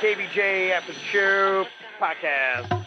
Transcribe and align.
KVJ 0.00 0.70
After 0.70 0.94
the 0.94 0.98
Show 0.98 1.66
podcast. 2.00 2.86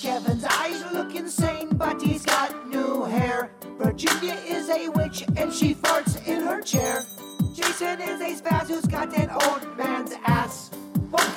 Kevin's 0.00 0.44
eyes 0.44 0.92
look 0.92 1.12
insane, 1.16 1.70
but 1.70 2.00
he's 2.00 2.24
got 2.24 2.68
new 2.68 3.02
hair. 3.02 3.50
Virginia 3.78 4.34
is 4.46 4.70
a 4.70 4.88
witch 4.90 5.24
and 5.36 5.52
she 5.52 5.74
farts 5.74 6.24
in 6.24 6.42
her 6.42 6.62
chair. 6.62 7.04
Jason 7.52 8.00
is 8.00 8.20
a 8.20 8.40
spaz 8.40 8.68
who's 8.68 8.86
got 8.86 9.12
an 9.18 9.28
old 9.28 9.76
man's 9.76 10.12
ass. 10.24 10.70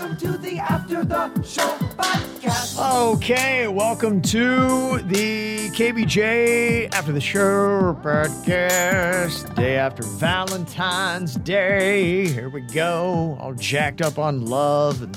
Welcome 0.08 0.32
to 0.32 0.38
the 0.38 0.60
After 0.60 1.04
the 1.04 1.44
Show 1.44 1.68
podcast. 1.98 3.16
Okay, 3.16 3.68
welcome 3.68 4.22
to 4.22 5.00
the 5.00 5.70
KVJ 5.72 6.94
After 6.94 7.12
the 7.12 7.20
Show 7.20 7.94
podcast. 8.02 9.54
Day 9.56 9.76
after 9.76 10.04
Valentine's 10.04 11.36
Day. 11.36 12.26
Here 12.26 12.48
we 12.48 12.62
go. 12.62 13.38
All 13.42 13.54
jacked 13.54 14.02
up 14.02 14.18
on 14.18 14.46
love 14.46 15.02
and 15.02 15.14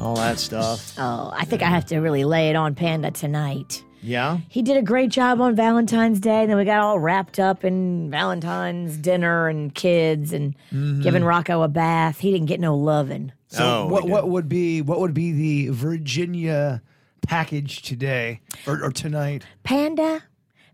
all 0.00 0.14
that 0.14 0.38
stuff. 0.38 0.94
Oh, 0.96 1.32
I 1.34 1.44
think 1.44 1.62
I 1.62 1.68
have 1.68 1.86
to 1.86 1.98
really 1.98 2.22
lay 2.22 2.50
it 2.50 2.54
on 2.54 2.76
Panda 2.76 3.10
tonight. 3.10 3.82
Yeah? 4.00 4.38
He 4.48 4.62
did 4.62 4.76
a 4.76 4.82
great 4.82 5.10
job 5.10 5.40
on 5.40 5.56
Valentine's 5.56 6.20
Day. 6.20 6.42
And 6.42 6.50
Then 6.50 6.56
we 6.56 6.64
got 6.64 6.78
all 6.78 7.00
wrapped 7.00 7.40
up 7.40 7.64
in 7.64 8.12
Valentine's 8.12 8.96
dinner 8.96 9.48
and 9.48 9.74
kids 9.74 10.32
and 10.32 10.54
mm-hmm. 10.72 11.02
giving 11.02 11.24
Rocco 11.24 11.62
a 11.62 11.68
bath. 11.68 12.20
He 12.20 12.30
didn't 12.30 12.46
get 12.46 12.60
no 12.60 12.76
loving. 12.76 13.32
So 13.48 13.64
Oh, 13.64 13.86
what 13.86 14.04
what 14.06 14.28
would 14.28 14.48
be 14.48 14.82
what 14.82 15.00
would 15.00 15.14
be 15.14 15.32
the 15.32 15.68
Virginia 15.72 16.82
package 17.26 17.82
today 17.82 18.40
or, 18.66 18.82
or 18.84 18.90
tonight? 18.92 19.44
Panda, 19.64 20.22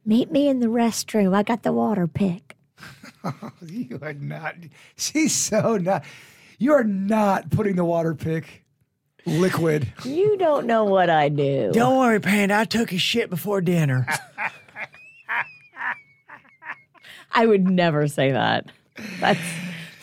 meet 0.05 0.31
me 0.31 0.49
in 0.49 0.61
the 0.61 0.67
restroom. 0.67 1.35
I 1.35 1.43
got 1.43 1.63
the 1.63 1.73
water 1.73 2.07
pick. 2.07 2.57
You 3.67 3.99
are 4.03 4.13
not. 4.13 4.55
She's 4.97 5.35
so 5.35 5.79
not. 5.79 6.05
You 6.59 6.73
are 6.75 6.85
not 6.85 7.49
putting 7.51 7.77
the 7.77 7.85
water 7.85 8.15
pick 8.15 8.65
liquid. 9.25 9.91
You 10.05 10.37
don't 10.37 10.67
know 10.67 10.85
what 10.85 11.09
I 11.09 11.31
do. 11.31 11.71
Don't 11.73 11.97
worry, 11.99 12.21
Panda. 12.21 12.59
I 12.59 12.65
took 12.67 12.93
a 12.93 12.99
shit 12.99 13.31
before 13.31 13.63
dinner. 13.63 14.07
I 17.33 17.47
would 17.47 17.67
never 17.69 18.07
say 18.07 18.33
that. 18.33 18.67
That's 19.21 19.41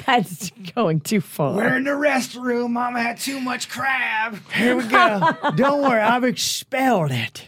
that's 0.06 0.50
going 0.76 1.00
too 1.02 1.22
far. 1.22 1.56
We're 1.56 1.78
in 1.78 1.84
the 1.84 1.92
restroom. 1.92 2.72
Mama 2.72 3.02
had 3.02 3.18
too 3.20 3.40
much 3.40 3.70
crab. 3.70 4.40
Here 4.54 4.76
we 4.76 4.84
go. 4.88 5.32
Don't 5.56 5.82
worry, 5.82 6.02
I've 6.02 6.24
expelled 6.24 7.12
it. 7.12 7.46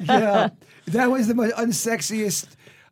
Yeah, 0.00 0.48
that 0.86 1.10
was 1.10 1.26
the 1.28 1.34
most 1.34 1.54
unsexiest. 1.56 2.48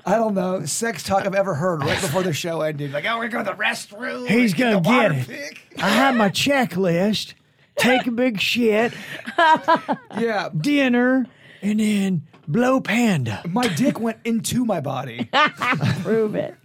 I 0.07 0.17
don't 0.17 0.35
know 0.35 0.65
sex 0.67 1.03
talk 1.03 1.25
I've 1.25 1.35
ever 1.35 1.55
heard. 1.55 1.81
Right 1.83 2.01
before 2.01 2.23
the 2.23 2.33
show 2.35 2.61
ended, 2.61 2.93
like, 2.93 3.07
oh, 3.07 3.19
we're 3.19 3.29
going 3.29 3.45
to 3.47 3.51
the 3.53 3.57
restroom. 3.57 4.29
He's 4.29 4.53
gonna 4.53 4.73
the 4.73 4.79
water 4.81 5.15
get 5.15 5.29
it. 5.31 5.55
pick. 5.55 5.83
I 5.83 5.89
have 5.89 6.15
my 6.17 6.29
checklist. 6.31 7.35
Take 7.77 8.07
a 8.07 8.11
big 8.13 8.41
shit, 8.41 8.93
Yeah, 9.37 10.49
dinner, 10.57 11.27
and 11.61 11.81
then 11.81 12.23
blow 12.49 12.81
Panda. 12.81 13.43
my 13.49 13.69
dick 13.69 14.01
went 14.01 14.19
into 14.25 14.65
my 14.65 14.81
body. 14.81 15.29
Prove 16.03 16.35
it. 16.35 16.55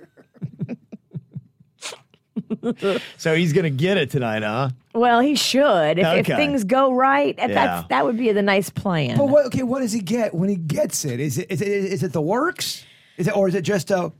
So 3.18 3.36
he's 3.36 3.54
gonna 3.54 3.70
get 3.70 3.98
it 3.98 4.10
tonight, 4.10 4.42
huh? 4.42 4.70
Well, 4.96 5.20
he 5.20 5.36
should. 5.36 6.00
If, 6.00 6.06
if 6.08 6.20
Okay. 6.26 6.36
things 6.36 6.64
go 6.64 6.92
right, 6.92 7.36
Yeah. 7.38 7.48
that's 7.48 7.88
that 7.90 8.06
would 8.06 8.18
be 8.18 8.32
the 8.32 8.42
nice 8.42 8.70
plan. 8.72 9.18
But 9.18 9.28
what? 9.30 9.46
Okay, 9.48 9.62
what 9.62 9.82
does 9.82 9.92
he 9.92 10.00
get 10.00 10.34
when 10.34 10.50
he 10.50 10.56
gets 10.56 11.06
it? 11.06 11.20
Is 11.20 11.38
it 11.38 11.52
is 11.52 11.62
it, 11.62 11.68
is 11.68 12.02
it 12.02 12.12
the 12.12 12.22
works? 12.22 12.84
Is 13.18 13.28
it 13.28 13.36
or 13.38 13.48
is 13.48 13.54
it 13.56 13.62
just 13.62 13.92
a? 13.92 14.12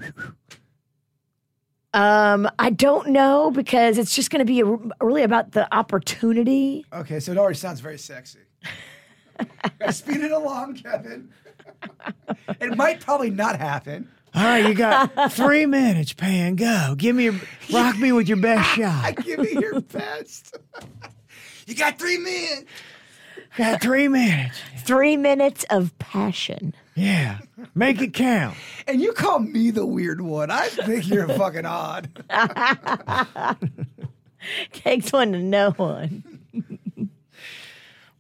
Um, 1.94 2.48
I 2.60 2.70
don't 2.70 3.10
know 3.10 3.50
because 3.50 3.98
it's 3.98 4.16
just 4.16 4.30
going 4.30 4.46
to 4.46 4.46
be 4.46 4.60
a, 4.60 4.66
really 5.04 5.24
about 5.24 5.54
the 5.54 5.74
opportunity. 5.74 6.86
Okay, 6.94 7.20
so 7.20 7.32
it 7.32 7.38
already 7.40 7.58
sounds 7.58 7.80
very 7.80 7.98
sexy. 7.98 8.40
Speed 9.90 10.22
it 10.22 10.32
along, 10.32 10.76
Kevin. 10.76 11.30
It 12.60 12.76
might 12.78 13.00
probably 13.02 13.30
not 13.30 13.58
happen. 13.60 14.10
All 14.36 14.44
right, 14.44 14.68
you 14.68 14.76
got 14.76 15.32
three 15.32 15.66
minutes, 15.66 16.14
Pan. 16.14 16.56
Go. 16.56 16.94
Give 16.98 17.16
me 17.16 17.26
your 17.26 17.36
rock 17.74 17.98
me 17.98 18.12
with 18.12 18.28
your 18.28 18.38
best 18.38 18.70
shot. 18.76 19.16
Give 19.24 19.40
me 19.40 19.54
your 19.54 19.82
best. 19.82 20.56
you 21.68 21.76
got 21.76 21.98
three 21.98 22.18
minutes. 22.18 22.66
Got 23.58 23.82
three 23.82 24.08
minutes. 24.08 24.58
Three 24.84 25.18
minutes 25.18 25.66
of 25.72 25.98
passion. 25.98 26.76
Yeah. 26.96 27.40
Make 27.74 28.02
it 28.02 28.14
count. 28.14 28.56
And 28.88 29.02
you 29.02 29.14
call 29.14 29.40
me 29.40 29.72
the 29.72 29.86
weird 29.86 30.22
one. 30.22 30.52
I 30.52 30.68
think 30.68 31.08
you're 31.10 31.28
fucking 31.28 31.66
odd. 31.66 32.10
Takes 34.74 35.12
one 35.12 35.32
to 35.32 35.40
know 35.40 35.72
one. 35.72 36.39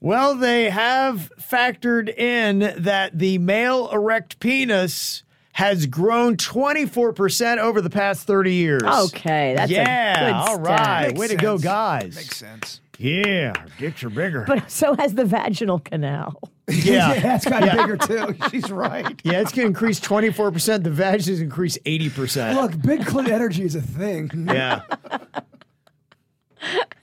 Well, 0.01 0.35
they 0.35 0.69
have 0.69 1.31
factored 1.41 2.15
in 2.15 2.59
that 2.83 3.17
the 3.17 3.37
male 3.37 3.89
erect 3.91 4.39
penis 4.39 5.23
has 5.53 5.87
grown 5.87 6.37
24% 6.37 7.57
over 7.57 7.81
the 7.81 7.89
past 7.89 8.25
30 8.25 8.53
years. 8.53 8.83
Okay, 8.83 9.55
that's 9.55 9.69
yeah, 9.69 10.13
a 10.13 10.25
good 10.25 10.33
all 10.33 10.63
stat. 10.63 11.07
Makes 11.07 11.19
Way 11.19 11.27
to 11.27 11.35
go, 11.35 11.57
guys. 11.57 12.15
Makes 12.15 12.37
sense. 12.37 12.79
Yeah, 12.97 13.53
our 13.57 13.65
dicks 13.77 14.03
are 14.03 14.09
bigger. 14.09 14.45
But 14.47 14.71
so 14.71 14.95
has 14.95 15.15
the 15.15 15.25
vaginal 15.25 15.79
canal. 15.79 16.39
yeah. 16.69 17.19
that's 17.19 17.45
got 17.45 17.63
bigger 17.63 17.97
too. 17.97 18.35
She's 18.51 18.69
right. 18.71 19.19
Yeah, 19.23 19.41
it's 19.41 19.51
going 19.51 19.63
to 19.63 19.67
increase 19.67 19.99
24%. 19.99 20.83
The 20.83 20.91
vagina's 20.91 21.27
is 21.27 21.41
increase 21.41 21.77
80%. 21.79 22.55
Look, 22.55 22.81
big 22.81 23.01
clit 23.01 23.29
energy 23.29 23.63
is 23.63 23.75
a 23.75 23.81
thing. 23.81 24.29
Yeah. 24.47 24.81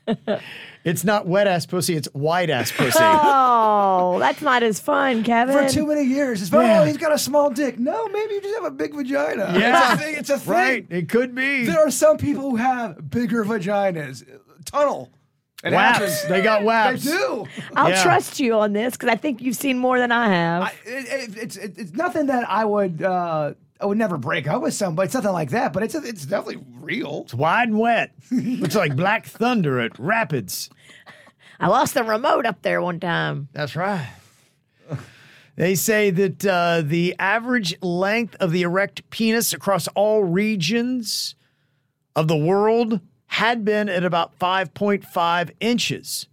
it's 0.84 1.04
not 1.04 1.26
wet 1.26 1.46
ass 1.46 1.66
pussy, 1.66 1.96
it's 1.96 2.08
white 2.12 2.50
ass 2.50 2.72
pussy. 2.72 2.98
Oh, 3.98 4.18
that's 4.18 4.40
not 4.42 4.62
as 4.62 4.78
fun, 4.78 5.22
Kevin. 5.24 5.54
For 5.56 5.68
too 5.72 5.86
many 5.86 6.04
years, 6.04 6.42
it's 6.42 6.52
oh, 6.52 6.84
he's 6.84 6.96
got 6.96 7.12
a 7.12 7.18
small 7.18 7.50
dick. 7.50 7.78
No, 7.78 8.06
maybe 8.08 8.34
you 8.34 8.40
just 8.40 8.54
have 8.54 8.64
a 8.64 8.70
big 8.70 8.94
vagina. 8.94 9.52
Yeah. 9.58 9.92
it's 9.94 9.94
a 9.94 10.04
thing. 10.04 10.14
It's 10.16 10.30
a 10.30 10.38
thing. 10.38 10.52
right. 10.52 10.86
It 10.90 11.08
could 11.08 11.34
be. 11.34 11.64
There 11.66 11.78
are 11.86 11.90
some 11.90 12.18
people 12.18 12.50
who 12.50 12.56
have 12.56 13.10
bigger 13.10 13.44
vaginas. 13.44 14.24
Tunnel. 14.66 15.10
It 15.64 15.72
Waps. 15.72 15.98
happens. 15.98 16.28
They 16.28 16.42
got 16.42 16.60
They 16.60 16.66
waps. 16.66 17.02
do. 17.02 17.46
I'll 17.74 17.88
Yeah. 17.90 18.02
trust 18.02 18.38
you 18.38 18.54
on 18.54 18.72
this 18.72 18.92
because 18.94 19.08
I 19.08 19.16
think 19.16 19.40
you've 19.40 19.56
seen 19.56 19.78
more 19.78 19.98
than 19.98 20.12
I 20.12 20.28
have. 20.28 20.62
I, 20.64 20.72
it, 20.84 21.06
it, 21.30 21.36
it's 21.38 21.56
it, 21.56 21.74
it's 21.78 21.92
nothing 21.94 22.26
that 22.26 22.48
I 22.48 22.64
would 22.64 23.02
uh, 23.02 23.54
I 23.80 23.86
would 23.86 23.98
never 23.98 24.16
break 24.16 24.48
up 24.48 24.62
with 24.62 24.74
somebody. 24.74 25.06
It's 25.06 25.14
nothing 25.14 25.32
like 25.32 25.50
that, 25.50 25.72
but 25.72 25.82
it's 25.82 25.94
it's 25.94 26.24
definitely 26.26 26.64
real. 26.80 27.22
It's 27.24 27.34
wide 27.34 27.68
and 27.68 27.78
wet. 27.78 28.12
Looks 28.30 28.74
like 28.74 28.96
black 28.96 29.26
thunder 29.26 29.80
at 29.80 29.98
Rapids. 29.98 30.70
I 31.60 31.68
lost 31.68 31.94
the 31.94 32.04
remote 32.04 32.46
up 32.46 32.62
there 32.62 32.80
one 32.82 33.00
time. 33.00 33.48
That's 33.52 33.76
right. 33.76 34.08
They 35.56 35.74
say 35.74 36.10
that 36.10 36.44
uh, 36.46 36.82
the 36.84 37.14
average 37.18 37.80
length 37.80 38.36
of 38.40 38.52
the 38.52 38.60
erect 38.62 39.08
penis 39.08 39.54
across 39.54 39.88
all 39.88 40.22
regions 40.22 41.34
of 42.14 42.28
the 42.28 42.36
world 42.36 43.00
had 43.26 43.64
been 43.64 43.88
at 43.88 44.04
about 44.04 44.38
5.5 44.38 45.50
inches. 45.60 46.26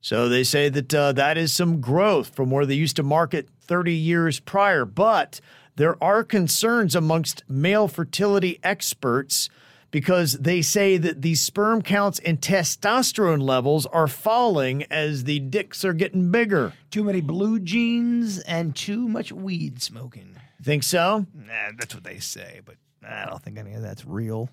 So 0.00 0.28
they 0.28 0.44
say 0.44 0.68
that 0.68 0.94
uh, 0.94 1.12
that 1.12 1.36
is 1.36 1.52
some 1.52 1.80
growth 1.80 2.34
from 2.34 2.50
where 2.50 2.64
they 2.64 2.74
used 2.74 2.96
to 2.96 3.02
market 3.02 3.48
30 3.62 3.92
years 3.92 4.38
prior. 4.38 4.84
But 4.84 5.40
there 5.76 6.02
are 6.02 6.22
concerns 6.22 6.94
amongst 6.94 7.42
male 7.48 7.88
fertility 7.88 8.60
experts 8.62 9.48
because 9.90 10.32
they 10.32 10.60
say 10.60 10.96
that 10.96 11.22
the 11.22 11.34
sperm 11.36 11.80
counts 11.80 12.18
and 12.20 12.40
testosterone 12.40 13.40
levels 13.40 13.86
are 13.86 14.08
falling 14.08 14.82
as 14.90 15.24
the 15.24 15.38
dicks 15.38 15.84
are 15.84 15.92
getting 15.92 16.30
bigger. 16.32 16.72
Too 16.90 17.04
many 17.04 17.20
blue 17.20 17.60
jeans 17.60 18.40
and 18.40 18.74
too 18.74 19.06
much 19.06 19.30
weed 19.30 19.80
smoking. 19.80 20.36
Think 20.62 20.82
so? 20.82 21.26
Nah, 21.32 21.72
that's 21.78 21.94
what 21.94 22.04
they 22.04 22.18
say, 22.18 22.60
but 22.64 22.74
I 23.08 23.26
don't 23.26 23.42
think 23.42 23.58
any 23.58 23.74
of 23.74 23.82
that's 23.82 24.04
real. 24.04 24.48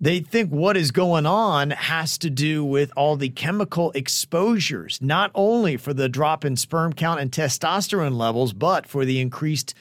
They 0.00 0.20
think 0.20 0.50
what 0.50 0.76
is 0.76 0.90
going 0.90 1.24
on 1.24 1.70
has 1.70 2.18
to 2.18 2.28
do 2.28 2.64
with 2.64 2.92
all 2.96 3.16
the 3.16 3.30
chemical 3.30 3.92
exposures, 3.92 5.00
not 5.00 5.30
only 5.34 5.78
for 5.78 5.94
the 5.94 6.08
drop 6.08 6.44
in 6.44 6.56
sperm 6.56 6.92
count 6.92 7.20
and 7.20 7.30
testosterone 7.30 8.18
levels, 8.18 8.52
but 8.52 8.86
for 8.86 9.06
the 9.06 9.20
increased 9.20 9.72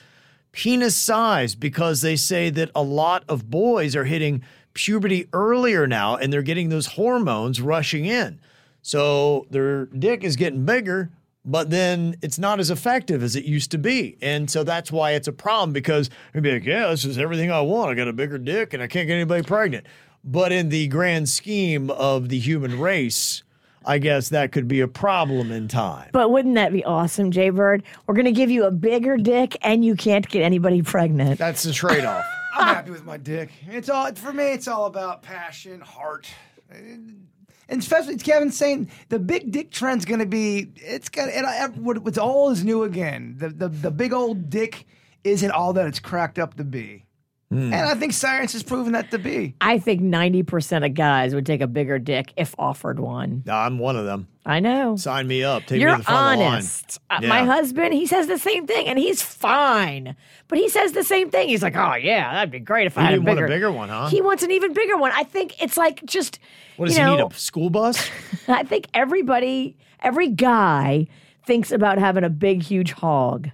penis 0.54 0.96
size, 0.96 1.56
because 1.56 2.00
they 2.02 2.16
say 2.16 2.50
that 2.52 2.72
a 2.74 2.82
lot 2.82 3.26
of 3.28 3.50
boys 3.50 3.96
are 3.96 4.06
hitting 4.06 4.42
puberty 4.74 5.28
earlier 5.34 5.86
now 5.86 6.16
and 6.16 6.32
they're 6.32 6.42
getting 6.42 6.70
those 6.70 6.88
hormones 6.88 7.60
rushing 7.62 8.06
in. 8.06 8.40
So 8.82 9.46
their 9.50 9.86
dick 9.88 10.24
is 10.24 10.36
getting 10.36 10.66
bigger, 10.66 11.12
but 11.46 11.70
then 11.70 12.16
it's 12.22 12.40
not 12.40 12.60
as 12.60 12.70
effective 12.70 13.22
as 13.24 13.36
it 13.36 13.46
used 13.46 13.72
to 13.72 13.78
be. 13.78 14.18
And 14.22 14.50
so 14.50 14.64
that's 14.64 14.92
why 14.92 15.12
it's 15.12 15.28
a 15.28 15.34
problem 15.34 15.74
because 15.74 16.10
you'd 16.34 16.44
be 16.44 16.54
like, 16.54 16.66
yeah, 16.66 16.88
this 16.88 17.06
is 17.06 17.18
everything 17.18 17.52
I 17.52 17.62
want. 17.62 17.92
I 17.92 17.96
got 17.96 18.08
a 18.08 18.14
bigger 18.14 18.38
dick 18.38 18.74
and 18.74 18.82
I 18.82 18.88
can't 18.88 19.08
get 19.08 19.16
anybody 19.16 19.44
pregnant. 19.44 19.86
But 20.24 20.52
in 20.52 20.70
the 20.70 20.88
grand 20.88 21.28
scheme 21.30 21.90
of 21.90 22.30
the 22.30 22.40
human 22.40 22.80
race, 22.80 23.43
I 23.86 23.98
guess 23.98 24.30
that 24.30 24.52
could 24.52 24.68
be 24.68 24.82
a 24.82 24.88
problem 24.88 25.52
in 25.52 25.68
time. 25.68 26.10
But 26.14 26.32
wouldn't 26.32 26.56
that 26.56 26.72
be 26.72 26.84
awesome, 26.84 27.32
Jay 27.32 27.50
Bird? 27.50 27.84
We're 28.08 28.16
going 28.16 28.26
to 28.26 28.32
give 28.32 28.50
you 28.50 28.66
a 28.66 28.72
bigger 28.72 29.18
dick 29.18 29.58
and 29.62 29.84
you 29.84 29.96
can't 29.96 30.28
get 30.28 30.42
anybody 30.42 30.82
pregnant. 30.82 31.40
That's 31.40 31.64
the 31.64 31.74
trade 31.74 32.06
off. 32.06 32.26
I'm 32.56 32.76
happy 32.76 32.92
with 32.92 33.04
my 33.04 33.18
dick. 33.18 33.50
It's 33.68 33.90
all 33.90 34.14
for 34.14 34.32
me. 34.32 34.54
It's 34.54 34.68
all 34.68 34.86
about 34.86 35.24
passion, 35.24 35.82
heart, 35.82 36.28
and 36.70 37.28
especially 37.68 38.18
Kevin 38.18 38.52
saying 38.52 38.92
the 39.10 39.18
big 39.20 39.52
dick 39.52 39.72
trend's 39.72 40.06
going 40.06 40.20
to 40.20 40.28
be. 40.28 40.72
It's 40.76 41.10
got 41.10 41.30
it, 41.30 41.44
it, 41.44 42.04
what's 42.04 42.18
all 42.18 42.52
is 42.52 42.64
new 42.64 42.84
again. 42.84 43.36
The, 43.40 43.50
the 43.50 43.70
the 43.70 43.92
big 43.92 44.14
old 44.14 44.50
dick 44.50 44.86
isn't 45.24 45.52
all 45.52 45.74
that 45.74 45.88
it's 45.88 46.00
cracked 46.00 46.38
up 46.38 46.56
to 46.56 46.64
be. 46.64 47.06
And 47.54 47.74
I 47.76 47.94
think 47.96 48.14
science 48.14 48.54
has 48.54 48.64
proven 48.64 48.94
that 48.94 49.12
to 49.12 49.20
be. 49.20 49.56
I 49.62 49.78
think 49.78 50.02
90% 50.02 50.86
of 50.86 50.94
guys 50.96 51.36
would 51.36 51.46
take 51.46 51.62
a 51.62 51.68
bigger 51.68 52.00
dick 52.00 52.34
if 52.36 52.56
offered 52.58 53.00
one. 53.00 53.44
I'm 53.50 53.78
one 53.80 53.96
of 53.96 54.06
them. 54.06 54.28
I 54.46 54.60
know. 54.60 54.96
Sign 54.96 55.28
me 55.28 55.44
up. 55.44 55.66
Take 55.66 55.80
You're 55.80 55.92
to 55.92 55.98
the 55.98 56.04
front 56.04 56.42
honest. 56.42 56.98
of 57.10 57.18
Uh, 57.18 57.20
the 57.22 57.28
My 57.28 57.40
line. 57.42 57.48
Yeah. 57.48 57.54
husband, 57.56 57.94
he 57.94 58.06
says 58.08 58.28
the 58.28 58.38
same 58.40 58.66
thing, 58.68 58.88
and 58.88 58.98
he's 59.00 59.22
fine. 59.22 60.16
But 60.48 60.58
he 60.58 60.68
says 60.68 60.92
the 60.94 61.04
same 61.04 61.30
thing. 61.30 61.48
He's 61.48 61.64
like, 61.64 61.76
"Oh 61.78 61.94
yeah, 61.96 62.34
that'd 62.34 62.52
be 62.52 62.60
great 62.60 62.88
if 62.88 62.98
I 62.98 63.02
had 63.04 63.14
a 63.14 63.16
didn't 63.18 63.28
want 63.28 63.38
bigger, 63.38 63.46
a 63.46 63.50
bigger 63.50 63.72
one, 63.72 63.90
huh? 63.90 64.08
He 64.10 64.22
wants 64.22 64.44
an 64.44 64.52
even 64.52 64.74
bigger 64.74 64.98
one. 64.98 65.12
I 65.16 65.24
think 65.24 65.62
it's 65.62 65.78
like 65.78 66.04
just. 66.06 66.40
What 66.78 66.88
does 66.88 66.98
you 66.98 67.06
he 67.06 67.16
need? 67.16 67.22
A 67.22 67.34
school 67.36 67.70
bus? 67.70 68.10
I 68.48 68.64
think 68.64 68.88
everybody, 68.94 69.78
every 70.02 70.28
guy, 70.30 71.08
thinks 71.46 71.72
about 71.72 71.98
having 72.00 72.24
a 72.24 72.30
big, 72.30 72.64
huge 72.64 72.92
hog. 72.92 73.50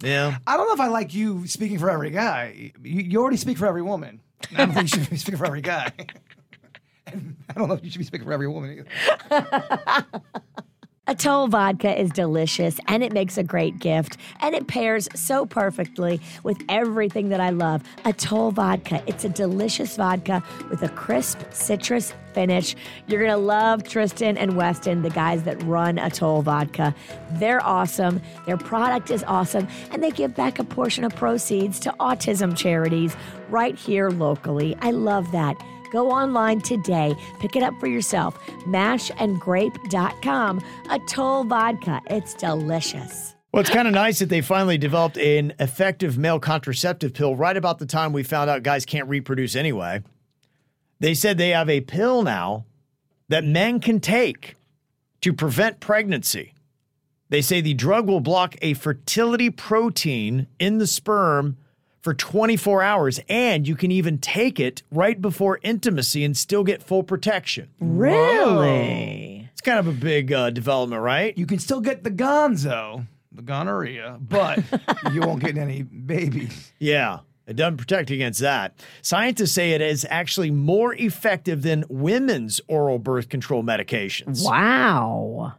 Yeah. 0.00 0.38
I 0.46 0.56
don't 0.56 0.66
know 0.66 0.74
if 0.74 0.80
I 0.80 0.88
like 0.88 1.14
you 1.14 1.46
speaking 1.46 1.78
for 1.78 1.90
every 1.90 2.10
guy. 2.10 2.72
You, 2.82 3.00
you 3.02 3.20
already 3.20 3.36
speak 3.36 3.58
for 3.58 3.66
every 3.66 3.82
woman. 3.82 4.20
I 4.52 4.66
don't 4.66 4.74
think 4.74 4.94
you 4.94 5.00
should 5.00 5.10
be 5.10 5.16
speaking 5.16 5.38
for 5.38 5.46
every 5.46 5.62
guy. 5.62 5.92
and 7.06 7.36
I 7.48 7.54
don't 7.54 7.68
know 7.68 7.74
if 7.74 7.84
you 7.84 7.90
should 7.90 7.98
be 7.98 8.04
speaking 8.04 8.26
for 8.26 8.32
every 8.32 8.48
woman 8.48 8.86
either. 9.30 10.04
Atoll 11.08 11.46
vodka 11.46 11.96
is 12.00 12.10
delicious 12.10 12.80
and 12.88 13.00
it 13.00 13.12
makes 13.12 13.38
a 13.38 13.44
great 13.44 13.78
gift 13.78 14.16
and 14.40 14.56
it 14.56 14.66
pairs 14.66 15.08
so 15.14 15.46
perfectly 15.46 16.20
with 16.42 16.60
everything 16.68 17.28
that 17.28 17.40
I 17.40 17.50
love. 17.50 17.84
Atoll 18.04 18.50
vodka, 18.50 19.00
it's 19.06 19.24
a 19.24 19.28
delicious 19.28 19.96
vodka 19.96 20.42
with 20.68 20.82
a 20.82 20.88
crisp 20.88 21.38
citrus 21.52 22.12
finish. 22.32 22.74
You're 23.06 23.20
going 23.20 23.30
to 23.30 23.36
love 23.36 23.84
Tristan 23.84 24.36
and 24.36 24.56
Weston, 24.56 25.02
the 25.02 25.10
guys 25.10 25.44
that 25.44 25.62
run 25.62 26.00
Atoll 26.00 26.42
vodka. 26.42 26.92
They're 27.34 27.64
awesome. 27.64 28.20
Their 28.44 28.56
product 28.56 29.12
is 29.12 29.22
awesome 29.28 29.68
and 29.92 30.02
they 30.02 30.10
give 30.10 30.34
back 30.34 30.58
a 30.58 30.64
portion 30.64 31.04
of 31.04 31.14
proceeds 31.14 31.78
to 31.80 31.94
autism 32.00 32.56
charities 32.56 33.16
right 33.48 33.76
here 33.76 34.10
locally. 34.10 34.76
I 34.80 34.90
love 34.90 35.30
that. 35.30 35.56
Go 35.96 36.10
online 36.10 36.60
today. 36.60 37.16
Pick 37.40 37.56
it 37.56 37.62
up 37.62 37.72
for 37.80 37.86
yourself. 37.86 38.38
Mashandgrape.com. 38.66 40.62
Atoll 40.90 41.44
vodka. 41.44 42.02
It's 42.10 42.34
delicious. 42.34 43.34
Well, 43.50 43.62
it's 43.62 43.70
kind 43.70 43.88
of 43.88 43.94
nice 43.94 44.18
that 44.18 44.28
they 44.28 44.42
finally 44.42 44.76
developed 44.76 45.16
an 45.16 45.54
effective 45.58 46.18
male 46.18 46.38
contraceptive 46.38 47.14
pill 47.14 47.34
right 47.34 47.56
about 47.56 47.78
the 47.78 47.86
time 47.86 48.12
we 48.12 48.24
found 48.24 48.50
out 48.50 48.62
guys 48.62 48.84
can't 48.84 49.08
reproduce 49.08 49.56
anyway. 49.56 50.02
They 51.00 51.14
said 51.14 51.38
they 51.38 51.48
have 51.48 51.70
a 51.70 51.80
pill 51.80 52.22
now 52.22 52.66
that 53.30 53.44
men 53.44 53.80
can 53.80 53.98
take 53.98 54.56
to 55.22 55.32
prevent 55.32 55.80
pregnancy. 55.80 56.52
They 57.30 57.40
say 57.40 57.62
the 57.62 57.72
drug 57.72 58.06
will 58.06 58.20
block 58.20 58.56
a 58.60 58.74
fertility 58.74 59.48
protein 59.48 60.46
in 60.58 60.76
the 60.76 60.86
sperm 60.86 61.56
for 62.06 62.14
24 62.14 62.84
hours, 62.84 63.18
and 63.28 63.66
you 63.66 63.74
can 63.74 63.90
even 63.90 64.18
take 64.18 64.60
it 64.60 64.84
right 64.92 65.20
before 65.20 65.58
intimacy 65.64 66.22
and 66.22 66.36
still 66.36 66.62
get 66.62 66.80
full 66.80 67.02
protection. 67.02 67.68
Really? 67.80 69.50
It's 69.50 69.60
kind 69.60 69.80
of 69.80 69.88
a 69.88 69.92
big 69.92 70.32
uh, 70.32 70.50
development, 70.50 71.02
right? 71.02 71.36
You 71.36 71.46
can 71.46 71.58
still 71.58 71.80
get 71.80 72.04
the 72.04 72.12
gonzo, 72.12 73.08
the 73.32 73.42
gonorrhea, 73.42 74.18
but 74.20 74.62
you 75.12 75.20
won't 75.22 75.40
get 75.40 75.58
any 75.58 75.82
babies. 75.82 76.72
Yeah, 76.78 77.20
it 77.48 77.56
doesn't 77.56 77.78
protect 77.78 78.12
against 78.12 78.38
that. 78.38 78.78
Scientists 79.02 79.50
say 79.50 79.72
it 79.72 79.80
is 79.80 80.06
actually 80.08 80.52
more 80.52 80.94
effective 80.94 81.62
than 81.62 81.84
women's 81.88 82.60
oral 82.68 83.00
birth 83.00 83.28
control 83.28 83.64
medications. 83.64 84.44
Wow. 84.44 85.54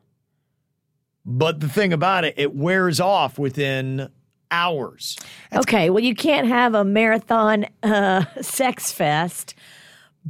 But 1.26 1.60
the 1.60 1.68
thing 1.68 1.92
about 1.92 2.24
it, 2.24 2.36
it 2.38 2.56
wears 2.56 3.02
off 3.02 3.38
within 3.38 4.08
hours. 4.52 5.18
Okay, 5.54 5.90
well, 5.90 6.04
you 6.04 6.16
can't 6.16 6.48
have 6.48 6.76
a 6.76 6.84
marathon 6.84 7.66
uh, 7.84 8.26
sex 8.42 8.92
fest, 8.92 9.56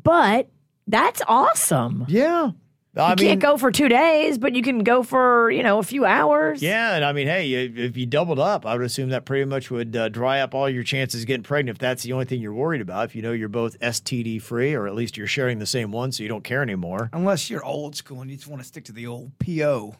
but 0.03 0.49
that's 0.87 1.21
awesome. 1.27 2.05
Yeah. 2.07 2.51
I 2.97 3.11
You 3.11 3.15
can't 3.15 3.39
go 3.39 3.57
for 3.57 3.71
two 3.71 3.89
days, 3.89 4.37
but 4.37 4.55
you 4.55 4.63
can 4.63 4.79
go 4.79 5.03
for, 5.03 5.51
you 5.51 5.61
know, 5.61 5.77
a 5.79 5.83
few 5.83 6.05
hours. 6.05 6.63
Yeah, 6.63 6.95
and 6.95 7.05
I 7.05 7.13
mean, 7.13 7.27
hey, 7.27 7.53
if 7.53 7.77
if 7.77 7.97
you 7.97 8.05
doubled 8.05 8.39
up, 8.39 8.65
I 8.65 8.75
would 8.75 8.85
assume 8.85 9.09
that 9.09 9.25
pretty 9.25 9.45
much 9.45 9.69
would 9.69 9.95
uh, 9.95 10.09
dry 10.09 10.39
up 10.41 10.55
all 10.55 10.69
your 10.69 10.83
chances 10.83 11.21
of 11.21 11.27
getting 11.27 11.43
pregnant 11.43 11.75
if 11.75 11.79
that's 11.79 12.03
the 12.03 12.13
only 12.13 12.25
thing 12.25 12.41
you're 12.41 12.53
worried 12.53 12.81
about. 12.81 13.05
If 13.05 13.15
you 13.15 13.21
know 13.21 13.33
you're 13.33 13.49
both 13.49 13.79
STD 13.79 14.41
free, 14.41 14.73
or 14.73 14.87
at 14.87 14.95
least 14.95 15.15
you're 15.17 15.27
sharing 15.27 15.59
the 15.59 15.65
same 15.65 15.91
one, 15.91 16.11
so 16.11 16.23
you 16.23 16.29
don't 16.29 16.43
care 16.43 16.63
anymore. 16.63 17.09
Unless 17.13 17.49
you're 17.49 17.63
old 17.63 17.95
school 17.95 18.21
and 18.21 18.31
you 18.31 18.37
just 18.37 18.47
want 18.49 18.61
to 18.61 18.67
stick 18.67 18.85
to 18.85 18.91
the 18.91 19.05
old 19.05 19.31
PO, 19.39 19.95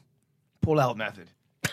pull 0.62 0.80
out 0.80 0.98
method. 0.98 1.30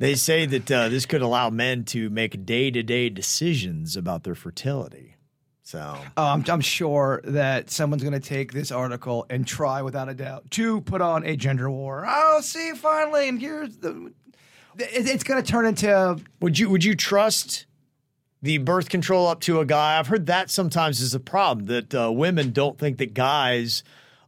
They 0.00 0.14
say 0.14 0.46
that 0.46 0.70
uh, 0.70 0.88
this 0.88 1.04
could 1.04 1.20
allow 1.20 1.50
men 1.50 1.84
to 1.84 2.08
make 2.08 2.46
day 2.46 2.70
to 2.70 2.82
day 2.82 3.10
decisions 3.10 3.98
about 3.98 4.24
their 4.24 4.34
fertility. 4.34 5.16
So, 5.62 5.94
Oh, 6.16 6.24
I'm, 6.24 6.42
I'm 6.48 6.62
sure 6.62 7.20
that 7.24 7.70
someone's 7.70 8.02
going 8.02 8.18
to 8.18 8.28
take 8.28 8.54
this 8.54 8.72
article 8.72 9.26
and 9.28 9.46
try, 9.46 9.82
without 9.82 10.08
a 10.08 10.14
doubt, 10.14 10.50
to 10.52 10.80
put 10.80 11.02
on 11.02 11.26
a 11.26 11.36
gender 11.36 11.70
war. 11.70 12.06
Oh, 12.08 12.40
see, 12.40 12.72
finally, 12.72 13.28
and 13.28 13.38
here's 13.38 13.76
the. 13.76 14.10
It's 14.78 15.22
going 15.22 15.42
to 15.42 15.46
turn 15.46 15.66
into. 15.66 16.18
would 16.40 16.58
you 16.58 16.70
would 16.70 16.82
you 16.82 16.94
trust 16.94 17.66
the 18.40 18.56
birth 18.56 18.88
control 18.88 19.26
up 19.26 19.40
to 19.42 19.60
a 19.60 19.66
guy? 19.66 19.98
I've 19.98 20.06
heard 20.06 20.24
that 20.26 20.48
sometimes 20.48 21.02
is 21.02 21.12
a 21.12 21.20
problem 21.20 21.66
that 21.66 21.94
uh, 21.94 22.10
women 22.10 22.52
don't 22.52 22.78
think 22.78 22.96
that 22.98 23.12
guys 23.12 23.84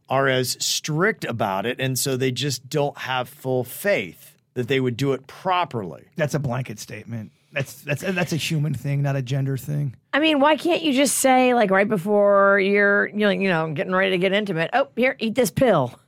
are 0.07 0.27
as 0.27 0.55
strict 0.63 1.25
about 1.25 1.65
it, 1.65 1.79
and 1.79 1.97
so 1.97 2.15
they 2.15 2.31
just 2.31 2.69
don't 2.69 2.95
have 2.99 3.27
full 3.27 3.63
faith 3.63 4.32
that 4.55 4.67
they 4.67 4.79
would 4.79 4.97
do 4.97 5.13
it 5.13 5.25
properly. 5.27 6.03
That's 6.15 6.33
a 6.33 6.39
blanket 6.39 6.79
statement. 6.79 7.31
That's 7.51 7.81
that's 7.81 8.01
that's 8.01 8.33
a 8.33 8.37
human 8.37 8.73
thing, 8.73 9.03
not 9.03 9.15
a 9.15 9.21
gender 9.21 9.57
thing. 9.57 9.95
I 10.11 10.19
mean, 10.19 10.39
why 10.39 10.55
can't 10.55 10.81
you 10.81 10.91
just 10.93 11.17
say, 11.19 11.53
like, 11.53 11.69
right 11.69 11.87
before 11.87 12.59
you're, 12.59 13.07
you 13.09 13.17
know, 13.19 13.29
you 13.29 13.47
know, 13.47 13.71
getting 13.73 13.93
ready 13.93 14.11
to 14.11 14.17
get 14.17 14.33
intimate, 14.33 14.71
oh, 14.73 14.87
here, 14.95 15.15
eat 15.19 15.35
this 15.35 15.51
pill? 15.51 15.99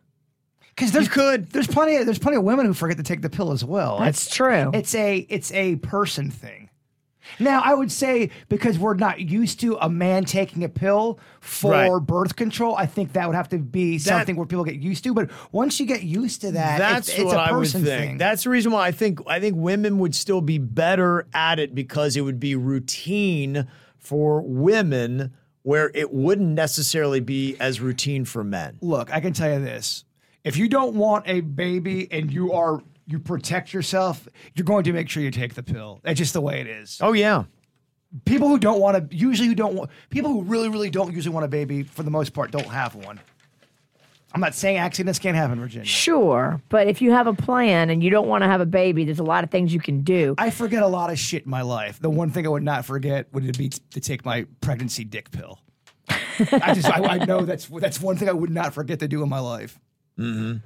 Because 0.76 0.92
there's 0.92 1.06
You 1.06 1.12
could. 1.12 1.52
there's 1.52 1.68
plenty 1.68 1.98
of, 1.98 2.06
there's 2.06 2.20
plenty 2.20 2.38
of 2.38 2.44
women 2.44 2.66
who 2.66 2.74
forget 2.74 2.98
to 2.98 3.04
take 3.04 3.22
the 3.22 3.30
pill 3.30 3.52
as 3.52 3.64
well. 3.64 4.00
That's 4.00 4.30
true. 4.30 4.72
It's 4.74 4.94
a 4.96 5.18
it's 5.30 5.52
a 5.54 5.76
person 5.78 6.32
thing. 6.32 6.65
Now, 7.40 7.62
I 7.64 7.74
would 7.74 7.92
say 7.92 8.30
because 8.50 8.78
we're 8.80 8.94
not 8.96 9.20
used 9.20 9.60
to 9.62 9.78
a 9.82 9.90
man 9.90 10.26
taking 10.26 10.64
a 10.64 10.70
pill 10.70 11.20
for 11.40 11.72
Right. 11.72 12.00
birth 12.00 12.36
control, 12.36 12.76
I 12.76 12.86
think 12.86 13.14
that 13.14 13.28
would 13.28 13.36
have 13.36 13.50
to 13.50 13.58
be 13.58 13.98
something 13.98 14.36
where 14.36 14.46
people 14.46 14.64
get 14.64 14.76
used 14.76 15.04
to. 15.06 15.14
But 15.14 15.30
once 15.52 15.80
you 15.80 15.86
get 15.86 16.04
used 16.04 16.42
to 16.42 16.52
that, 16.52 16.78
That's 16.78 17.10
it's, 17.10 17.18
it's 17.20 17.26
what 17.26 17.38
a 17.38 17.42
I 17.42 17.52
would 17.52 17.68
think. 17.68 17.86
thing. 17.86 18.18
That's 18.18 18.44
the 18.44 18.50
reason 18.50 18.72
why 18.72 18.88
I 18.88 18.92
think 18.92 19.20
I 19.28 19.40
think 19.40 19.56
women 19.58 19.98
would 20.00 20.16
still 20.16 20.42
be 20.42 20.58
better 20.58 21.28
at 21.34 21.60
it 21.60 21.74
because 21.76 22.16
it 22.16 22.22
would 22.22 22.40
be 22.40 22.56
routine 22.56 23.68
for 23.98 24.42
women 24.42 25.34
where 25.64 25.90
it 25.96 26.14
wouldn't 26.14 26.50
necessarily 26.50 27.20
be 27.20 27.56
as 27.60 27.82
routine 27.82 28.24
for 28.24 28.44
men. 28.44 28.78
Look, 28.82 29.12
I 29.12 29.20
can 29.20 29.34
tell 29.34 29.52
you 29.52 29.60
this: 29.60 30.06
if 30.44 30.58
you 30.58 30.70
don't 30.70 30.96
want 30.96 31.24
a 31.28 31.42
baby 31.42 32.08
and 32.12 32.32
you 32.32 32.54
are 32.54 32.82
you 33.08 33.20
protect 33.20 33.74
yourself, 33.74 34.28
you're 34.56 34.66
going 34.66 34.84
to 34.86 34.94
make 34.94 35.10
sure 35.10 35.22
you 35.22 35.32
take 35.32 35.54
the 35.54 35.64
pill. 35.64 36.00
That's 36.04 36.18
just 36.18 36.34
the 36.34 36.42
way 36.42 36.62
it 36.62 36.68
is. 36.68 37.00
Oh 37.02 37.14
yeah. 37.14 37.44
People 38.24 38.48
who 38.48 38.58
don't 38.58 38.80
want 38.80 39.10
to, 39.10 39.16
usually 39.16 39.50
who 39.50 39.56
don't 39.56 39.76
want, 39.76 39.90
people 40.10 40.32
who 40.32 40.44
really, 40.44 40.70
really 40.70 40.90
don't 40.90 41.14
usually 41.14 41.34
want 41.34 41.46
a 41.46 41.50
baby, 41.50 41.84
for 41.84 42.04
the 42.04 42.12
most 42.12 42.34
part, 42.34 42.52
don't 42.52 42.68
have 42.68 42.96
one. 42.96 43.20
I'm 44.34 44.42
not 44.42 44.54
saying 44.54 44.78
accidents 44.78 45.18
can't 45.18 45.36
happen, 45.36 45.60
Virginia. 45.60 45.86
Sure, 45.86 46.62
but 46.68 46.88
if 46.88 47.02
you 47.02 47.12
have 47.12 47.26
a 47.26 47.34
plan 47.34 47.90
and 47.90 48.04
you 48.04 48.10
don't 48.10 48.28
want 48.28 48.44
to 48.44 48.48
have 48.48 48.60
a 48.60 48.66
baby, 48.66 49.06
there's 49.06 49.20
a 49.20 49.24
lot 49.24 49.46
of 49.46 49.50
things 49.50 49.74
you 49.74 49.80
can 49.80 50.02
do. 50.02 50.36
I 50.38 50.50
forget 50.50 50.84
a 50.84 50.88
lot 50.88 51.10
of 51.10 51.18
shit 51.18 51.46
in 51.46 51.50
my 51.50 51.62
life. 51.62 52.00
The 52.02 52.10
one 52.10 52.30
thing 52.32 52.46
I 52.46 52.50
would 52.50 52.64
not 52.64 52.86
forget 52.86 53.28
would 53.34 53.58
be 53.58 53.70
to 53.70 54.02
take 54.02 54.26
my 54.26 54.46
pregnancy 54.60 55.06
dick 55.06 55.32
pill. 55.32 55.60
I 56.10 56.74
just, 56.74 56.86
I, 56.86 57.02
I 57.02 57.26
know 57.26 57.46
that's 57.46 57.68
that's 57.68 58.02
one 58.02 58.18
thing 58.18 58.28
I 58.28 58.34
would 58.34 58.50
not 58.50 58.74
forget 58.74 59.00
to 59.00 59.08
do 59.08 59.24
in 59.24 59.30
my 59.30 59.40
life. 59.40 59.80
Mm-hmm. 60.20 60.58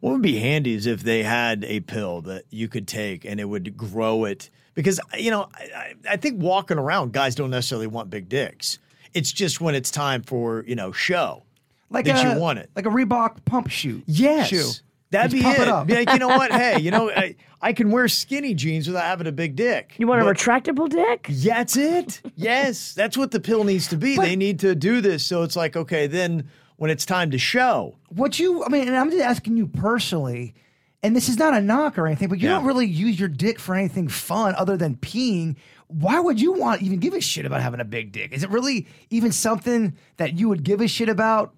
What 0.00 0.12
would 0.12 0.22
be 0.22 0.38
handy 0.38 0.74
is 0.74 0.86
if 0.86 1.02
they 1.02 1.22
had 1.22 1.64
a 1.64 1.80
pill 1.80 2.20
that 2.22 2.44
you 2.50 2.68
could 2.68 2.86
take 2.88 3.24
and 3.24 3.38
it 3.40 3.44
would 3.44 3.76
grow 3.76 4.24
it. 4.24 4.50
Because, 4.74 5.00
you 5.18 5.30
know, 5.30 5.48
I, 5.54 5.62
I 5.74 5.94
I 6.12 6.16
think 6.16 6.40
walking 6.40 6.78
around, 6.78 7.12
guys 7.12 7.34
don't 7.34 7.50
necessarily 7.50 7.86
want 7.86 8.08
big 8.10 8.28
dicks. 8.28 8.78
It's 9.14 9.32
just 9.32 9.60
when 9.60 9.74
it's 9.74 9.90
time 9.90 10.22
for, 10.22 10.64
you 10.66 10.76
know, 10.76 10.92
show 10.92 11.42
Like 11.90 12.04
that 12.06 12.24
a, 12.24 12.34
you 12.34 12.40
want 12.40 12.60
it. 12.60 12.70
like 12.76 12.86
a 12.86 12.90
Reebok 12.90 13.44
pump 13.44 13.68
shoe. 13.68 14.02
Yes. 14.06 14.48
shoe. 14.48 14.70
That'd 15.10 15.32
Just 15.32 15.40
be 15.40 15.42
pump 15.42 15.58
it. 15.58 15.62
it 15.62 15.68
up. 15.68 15.86
Be 15.88 15.94
like, 15.94 16.12
you 16.12 16.20
know 16.20 16.28
what? 16.28 16.52
Hey, 16.60 16.78
you 16.80 16.92
know, 16.92 17.10
I, 17.10 17.34
I 17.60 17.72
can 17.72 17.90
wear 17.90 18.06
skinny 18.06 18.54
jeans 18.54 18.86
without 18.86 19.02
having 19.06 19.26
a 19.26 19.32
big 19.32 19.56
dick. 19.56 19.94
You 19.98 20.06
want 20.06 20.22
a 20.22 20.24
retractable 20.24 20.88
dick? 20.88 21.26
Yeah, 21.28 21.54
That's 21.58 21.76
it. 21.76 22.22
Yes, 22.36 22.94
that's 22.94 23.16
what 23.16 23.32
the 23.32 23.40
pill 23.40 23.64
needs 23.64 23.88
to 23.88 23.96
be. 23.96 24.14
they 24.16 24.36
need 24.36 24.60
to 24.60 24.76
do 24.76 25.00
this. 25.00 25.26
So 25.26 25.42
it's 25.42 25.56
like, 25.56 25.76
okay, 25.76 26.06
then 26.06 26.48
when 26.80 26.90
it's 26.90 27.04
time 27.04 27.30
to 27.30 27.36
show, 27.36 27.94
What 28.08 28.38
you, 28.38 28.64
I 28.64 28.68
mean, 28.70 28.88
and 28.88 28.96
I'm 28.96 29.10
just 29.10 29.22
asking 29.22 29.58
you 29.58 29.66
personally, 29.66 30.54
and 31.02 31.14
this 31.14 31.28
is 31.28 31.36
not 31.36 31.52
a 31.52 31.60
knock 31.60 31.98
or 31.98 32.06
anything, 32.06 32.28
but 32.28 32.38
you 32.38 32.48
Yeah. 32.48 32.54
don't 32.54 32.64
really 32.64 32.86
use 32.86 33.20
your 33.20 33.28
dick 33.28 33.60
for 33.60 33.74
anything 33.74 34.08
fun 34.08 34.54
other 34.56 34.78
than 34.78 34.94
peeing. 34.96 35.56
Why 35.88 36.18
would 36.20 36.40
you 36.40 36.52
want 36.54 36.80
even 36.80 36.98
give 36.98 37.12
a 37.12 37.20
shit 37.20 37.44
about 37.44 37.60
having 37.60 37.80
a 37.80 37.84
big 37.84 38.12
dick? 38.12 38.32
Is 38.32 38.42
it 38.44 38.48
really 38.48 38.86
even 39.10 39.30
something 39.30 39.94
that 40.16 40.38
you 40.38 40.48
would 40.48 40.62
give 40.62 40.80
a 40.80 40.88
shit 40.88 41.10
about? 41.10 41.52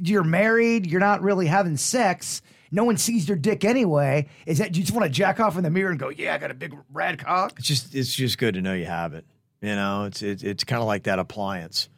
You're 0.00 0.22
married, 0.22 0.86
you're 0.86 1.00
not 1.00 1.22
really 1.22 1.46
having 1.48 1.76
sex. 1.76 2.40
No 2.70 2.84
one 2.84 2.96
sees 2.98 3.26
your 3.26 3.36
dick 3.36 3.64
anyway. 3.64 4.28
Is 4.46 4.58
that 4.58 4.76
you 4.76 4.82
just 4.84 4.94
want 4.94 5.06
to 5.06 5.10
jack 5.10 5.40
off 5.40 5.56
in 5.56 5.64
the 5.64 5.70
mirror 5.70 5.90
and 5.90 5.98
go, 5.98 6.08
"Yeah, 6.08 6.34
I 6.34 6.38
got 6.38 6.52
a 6.52 6.54
big 6.54 6.72
rad 6.92 7.18
cock"? 7.18 7.54
it's 7.58 7.66
just 7.66 7.96
it's 7.96 8.14
just 8.14 8.38
good 8.38 8.54
to 8.54 8.62
know 8.62 8.74
you 8.74 8.86
have 8.86 9.12
it. 9.12 9.26
You 9.60 9.74
know, 9.74 10.04
it's 10.04 10.22
it's, 10.22 10.44
it's 10.44 10.62
kind 10.62 10.80
of 10.80 10.86
like 10.86 11.02
that 11.02 11.18
appliance. 11.18 11.88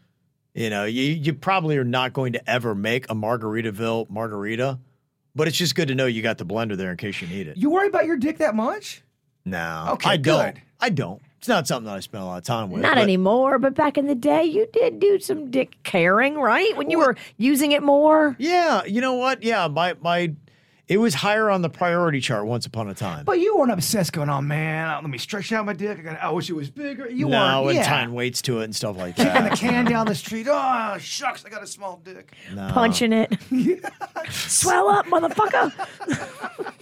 You 0.55 0.71
know, 0.71 0.85
you 0.85 1.03
you 1.03 1.35
probably 1.35 1.77
are 1.79 1.85
not 1.85 2.13
going 2.13 2.33
to 2.35 2.51
ever 2.51 2.75
make 2.77 3.11
a 3.11 3.15
Margaritaville 3.15 4.09
margarita, 4.09 4.79
but 5.35 5.49
it's 5.49 5.57
just 5.57 5.75
good 5.75 5.89
to 5.89 5.95
know 5.97 6.07
you 6.07 6.23
got 6.23 6.39
the 6.39 6.47
blender 6.47 6.77
there 6.77 6.93
in 6.93 6.97
case 6.97 7.21
you 7.21 7.27
need 7.27 7.49
it. 7.49 7.57
You 7.57 7.71
worry 7.71 7.89
about 7.89 8.07
your 8.07 8.17
dick 8.17 8.39
that 8.39 8.55
much? 8.55 9.03
No, 9.45 9.89
Okay, 9.95 10.11
I 10.11 10.17
don't. 10.17 10.55
good. 10.55 10.63
I 10.81 10.91
don't. 10.91 11.21
It's 11.39 11.49
not 11.49 11.67
something 11.67 11.87
that 11.87 11.97
I 11.97 12.01
spend 12.01 12.23
a 12.23 12.27
lot 12.27 12.39
of 12.39 12.45
time 12.45 12.71
with. 12.71 12.81
Not 12.83 12.95
but- 12.95 13.03
anymore, 13.03 13.59
but 13.59 13.75
back 13.75 13.99
in 13.99 14.07
the 14.07 14.15
day, 14.15 14.45
you 14.45 14.67
did 14.73 15.01
do 15.01 15.19
some 15.19 15.51
dick 15.51 15.77
caring, 15.83 16.37
right? 16.37 16.75
When 16.77 16.89
you 16.89 16.99
were 16.99 17.17
using 17.37 17.73
it 17.73 17.83
more. 17.83 18.35
Yeah, 18.39 18.85
you 18.85 19.01
know 19.01 19.15
what? 19.15 19.43
Yeah, 19.43 19.67
my 19.69 19.95
my, 20.01 20.33
it 20.87 20.99
was 20.99 21.15
higher 21.15 21.49
on 21.49 21.63
the 21.63 21.71
priority 21.71 22.21
chart 22.21 22.47
once 22.47 22.67
upon 22.67 22.89
a 22.89 22.95
time. 22.95 23.25
But 23.25 23.41
you 23.41 23.57
weren't 23.57 23.73
obsessed 23.73 24.13
going, 24.13 24.29
"Oh 24.29 24.43
man, 24.43 24.89
let 25.03 25.09
me 25.09 25.19
stretch 25.19 25.51
out 25.53 25.65
my 25.65 25.73
dick. 25.73 25.99
I, 25.99 26.03
got, 26.03 26.23
I 26.23 26.31
wish 26.31 26.51
it 26.51 26.55
was 26.55 26.71
bigger." 26.71 27.09
You 27.09 27.29
no, 27.29 27.63
weren't. 27.63 27.69
and 27.69 27.77
yeah. 27.77 27.89
tying 27.89 28.13
weights 28.13 28.43
to 28.43 28.61
it 28.61 28.65
and 28.65 28.77
stuff 28.77 28.97
like 28.97 29.17
that. 29.17 29.27
Kicking 29.29 29.45
the 29.45 29.51
that. 29.51 29.59
can 29.59 29.85
down 29.87 30.07
the 30.07 30.15
street. 30.25 30.47
Oh 30.51 30.97
shucks, 30.99 31.45
I 31.45 31.49
got 31.49 31.63
a 31.63 31.67
small 31.67 32.01
dick. 32.05 32.33
No. 32.55 32.69
punching 32.73 33.13
it. 33.13 33.37
Swell 34.31 34.89
up, 34.89 35.07
motherfucker. 35.07 36.73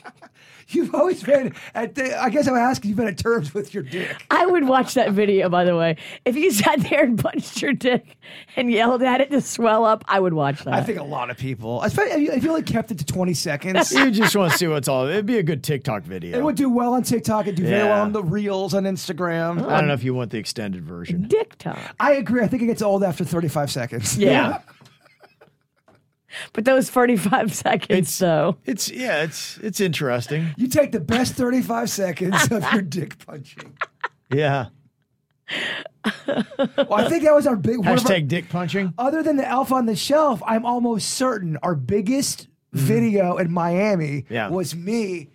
You've 0.74 0.94
always 0.94 1.22
been 1.22 1.54
at. 1.74 1.94
The, 1.94 2.20
I 2.20 2.30
guess 2.30 2.46
I'm 2.48 2.56
asking. 2.56 2.88
You've 2.90 2.98
been 2.98 3.08
at 3.08 3.18
terms 3.18 3.52
with 3.54 3.74
your 3.74 3.82
dick. 3.82 4.24
I 4.30 4.46
would 4.46 4.66
watch 4.66 4.94
that 4.94 5.12
video, 5.12 5.48
by 5.48 5.64
the 5.64 5.76
way. 5.76 5.96
If 6.24 6.36
you 6.36 6.50
sat 6.50 6.80
there 6.88 7.04
and 7.04 7.18
punched 7.18 7.60
your 7.62 7.72
dick 7.72 8.16
and 8.56 8.70
yelled 8.70 9.02
at 9.02 9.20
it 9.20 9.30
to 9.30 9.40
swell 9.40 9.84
up, 9.84 10.04
I 10.08 10.20
would 10.20 10.32
watch 10.32 10.64
that. 10.64 10.74
I 10.74 10.82
think 10.82 10.98
a 10.98 11.02
lot 11.04 11.30
of 11.30 11.36
people, 11.36 11.82
especially 11.82 12.12
if 12.12 12.20
you, 12.20 12.32
if 12.32 12.44
you 12.44 12.50
only 12.50 12.62
kept 12.62 12.90
it 12.90 12.98
to 12.98 13.04
20 13.04 13.34
seconds, 13.34 13.92
You 13.92 14.10
just 14.10 14.34
want 14.36 14.52
to 14.52 14.58
see 14.58 14.66
what's 14.66 14.88
all. 14.88 15.06
It'd 15.06 15.26
be 15.26 15.38
a 15.38 15.42
good 15.42 15.62
TikTok 15.62 16.02
video. 16.02 16.38
it 16.38 16.42
would 16.42 16.56
do 16.56 16.68
well 16.70 16.94
on 16.94 17.02
TikTok. 17.02 17.46
It'd 17.46 17.56
do 17.56 17.64
very 17.64 17.88
well 17.88 18.02
on 18.02 18.12
the 18.12 18.22
reels 18.22 18.74
on 18.74 18.84
Instagram. 18.84 19.66
I 19.68 19.78
don't 19.78 19.88
know 19.88 19.94
if 19.94 20.04
you 20.04 20.14
want 20.14 20.30
the 20.30 20.38
extended 20.38 20.84
version. 20.84 21.26
dick 21.28 21.56
talk. 21.58 21.78
I 22.00 22.12
agree. 22.14 22.42
I 22.42 22.46
think 22.48 22.62
it 22.62 22.66
gets 22.66 22.82
old 22.82 23.02
after 23.04 23.24
35 23.24 23.70
seconds. 23.70 24.16
Yeah. 24.16 24.60
But 26.52 26.64
those 26.64 26.88
45 26.90 27.54
seconds, 27.54 27.90
It's- 27.90 28.18
though. 28.18 28.56
It's 28.64 28.90
yeah, 28.90 29.22
it's 29.22 29.58
it's 29.58 29.80
interesting. 29.80 30.54
You 30.56 30.66
take 30.68 30.92
the 30.92 31.00
best 31.00 31.34
35 31.34 31.90
seconds 31.90 32.50
of 32.50 32.64
your 32.72 32.82
dick 32.82 33.24
punching. 33.24 33.76
Yeah. 34.32 34.66
Well, 36.06 36.94
I 36.94 37.08
think 37.08 37.24
that 37.24 37.34
was 37.34 37.46
our 37.46 37.56
big 37.56 37.78
one 37.78 37.88
of 37.88 37.92
our- 37.92 37.96
Hashtag 37.98 38.28
dick 38.28 38.48
punching. 38.48 38.94
other 38.98 39.22
than 39.22 39.36
the 39.36 39.46
elf 39.46 39.70
on 39.72 39.86
the 39.86 39.94
shelf, 39.96 40.42
I'm 40.46 40.64
almost 40.64 41.10
certain 41.10 41.58
our 41.62 41.74
biggest 41.74 42.48
mm-hmm. 42.74 42.78
video 42.86 43.36
in 43.36 43.52
Miami 43.52 44.24
Yeah. 44.28 44.48
was 44.48 44.74
me 44.74 45.28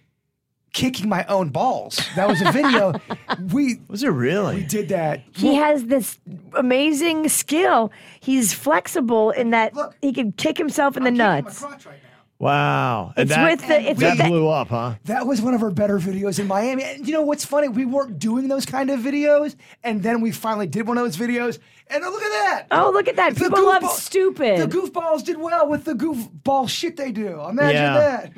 kicking 0.78 1.10
my 1.10 1.26
own 1.26 1.50
balls. 1.50 2.00
That 2.16 2.28
was 2.28 2.40
a 2.42 2.52
video. 2.52 2.94
we 3.52 3.80
Was 3.88 4.04
it 4.04 4.10
really? 4.10 4.58
we 4.58 4.64
did 4.64 4.90
that. 4.90 5.24
He 5.34 5.56
has 5.56 5.86
this 5.86 6.20
amazing 6.54 7.30
skill. 7.30 7.92
He's 8.20 8.54
flexible 8.54 9.32
in 9.32 9.50
that 9.50 9.74
Look. 9.74 9.96
he 10.02 10.14
can 10.14 10.32
kick 10.34 10.58
himself 10.58 10.96
in 10.96 11.04
the 11.04 11.10
I'm 11.10 11.16
kicking 11.16 11.28
my 11.28 11.40
nuts. 11.42 11.60
crotch 11.60 11.86
right 11.88 11.94
now. 12.04 12.10
Wow. 12.40 13.14
And 13.18 13.24
It's 13.28 13.36
that, 13.36 13.50
with 13.52 13.68
the- 13.68 13.90
it's 13.90 14.00
that 14.00 14.10
with 14.12 14.18
the- 14.20 14.30
blew 14.30 14.48
up, 14.48 14.68
huh? 14.68 14.94
That 15.06 15.26
was 15.26 15.42
one 15.42 15.56
of 15.56 15.64
our 15.64 15.72
better 15.72 15.98
videos 15.98 16.38
in 16.40 16.46
Miami. 16.48 16.84
And 16.84 17.08
you 17.08 17.14
know 17.14 17.24
what's 17.24 17.44
funny? 17.44 17.68
We 17.68 17.86
weren't 17.86 18.20
doing 18.20 18.48
those 18.48 18.64
kind 18.68 18.92
of 18.92 19.00
videos, 19.00 19.56
and 19.84 20.04
then 20.04 20.22
we 20.22 20.32
finally 20.32 20.68
did 20.68 20.88
one 20.88 21.00
of 21.00 21.04
those 21.04 21.18
videos. 21.18 21.58
And 21.90 22.04
oh, 22.04 22.10
look 22.12 22.22
at 22.22 22.30
that! 22.30 22.68
Oh, 22.70 22.92
look 22.92 23.08
at 23.08 23.16
that. 23.16 23.34
The 23.34 23.40
People 23.46 23.66
love 23.66 23.84
stupid. 23.90 24.60
The 24.60 24.68
goofballs 24.68 25.24
did 25.24 25.38
well 25.38 25.68
with 25.68 25.86
the 25.86 25.94
goofball 25.94 26.70
shit 26.70 26.96
they 26.98 27.12
do. 27.12 27.42
Imagine 27.50 27.76
Yeah. 27.82 27.94
that. 27.98 28.32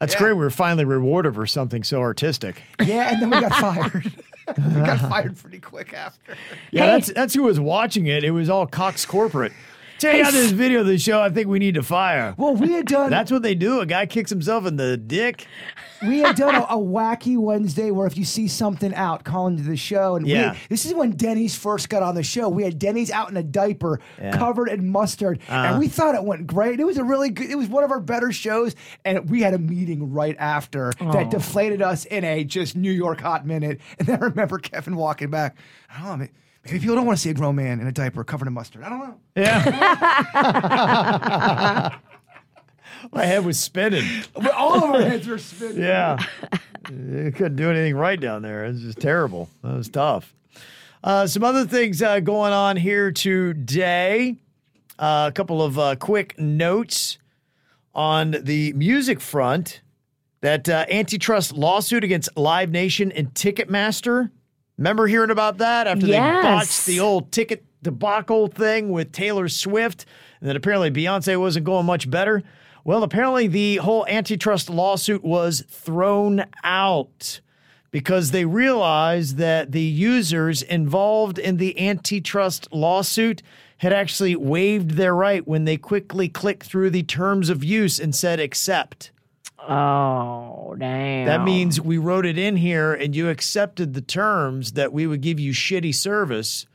That's 0.00 0.14
great. 0.16 0.32
We 0.32 0.38
were 0.40 0.50
finally 0.50 0.84
rewarded 0.86 1.34
for 1.34 1.46
something 1.46 1.82
so 1.84 2.00
artistic. 2.00 2.62
Yeah, 2.82 3.12
and 3.12 3.22
then 3.22 3.30
we 3.30 3.40
got 3.40 3.52
fired. 3.60 4.12
we 4.56 4.74
got 4.82 4.98
fired 4.98 5.36
pretty 5.36 5.60
quick 5.60 5.92
after. 5.92 6.34
Yeah, 6.70 6.86
Hey. 6.86 6.90
that's 6.92 7.12
that's 7.12 7.34
who 7.34 7.42
was 7.42 7.60
watching 7.60 8.06
it. 8.06 8.24
It 8.24 8.30
was 8.30 8.48
all 8.48 8.66
Cox 8.66 9.04
Corporate. 9.04 9.52
Check 10.00 10.24
out 10.24 10.32
this 10.32 10.50
video 10.50 10.80
of 10.80 10.86
the 10.86 10.96
show. 10.98 11.20
I 11.20 11.28
think 11.28 11.46
we 11.48 11.58
need 11.58 11.74
to 11.74 11.82
fire. 11.82 12.34
Well, 12.38 12.54
we 12.56 12.72
had 12.72 12.86
done 12.86 13.10
That's 13.10 13.30
what 13.30 13.42
they 13.42 13.54
do. 13.54 13.80
A 13.80 13.86
guy 13.86 14.06
kicks 14.06 14.30
himself 14.30 14.64
in 14.64 14.76
the 14.76 14.96
dick. 14.96 15.46
we 16.06 16.20
had 16.20 16.36
done 16.36 16.54
a, 16.54 16.62
a 16.62 16.76
wacky 16.78 17.36
Wednesday 17.36 17.90
where 17.90 18.06
if 18.06 18.16
you 18.16 18.24
see 18.24 18.48
something 18.48 18.94
out, 18.94 19.24
call 19.24 19.46
into 19.46 19.62
the 19.62 19.76
show. 19.76 20.16
And 20.16 20.24
we- 20.24 20.32
Yeah. 20.32 20.56
this 20.70 20.86
is 20.86 20.94
when 20.94 21.10
Denny's 21.10 21.54
first 21.54 21.90
got 21.90 22.02
on 22.02 22.14
the 22.14 22.22
show. 22.22 22.48
We 22.48 22.62
had 22.62 22.78
Denny's 22.78 23.10
out 23.10 23.30
in 23.30 23.36
a 23.36 23.42
diaper, 23.42 24.00
Yeah. 24.18 24.36
covered 24.38 24.68
in 24.68 24.88
mustard, 24.88 25.38
Uh-huh. 25.48 25.66
and 25.68 25.78
we 25.78 25.88
thought 25.88 26.14
it 26.14 26.24
went 26.24 26.46
great. 26.46 26.80
It 26.80 26.84
was 26.84 26.96
a 26.96 27.04
really 27.04 27.28
good. 27.28 27.50
It 27.50 27.56
was 27.58 27.68
one 27.68 27.84
of 27.84 27.90
our 27.90 28.00
better 28.00 28.32
shows, 28.32 28.74
and 29.04 29.28
we 29.28 29.42
had 29.42 29.52
a 29.52 29.58
meeting 29.58 30.12
right 30.14 30.36
after 30.38 30.92
that 30.98 31.30
deflated 31.30 31.82
us 31.82 32.06
in 32.06 32.24
a 32.24 32.42
just 32.44 32.74
New 32.74 32.90
York 32.92 33.20
hot 33.20 33.46
minute. 33.46 33.80
And 33.98 34.08
then 34.08 34.22
I 34.22 34.24
remember 34.26 34.56
Kevin 34.58 34.96
walking 34.96 35.28
back. 35.28 35.56
I 35.94 35.98
don't 35.98 36.08
know. 36.08 36.16
Maybe, 36.16 36.32
maybe 36.64 36.78
people 36.80 36.96
don't 36.96 37.06
want 37.06 37.18
to 37.18 37.22
see 37.22 37.30
a 37.30 37.34
grown 37.34 37.56
man 37.56 37.80
in 37.80 37.86
a 37.86 37.92
diaper 37.92 38.24
covered 38.24 38.48
in 38.48 38.54
mustard. 38.54 38.82
I 38.82 38.88
don't 38.88 38.98
know. 39.00 39.16
Yeah. 39.36 39.60
My 43.12 43.24
head 43.24 43.44
was 43.44 43.58
spinning. 43.58 44.04
All 44.54 44.76
of 44.76 44.82
our 44.84 45.00
heads 45.00 45.26
were 45.26 45.38
spinning. 45.38 45.78
Yeah. 45.82 46.22
you 46.90 47.32
couldn't 47.32 47.56
do 47.56 47.70
anything 47.70 47.96
right 47.96 48.20
down 48.20 48.42
there. 48.42 48.64
It 48.66 48.72
was 48.72 48.82
just 48.82 49.00
terrible. 49.00 49.48
That 49.62 49.74
was 49.76 49.88
tough. 49.88 50.34
Uh, 51.02 51.26
some 51.26 51.42
other 51.42 51.64
things 51.64 52.02
uh, 52.02 52.20
going 52.20 52.52
on 52.52 52.76
here 52.76 53.10
today. 53.10 54.36
Uh, 54.98 55.26
a 55.30 55.32
couple 55.32 55.62
of 55.62 55.78
uh, 55.78 55.96
quick 55.96 56.38
notes 56.38 57.16
on 57.94 58.32
the 58.42 58.74
music 58.74 59.20
front. 59.20 59.80
That 60.42 60.68
uh, 60.68 60.86
antitrust 60.90 61.52
lawsuit 61.52 62.02
against 62.04 62.34
Live 62.36 62.70
Nation 62.70 63.12
and 63.12 63.32
Ticketmaster. 63.34 64.30
Remember 64.80 65.06
hearing 65.06 65.30
about 65.30 65.58
that 65.58 65.86
after 65.86 66.06
Yes. 66.06 66.42
they 66.42 66.48
botched 66.48 66.86
the 66.86 67.00
old 67.00 67.30
ticket 67.30 67.64
debacle 67.82 68.48
thing 68.48 68.88
with 68.88 69.12
Taylor 69.12 69.46
Swift, 69.46 70.06
and 70.40 70.48
then 70.48 70.56
apparently 70.56 70.90
Beyonce 70.90 71.38
wasn't 71.38 71.66
going 71.66 71.84
much 71.84 72.08
better. 72.10 72.42
Well, 72.82 73.02
apparently 73.02 73.46
the 73.46 73.76
whole 73.76 74.06
antitrust 74.06 74.70
lawsuit 74.70 75.22
was 75.22 75.64
thrown 75.68 76.46
out 76.64 77.40
because 77.90 78.30
they 78.30 78.46
realized 78.46 79.36
that 79.36 79.72
the 79.72 79.82
users 79.82 80.62
involved 80.62 81.38
in 81.38 81.58
the 81.58 81.78
antitrust 81.78 82.66
lawsuit 82.72 83.42
had 83.78 83.92
actually 83.92 84.34
waived 84.34 84.92
their 84.92 85.14
right 85.14 85.46
when 85.46 85.66
they 85.66 85.76
quickly 85.76 86.26
clicked 86.30 86.64
through 86.64 86.88
the 86.88 87.02
terms 87.02 87.50
of 87.50 87.62
use 87.62 87.98
and 88.00 88.14
said 88.14 88.40
accept. 88.40 89.10
Oh, 89.68 90.74
damn. 90.78 91.26
That 91.26 91.42
means 91.42 91.80
we 91.80 91.98
wrote 91.98 92.26
it 92.26 92.38
in 92.38 92.56
here 92.56 92.92
and 92.94 93.14
you 93.14 93.28
accepted 93.28 93.94
the 93.94 94.00
terms 94.00 94.72
that 94.72 94.92
we 94.92 95.06
would 95.06 95.20
give 95.20 95.38
you 95.38 95.52
shitty 95.52 95.94
service. 95.94 96.66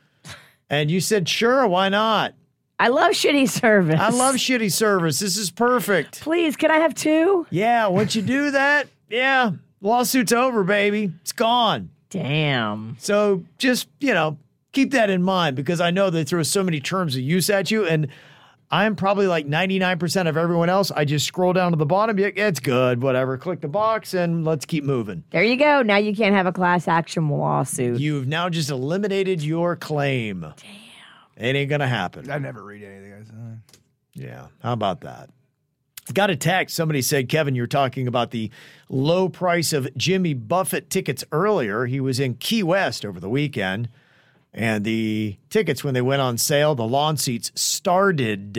And 0.70 0.90
you 0.90 1.00
said, 1.00 1.30
sure, 1.30 1.68
why 1.68 1.90
not? 1.90 2.34
I 2.78 2.90
love 2.90 3.12
shitty 3.12 3.50
service. 3.50 4.00
I 4.00 4.10
love 4.10 4.36
shitty 4.36 4.72
service. 4.72 5.20
This 5.20 5.38
is 5.38 5.50
perfect. 5.50 6.22
Please, 6.22 6.56
can 6.56 6.72
I 6.72 6.78
have 6.78 6.94
two? 6.94 7.48
Yeah, 7.50 7.88
once 7.88 8.16
you 8.16 8.22
do 8.22 8.52
that, 8.52 8.88
yeah, 9.10 9.52
lawsuit's 9.82 10.34
over, 10.34 10.64
baby. 10.64 11.12
It's 11.22 11.32
gone. 11.32 11.92
Damn. 12.10 12.98
So 13.00 13.46
just, 13.58 13.88
you 14.00 14.14
know, 14.14 14.38
keep 14.74 14.92
that 14.92 15.10
in 15.10 15.24
mind 15.24 15.56
because 15.56 15.80
I 15.80 15.92
know 15.92 16.10
they 16.10 16.24
throw 16.24 16.44
so 16.44 16.64
many 16.64 16.80
terms 16.80 17.16
of 17.16 17.22
use 17.22 17.50
at 17.50 17.72
you. 17.72 17.86
And 17.86 18.08
I'm 18.72 18.96
probably 18.96 19.28
like 19.28 19.48
99% 19.48 20.28
of 20.28 20.38
everyone 20.38 20.70
else. 20.70 20.92
I 20.92 21.06
just 21.06 21.26
scroll 21.26 21.54
down 21.54 21.72
to 21.72 21.78
the 21.78 21.86
bottom, 21.86 22.18
like, 22.18 22.38
it's 22.38 22.60
good, 22.60 23.02
whatever. 23.02 23.38
Click 23.38 23.62
the 23.62 23.68
box 23.68 24.14
and 24.14 24.44
let's 24.44 24.66
keep 24.66 24.84
moving. 24.84 25.24
There 25.30 25.44
you 25.44 25.56
go. 25.56 25.82
Now 25.82 25.98
you 25.98 26.16
can't 26.16 26.36
have 26.36 26.48
a 26.48 26.52
class 26.52 26.88
action 26.88 27.30
lawsuit. 27.30 28.00
You've 28.00 28.28
now 28.28 28.50
just 28.50 28.72
eliminated 28.72 29.44
your 29.44 29.76
claim. 29.76 30.42
Damn. 30.42 30.56
It 31.38 31.56
ain't 31.56 31.70
going 31.70 31.82
to 31.82 31.88
happen. 31.88 32.32
I 32.32 32.38
never 32.38 32.64
read 32.64 32.84
anything. 32.84 33.14
I 33.14 33.24
sign. 33.24 33.62
Yeah. 34.14 34.48
How 34.64 34.74
about 34.74 35.02
that? 35.02 35.30
Got 36.14 36.30
a 36.30 36.36
text. 36.36 36.76
Somebody 36.76 37.02
said, 37.02 37.30
Kevin, 37.30 37.56
you're 37.56 37.68
talking 37.68 38.08
about 38.08 38.32
the 38.32 38.52
low 38.90 39.28
price 39.28 39.74
of 39.74 39.88
Jimmy 39.98 40.34
Buffett 40.34 40.90
tickets 40.90 41.24
earlier. 41.32 41.88
He 41.88 42.00
was 42.00 42.20
in 42.20 42.36
Key 42.36 42.64
West 42.64 43.04
over 43.04 43.20
the 43.20 43.30
weekend, 43.30 43.90
and 44.56 44.84
the 44.86 45.38
tickets, 45.50 45.84
when 45.84 45.94
they 45.94 46.02
went 46.02 46.22
on 46.22 46.38
sale, 46.40 46.74
the 46.76 46.88
lawn 46.88 47.18
seats 47.18 47.52
started 47.56 48.58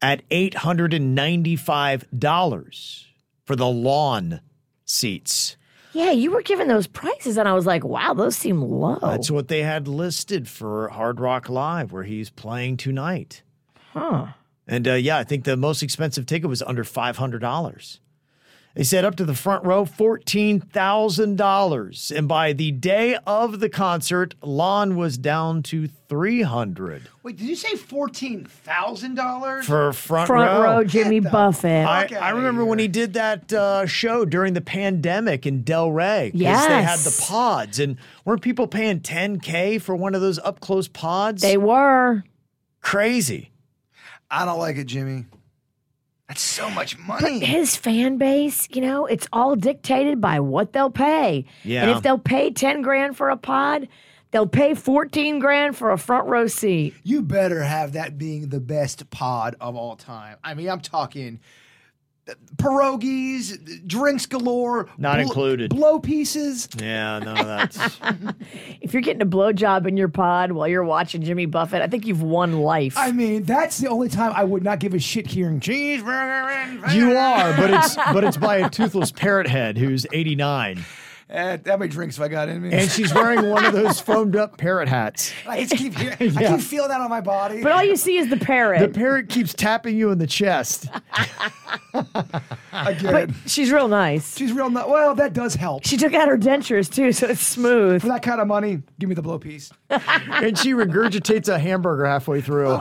at 0.00 0.26
$895 0.30 3.04
for 3.44 3.56
the 3.56 3.66
lawn 3.66 4.40
seats. 4.84 5.56
yeah, 5.92 6.10
you 6.12 6.30
were 6.30 6.42
given 6.42 6.68
those 6.68 6.86
prices, 6.86 7.36
and 7.36 7.48
I 7.48 7.54
was 7.54 7.66
like, 7.66 7.84
wow, 7.84 8.14
those 8.14 8.36
seem 8.36 8.62
low. 8.62 8.98
That's 9.00 9.30
what 9.30 9.48
they 9.48 9.62
had 9.62 9.88
listed 9.88 10.48
for 10.48 10.88
Hard 10.88 11.20
Rock 11.20 11.48
Live, 11.48 11.92
where 11.92 12.04
he's 12.04 12.30
playing 12.30 12.76
tonight. 12.76 13.42
huh. 13.92 14.28
And 14.68 14.86
uh, 14.86 14.94
yeah, 14.94 15.18
I 15.18 15.24
think 15.24 15.44
the 15.44 15.56
most 15.56 15.82
expensive 15.82 16.26
ticket 16.26 16.48
was 16.48 16.62
under 16.62 16.84
five 16.84 17.16
hundred 17.16 17.40
dollars. 17.40 17.98
They 18.74 18.84
said 18.84 19.04
up 19.04 19.16
to 19.16 19.24
the 19.24 19.34
front 19.34 19.64
row, 19.64 19.84
fourteen 19.84 20.60
thousand 20.60 21.36
dollars, 21.36 22.12
and 22.14 22.28
by 22.28 22.52
the 22.52 22.70
day 22.70 23.18
of 23.26 23.58
the 23.58 23.68
concert, 23.68 24.36
lawn 24.42 24.94
was 24.96 25.18
down 25.18 25.64
to 25.64 25.88
three 25.88 26.42
hundred 26.42 27.08
Wait, 27.24 27.36
did 27.36 27.48
you 27.48 27.56
say 27.56 27.74
fourteen 27.76 28.44
thousand 28.44 29.16
dollars? 29.16 29.66
for 29.66 29.92
front, 29.92 30.28
Front 30.28 30.62
row, 30.62 30.84
Jimmy 30.84 31.18
Get 31.18 31.32
Buffett. 31.32 31.84
I, 31.84 32.08
I 32.20 32.30
remember 32.30 32.64
when 32.64 32.78
he 32.78 32.86
did 32.86 33.14
that 33.14 33.52
uh, 33.52 33.86
show 33.86 34.24
during 34.24 34.54
the 34.54 34.60
pandemic 34.60 35.46
in 35.46 35.64
Delray. 35.64 36.32
Because 36.32 36.66
they 36.68 36.82
had 36.82 37.00
the 37.00 37.24
pods, 37.26 37.80
and 37.80 37.96
weren't 38.24 38.40
people 38.40 38.68
paying 38.68 39.00
10K 39.00 39.82
for 39.82 39.96
one 39.96 40.14
of 40.14 40.20
those 40.20 40.38
up 40.38 40.60
close 40.60 40.86
pods? 40.86 41.42
they 41.42 41.56
were. 41.56 42.22
Crazy. 42.80 43.50
I 44.30 44.44
don't 44.44 44.58
like 44.58 44.76
it, 44.76 44.84
Jimmy. 44.84 45.26
That's 46.30 46.42
so 46.42 46.70
much 46.78 46.96
But 46.96 47.22
money. 47.22 47.40
his 47.40 47.74
fan 47.76 48.16
base, 48.16 48.68
you 48.70 48.80
know, 48.82 49.04
it's 49.06 49.26
all 49.32 49.56
dictated 49.56 50.20
by 50.20 50.38
what 50.38 50.72
they'll 50.72 50.88
pay. 50.88 51.44
And 51.64 51.72
Yeah. 51.72 51.96
if 51.96 52.02
they'll 52.04 52.18
pay 52.18 52.50
10 52.52 52.82
grand 52.82 53.16
for 53.16 53.30
a 53.30 53.36
pod, 53.36 53.88
they'll 54.30 54.46
pay 54.46 54.74
14 54.74 55.40
grand 55.40 55.76
for 55.76 55.90
a 55.90 55.98
front 55.98 56.28
row 56.28 56.46
seat. 56.46 56.94
You 57.02 57.22
better 57.22 57.64
have 57.64 57.94
that 57.94 58.16
being 58.16 58.50
the 58.50 58.60
best 58.60 59.10
pod 59.10 59.56
of 59.60 59.74
all 59.74 59.96
time. 59.96 60.36
I 60.44 60.54
mean, 60.54 60.70
I'm 60.70 60.80
talking 60.80 61.40
pierogies, 62.56 63.86
drinks 63.86 64.26
galore, 64.26 64.88
Not 64.98 65.20
included. 65.20 65.70
blow 65.70 65.98
pieces. 65.98 66.68
Yeah, 66.78 67.18
no, 67.20 67.34
that's. 67.34 67.78
If 68.80 68.94
you're 68.94 69.02
getting 69.02 69.22
a 69.22 69.26
blowjob 69.26 69.86
in 69.86 69.96
your 69.96 70.08
pod 70.08 70.52
while 70.52 70.66
you're 70.66 70.84
watching 70.84 71.22
Jimmy 71.22 71.46
Buffett, 71.46 71.82
I 71.82 71.86
think 71.86 72.06
you've 72.06 72.22
won 72.22 72.60
life. 72.60 72.94
I 72.96 73.12
mean, 73.12 73.42
that's 73.44 73.78
the 73.78 73.88
only 73.88 74.08
time 74.08 74.32
I 74.34 74.42
would 74.42 74.64
not 74.64 74.80
give 74.80 74.94
a 74.94 74.98
shit 74.98 75.26
hearing 75.26 75.60
cheeseburger 75.60 76.48
and 76.50 76.92
You 76.92 77.16
are, 77.16 77.54
but 77.56 77.70
it's 77.70 77.94
but 78.12 78.24
it's 78.24 78.36
by 78.36 78.56
a 78.56 78.70
toothless 78.70 79.12
parrot 79.12 79.46
head 79.46 79.76
who's 79.78 80.06
89. 80.12 80.84
Uh, 81.32 81.58
how 81.64 81.76
many 81.76 81.88
drinks 81.88 82.16
have 82.16 82.24
I 82.24 82.28
got 82.28 82.48
in 82.48 82.62
me? 82.62 82.72
And 82.72 82.90
she's 82.90 83.14
wearing 83.14 83.48
one 83.50 83.64
of 83.64 83.72
those 83.72 84.00
foamed 84.00 84.34
up 84.34 84.58
parrot 84.58 84.88
hats. 84.88 85.32
I 85.46 85.64
just 85.64 85.76
keep 85.76 85.94
hearing, 85.94 86.36
I 86.36 86.48
keep 86.56 86.60
feeling 86.60 86.88
that 86.88 87.00
on 87.00 87.08
my 87.08 87.20
body. 87.20 87.62
but 87.62 87.70
all 87.70 87.84
you 87.84 87.96
see 87.96 88.16
is 88.16 88.28
the 88.30 88.36
parrot. 88.36 88.80
The 88.80 88.88
parrot 88.88 89.28
keeps 89.28 89.54
tapping 89.54 89.96
you 89.96 90.10
in 90.10 90.18
the 90.18 90.26
chest. 90.26 90.88
Again, 92.72 93.12
but 93.12 93.30
she's 93.46 93.70
real 93.70 93.86
nice. 93.88 94.36
she's 94.36 94.52
real. 94.52 94.70
nice. 94.70 94.86
well, 94.88 95.14
that 95.14 95.32
does 95.32 95.54
help. 95.54 95.86
She 95.86 95.96
took 95.96 96.14
out 96.14 96.28
her 96.28 96.38
dentures 96.38 96.92
too, 96.92 97.12
so 97.12 97.28
it's 97.28 97.46
smooth. 97.46 98.00
For 98.00 98.08
that 98.08 98.22
kind 98.22 98.40
of 98.40 98.48
money, 98.48 98.82
give 98.98 99.08
me 99.08 99.14
the 99.14 99.22
blow 99.22 99.38
piece. 99.38 99.70
And 99.88 100.58
she 100.58 100.72
regurgitates 100.72 101.48
a 101.48 101.58
hamburger 101.58 102.06
halfway 102.06 102.40
through. 102.40 102.80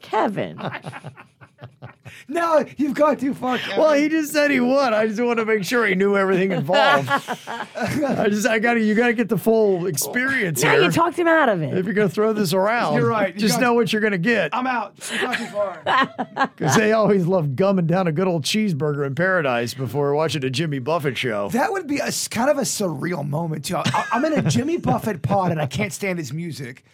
Kevin. 0.00 0.58
No, 2.28 2.64
you've 2.76 2.94
gone 2.94 3.16
too 3.16 3.34
far. 3.34 3.58
Kevin. 3.58 3.78
Well, 3.80 3.92
he 3.94 4.08
just 4.08 4.32
said 4.32 4.50
he 4.50 4.60
would. 4.60 4.92
I 4.92 5.06
just 5.06 5.20
want 5.20 5.38
to 5.38 5.44
make 5.44 5.64
sure 5.64 5.86
he 5.86 5.94
knew 5.94 6.16
everything 6.16 6.52
involved. 6.52 7.08
I 7.76 8.28
just, 8.30 8.46
I 8.46 8.58
got 8.58 8.74
to, 8.74 8.80
you 8.80 8.94
got 8.94 9.08
to 9.08 9.12
get 9.14 9.28
the 9.28 9.36
full 9.38 9.86
experience 9.86 10.62
Yeah, 10.62 10.72
here. 10.72 10.82
you 10.82 10.90
talked 10.90 11.18
him 11.18 11.28
out 11.28 11.48
of 11.48 11.62
it. 11.62 11.76
if 11.76 11.84
you're 11.84 11.94
going 11.94 12.08
to 12.08 12.14
throw 12.14 12.32
this 12.32 12.52
around, 12.52 12.94
You're 12.94 13.08
right. 13.08 13.34
You 13.34 13.40
Just 13.40 13.54
got- 13.54 13.60
know 13.62 13.74
what 13.74 13.92
you're 13.92 14.00
going 14.00 14.12
to 14.12 14.18
get. 14.18 14.54
I'm 14.54 14.66
out. 14.66 14.94
You've 15.10 15.36
too 15.36 15.46
far. 15.46 15.82
Because 16.56 16.76
they 16.76 16.92
always 16.92 17.26
love 17.26 17.56
gumming 17.56 17.86
down 17.86 18.06
a 18.06 18.12
good 18.12 18.26
old 18.28 18.44
cheeseburger 18.44 19.06
in 19.06 19.14
paradise 19.14 19.74
before 19.74 20.14
watching 20.14 20.44
a 20.44 20.50
Jimmy 20.50 20.78
Buffett 20.78 21.16
show. 21.18 21.48
That 21.50 21.72
would 21.72 21.86
be 21.86 21.98
a 21.98 22.06
s- 22.06 22.28
kind 22.28 22.50
of 22.50 22.58
a 22.58 22.62
surreal 22.62 23.26
moment 23.28 23.64
too. 23.66 23.76
I, 23.76 24.06
I'm 24.12 24.24
in 24.24 24.32
a 24.34 24.42
Jimmy 24.42 24.76
Buffett 24.76 25.22
pod 25.22 25.50
and 25.52 25.60
I 25.60 25.66
can't 25.66 25.92
stand 25.92 26.18
his 26.18 26.32
music. 26.32 26.84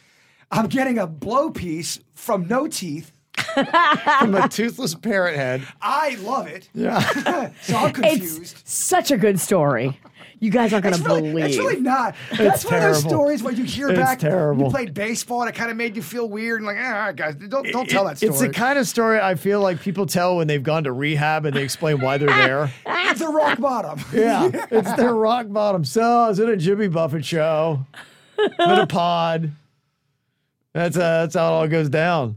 I'm 0.51 0.67
getting 0.67 0.99
a 0.99 1.07
blow 1.07 1.51
piece 1.51 2.01
from 2.15 2.49
No 2.49 2.67
Teeth. 2.67 3.13
From 4.21 4.35
a 4.35 4.49
toothless 4.51 4.95
parrot 4.95 5.37
head. 5.37 5.67
I 5.81 6.17
love 6.17 6.47
it. 6.47 6.69
Yeah. 6.75 7.51
So 7.63 7.77
I'm 7.77 7.93
confused. 7.93 8.59
It's 8.61 8.73
such 8.73 9.11
a 9.11 9.17
good 9.19 9.39
story. 9.41 9.99
You 10.41 10.51
guys 10.51 10.73
aren't 10.73 10.85
going 10.85 10.95
to 10.95 11.01
It's 11.01 11.07
really, 11.09 11.21
believe. 11.31 11.45
it's 11.47 11.59
really 11.59 11.81
not. 11.81 12.15
That's 12.37 12.65
one 12.65 12.75
of 12.75 12.81
those 12.83 13.01
stories 13.01 13.43
where 13.43 13.53
you 13.53 13.65
hear 13.65 13.91
It's 13.91 13.99
back. 13.99 14.19
terrible. 14.21 14.65
You 14.67 14.71
played 14.71 14.95
baseball 14.95 15.43
and 15.43 15.51
it 15.51 15.55
kind 15.55 15.71
of 15.71 15.77
made 15.77 15.97
you 15.97 16.03
feel 16.03 16.29
weird 16.29 16.61
and 16.61 16.67
like, 16.67 16.79
ah, 16.81 16.87
all 16.87 16.93
right, 17.07 17.17
guys, 17.17 17.35
don't 17.37 17.71
don't 17.71 17.89
tell 17.91 18.07
that 18.07 18.17
story. 18.17 18.31
It's 18.31 18.41
the 18.41 18.49
kind 18.49 18.79
of 18.79 18.87
story 18.89 19.21
I 19.21 19.35
feel 19.35 19.61
like 19.61 19.81
people 19.83 20.07
tell 20.07 20.37
when 20.39 20.47
they've 20.47 20.63
gone 20.63 20.85
to 20.85 20.93
rehab 20.93 21.45
and 21.45 21.55
they 21.55 21.63
explain 21.63 22.01
why 22.01 22.17
they're 22.17 22.29
there. 22.29 22.73
it's 22.87 23.21
a 23.21 23.29
rock 23.29 23.61
bottom. 23.61 24.01
Yeah, 24.15 24.51
it's 24.71 24.93
their 24.95 25.15
rock 25.15 25.47
bottom. 25.51 25.85
So 25.85 26.01
I 26.03 26.29
was 26.29 26.39
in 26.41 26.49
a 26.49 26.57
Jimmy 26.57 26.89
Buffett 26.89 27.25
show, 27.25 27.85
in 28.39 28.51
a 28.59 28.87
pod. 28.87 29.51
That's 30.73 30.97
uh, 30.97 31.01
that's 31.23 31.35
how 31.35 31.49
it 31.49 31.53
all 31.57 31.69
goes 31.69 31.91
down. 31.91 32.37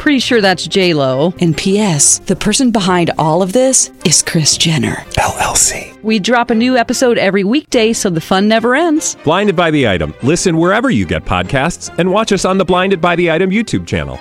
Pretty 0.00 0.18
sure 0.18 0.40
that's 0.40 0.66
J 0.66 0.94
Lo. 0.94 1.34
And 1.40 1.54
P.S. 1.54 2.20
The 2.20 2.34
person 2.34 2.70
behind 2.70 3.10
all 3.18 3.42
of 3.42 3.52
this 3.52 3.92
is 4.06 4.22
Kris 4.22 4.56
Jenner. 4.56 4.94
LLC. 5.18 6.02
We 6.02 6.18
drop 6.18 6.48
a 6.48 6.54
new 6.54 6.78
episode 6.78 7.18
every 7.18 7.44
weekday, 7.44 7.92
so 7.92 8.08
the 8.08 8.18
fun 8.22 8.48
never 8.48 8.74
ends. 8.74 9.18
Blinded 9.24 9.56
by 9.56 9.70
the 9.70 9.86
item. 9.86 10.14
Listen 10.22 10.56
wherever 10.56 10.88
you 10.88 11.04
get 11.04 11.26
podcasts, 11.26 11.94
and 11.98 12.10
watch 12.10 12.32
us 12.32 12.46
on 12.46 12.56
the 12.56 12.64
Blinded 12.64 13.02
by 13.02 13.14
the 13.14 13.30
Item 13.30 13.50
YouTube 13.50 13.86
channel. 13.86 14.18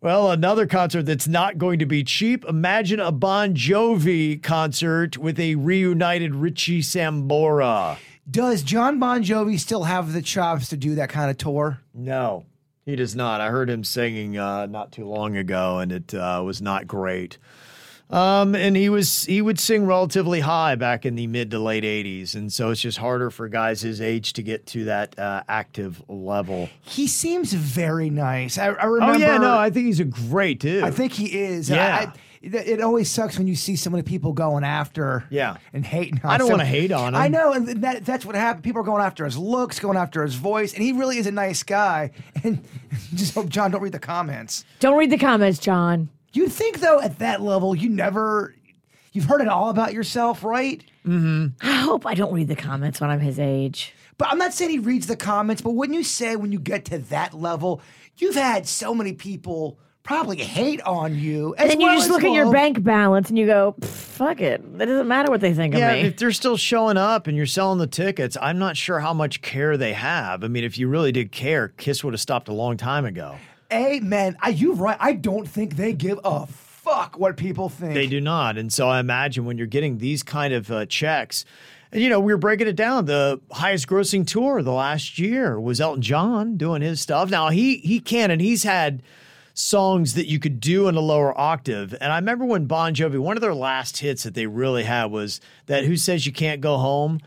Well, 0.00 0.30
another 0.30 0.68
concert 0.68 1.06
that's 1.06 1.26
not 1.26 1.58
going 1.58 1.80
to 1.80 1.86
be 1.86 2.04
cheap. 2.04 2.44
Imagine 2.44 3.00
a 3.00 3.10
Bon 3.10 3.52
Jovi 3.52 4.40
concert 4.40 5.18
with 5.18 5.40
a 5.40 5.56
reunited 5.56 6.36
Richie 6.36 6.82
Sambora. 6.82 7.98
Does 8.30 8.62
Jon 8.62 9.00
Bon 9.00 9.24
Jovi 9.24 9.58
still 9.58 9.82
have 9.82 10.12
the 10.12 10.22
chops 10.22 10.68
to 10.68 10.76
do 10.76 10.94
that 10.94 11.08
kind 11.08 11.32
of 11.32 11.36
tour? 11.36 11.80
No, 11.92 12.44
he 12.86 12.94
does 12.96 13.16
not. 13.16 13.40
I 13.40 13.50
heard 13.50 13.68
him 13.68 13.84
singing 13.84 14.38
uh, 14.38 14.66
not 14.66 14.92
too 14.92 15.04
long 15.04 15.36
ago, 15.36 15.78
and 15.78 15.90
it 15.92 16.14
uh, 16.14 16.40
was 16.44 16.62
not 16.62 16.86
great. 16.86 17.36
Um, 18.08 18.54
and 18.54 18.76
he 18.76 18.88
was 18.88 19.24
he 19.24 19.42
would 19.42 19.58
sing 19.58 19.84
relatively 19.84 20.38
high 20.38 20.76
back 20.76 21.04
in 21.04 21.16
the 21.16 21.26
mid 21.26 21.50
to 21.50 21.58
late 21.58 21.82
'80s, 21.82 22.36
and 22.36 22.52
so 22.52 22.70
it's 22.70 22.80
just 22.80 22.98
harder 22.98 23.30
for 23.32 23.48
guys 23.48 23.80
his 23.80 24.00
age 24.00 24.32
to 24.34 24.42
get 24.44 24.64
to 24.68 24.84
that 24.84 25.18
uh, 25.18 25.42
active 25.48 26.00
level. 26.08 26.68
He 26.82 27.08
seems 27.08 27.52
very 27.52 28.08
nice. 28.08 28.58
I, 28.58 28.66
I 28.66 28.84
remember. 28.84 29.16
Oh 29.16 29.18
yeah, 29.18 29.38
no, 29.38 29.58
I 29.58 29.70
think 29.70 29.86
he's 29.86 29.98
a 29.98 30.04
great 30.04 30.60
dude. 30.60 30.84
I 30.84 30.92
think 30.92 31.12
he 31.14 31.36
is. 31.36 31.68
Yeah. 31.68 31.96
I, 31.96 32.00
I, 32.02 32.12
it 32.42 32.54
it 32.54 32.80
always 32.80 33.10
sucks 33.10 33.38
when 33.38 33.46
you 33.46 33.54
see 33.56 33.76
so 33.76 33.90
many 33.90 34.02
people 34.02 34.32
going 34.32 34.64
after 34.64 35.24
Yeah. 35.30 35.56
and 35.72 35.84
hating 35.84 36.14
on 36.14 36.20
him. 36.20 36.30
I 36.30 36.38
don't 36.38 36.48
some- 36.48 36.58
wanna 36.58 36.68
hate 36.68 36.92
on 36.92 37.14
him. 37.14 37.20
I 37.20 37.28
know, 37.28 37.52
and 37.52 37.68
that, 37.82 38.04
that's 38.04 38.24
what 38.24 38.34
happened. 38.34 38.64
People 38.64 38.80
are 38.82 38.84
going 38.84 39.02
after 39.02 39.24
his 39.24 39.36
looks, 39.36 39.78
going 39.80 39.96
after 39.96 40.22
his 40.22 40.34
voice, 40.34 40.72
and 40.74 40.82
he 40.82 40.92
really 40.92 41.18
is 41.18 41.26
a 41.26 41.32
nice 41.32 41.62
guy. 41.62 42.10
And 42.44 42.62
just 43.14 43.34
hope 43.34 43.48
Jon 43.48 43.70
don't 43.70 43.82
read 43.82 43.92
the 43.92 43.98
comments. 43.98 44.64
Don't 44.80 44.96
read 44.98 45.10
the 45.10 45.18
comments, 45.18 45.58
Jon. 45.58 46.08
You'd 46.32 46.52
think 46.52 46.80
though, 46.80 47.00
at 47.00 47.18
that 47.18 47.40
level, 47.40 47.74
you 47.74 47.88
never, 47.88 48.54
you've 49.12 49.24
heard 49.24 49.40
it 49.40 49.48
all 49.48 49.70
about 49.70 49.92
yourself, 49.94 50.44
right? 50.44 50.84
Mm-hmm. 51.06 51.46
I 51.66 51.76
hope 51.80 52.04
I 52.06 52.14
don't 52.14 52.32
read 52.32 52.48
the 52.48 52.56
comments 52.56 53.00
when 53.00 53.10
I'm 53.10 53.20
his 53.20 53.38
age. 53.38 53.94
But 54.18 54.28
I'm 54.30 54.38
not 54.38 54.52
saying 54.54 54.70
he 54.70 54.78
reads 54.78 55.06
the 55.08 55.16
comments, 55.16 55.60
but 55.62 55.70
wouldn't 55.72 55.96
you 55.96 56.04
say 56.04 56.36
when 56.36 56.52
you 56.52 56.58
get 56.58 56.84
to 56.86 56.98
that 56.98 57.34
level, 57.34 57.80
you've 58.18 58.34
had 58.34 58.66
so 58.66 58.94
many 58.94 59.12
people 59.12 59.78
probably 60.06 60.36
hate 60.38 60.80
on 60.82 61.18
you, 61.18 61.54
And 61.58 61.68
then 61.68 61.80
you 61.80 61.86
well 61.86 61.96
just 61.96 62.06
as 62.06 62.10
look 62.12 62.24
at 62.24 62.32
your 62.32 62.50
bank 62.52 62.82
balance 62.82 63.28
and 63.28 63.38
you 63.38 63.44
go, 63.46 63.74
fuck 63.82 64.40
it. 64.40 64.62
It 64.62 64.78
doesn't 64.86 65.08
matter 65.08 65.30
what 65.30 65.40
they 65.40 65.52
think 65.52 65.74
Yeah, 65.74 65.90
of 65.90 66.02
me. 66.02 66.08
if 66.08 66.16
they're 66.16 66.32
still 66.32 66.56
showing 66.56 66.96
up 66.96 67.26
and 67.26 67.36
you're 67.36 67.46
selling 67.46 67.78
the 67.78 67.86
tickets, 67.86 68.36
I'm 68.40 68.58
not 68.58 68.76
sure 68.76 69.00
how 69.00 69.12
much 69.12 69.42
care 69.42 69.76
they 69.76 69.92
have. 69.92 70.44
I 70.44 70.48
mean, 70.48 70.64
if 70.64 70.78
you 70.78 70.88
really 70.88 71.12
did 71.12 71.32
care, 71.32 71.68
Kiss 71.76 72.02
would 72.04 72.14
have 72.14 72.20
stopped 72.20 72.48
a 72.48 72.52
long 72.52 72.76
time 72.76 73.04
ago. 73.04 73.36
Amen. 73.72 74.36
I, 74.40 74.50
you're 74.50 74.74
right. 74.74 74.96
I 75.00 75.12
don't 75.12 75.46
think 75.48 75.76
they 75.76 75.92
give 75.92 76.20
a 76.24 76.46
fuck 76.46 77.18
what 77.18 77.36
people 77.36 77.68
think. 77.68 77.94
They 77.94 78.06
do 78.06 78.20
not. 78.20 78.56
And 78.56 78.72
so 78.72 78.88
I 78.88 79.00
imagine 79.00 79.44
when 79.44 79.58
you're 79.58 79.66
getting 79.66 79.98
these 79.98 80.22
kind 80.22 80.54
of 80.54 80.70
uh, 80.70 80.86
checks, 80.86 81.44
and 81.92 82.00
you 82.00 82.08
know, 82.08 82.20
we 82.20 82.32
were 82.32 82.38
breaking 82.38 82.68
it 82.68 82.76
down. 82.76 83.06
The 83.06 83.40
highest 83.50 83.86
grossing 83.88 84.26
tour 84.26 84.62
the 84.62 84.72
last 84.72 85.18
year 85.18 85.58
was 85.60 85.80
Elton 85.80 86.02
John 86.02 86.56
doing 86.56 86.82
his 86.82 87.00
stuff. 87.00 87.28
Now 87.30 87.48
he 87.48 87.78
he 87.78 87.98
can 88.00 88.30
and 88.30 88.40
he's 88.40 88.62
had 88.64 89.02
songs 89.58 90.12
that 90.14 90.26
you 90.26 90.38
could 90.38 90.60
do 90.60 90.86
in 90.86 90.94
a 90.96 91.00
lower 91.00 91.38
octave. 91.40 91.94
And 91.98 92.12
I 92.12 92.16
remember 92.16 92.44
when 92.44 92.66
Bon 92.66 92.94
Jovi, 92.94 93.18
one 93.18 93.38
of 93.38 93.40
their 93.40 93.54
last 93.54 93.96
hits 93.98 94.22
that 94.24 94.34
they 94.34 94.46
really 94.46 94.84
had 94.84 95.06
was 95.06 95.40
that 95.64 95.84
Who 95.84 95.96
Says 95.96 96.26
You 96.26 96.32
Can't 96.32 96.60
Go 96.60 96.76
Home. 96.76 97.20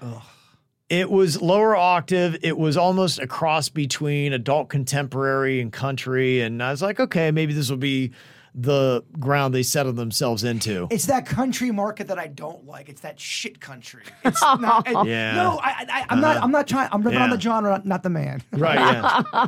It 0.90 1.10
was 1.10 1.42
lower 1.42 1.76
octave. 1.76 2.38
It 2.44 2.56
was 2.58 2.78
almost 2.78 3.18
a 3.20 3.26
cross 3.28 3.68
between 3.70 4.32
adult 4.32 4.70
contemporary 4.70 5.60
and 5.60 5.74
country. 5.74 6.42
And 6.42 6.62
I 6.62 6.70
was 6.72 6.82
like, 6.84 7.00
okay, 7.00 7.32
maybe 7.32 7.52
this 7.52 7.68
will 7.70 7.78
be 7.78 8.12
the 8.54 9.04
ground 9.20 9.54
they 9.56 9.64
settled 9.64 9.96
themselves 9.96 10.44
into. 10.44 10.88
It's 10.92 11.06
that 11.08 11.26
country 11.26 11.72
market 11.72 12.08
that 12.10 12.20
I 12.20 12.28
don't 12.28 12.66
like. 12.68 12.90
It's 12.90 13.02
that 13.02 13.20
shit 13.20 13.60
country. 13.60 14.04
It's 14.24 14.42
not. 14.60 14.88
it- 14.88 15.08
Yeah. 15.08 15.34
No, 15.36 15.60
I, 15.64 15.86
I, 15.90 16.06
I'm 16.10 16.22
not. 16.22 16.38
Uh-huh. 16.38 16.46
I'm 16.46 16.52
not 16.52 16.68
trying. 16.68 16.90
I'm 16.92 17.02
ripping 17.02 17.22
on 17.22 17.30
the 17.32 17.40
genre, 17.40 17.82
not 17.86 18.04
the 18.04 18.10
man. 18.10 18.44
Right. 18.52 18.78
Yeah. 18.80 19.48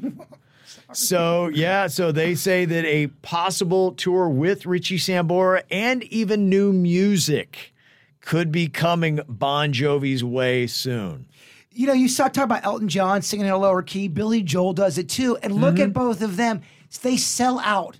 so 0.92 1.48
yeah, 1.48 1.86
so 1.88 2.12
they 2.12 2.34
say 2.34 2.64
that 2.64 2.84
a 2.84 3.08
possible 3.22 3.92
tour 3.92 4.28
with 4.28 4.66
Richie 4.66 4.98
Sambora 4.98 5.62
and 5.70 6.02
even 6.04 6.48
new 6.48 6.72
music 6.72 7.72
could 8.20 8.50
be 8.50 8.68
coming 8.68 9.20
Bon 9.28 9.72
Jovi's 9.72 10.22
way 10.24 10.66
soon. 10.66 11.26
You 11.72 11.86
know, 11.86 11.92
you 11.92 12.08
saw 12.08 12.28
talk 12.28 12.44
about 12.44 12.64
Elton 12.64 12.88
John 12.88 13.20
singing 13.22 13.46
in 13.46 13.52
a 13.52 13.58
lower 13.58 13.82
key. 13.82 14.08
Billy 14.08 14.42
Joel 14.42 14.72
does 14.72 14.96
it 14.98 15.08
too. 15.08 15.36
And 15.42 15.54
look 15.54 15.74
Mm-hmm. 15.74 15.82
at 15.84 15.92
both 15.92 16.22
of 16.22 16.36
them. 16.36 16.62
They 17.02 17.16
sell 17.18 17.58
out. 17.60 17.98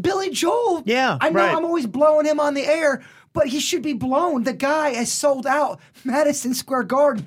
Billy 0.00 0.30
Joel. 0.30 0.82
Yeah, 0.84 1.16
I 1.20 1.30
know 1.30 1.40
right. 1.40 1.54
I'm 1.56 1.64
always 1.64 1.86
blowing 1.86 2.26
him 2.26 2.40
on 2.40 2.54
the 2.54 2.66
air, 2.66 3.02
but 3.32 3.46
he 3.46 3.60
should 3.60 3.82
be 3.82 3.92
blown. 3.92 4.42
The 4.42 4.52
guy 4.52 4.90
has 4.90 5.10
sold 5.12 5.46
out 5.46 5.80
Madison 6.04 6.52
Square 6.54 6.84
Garden 6.84 7.26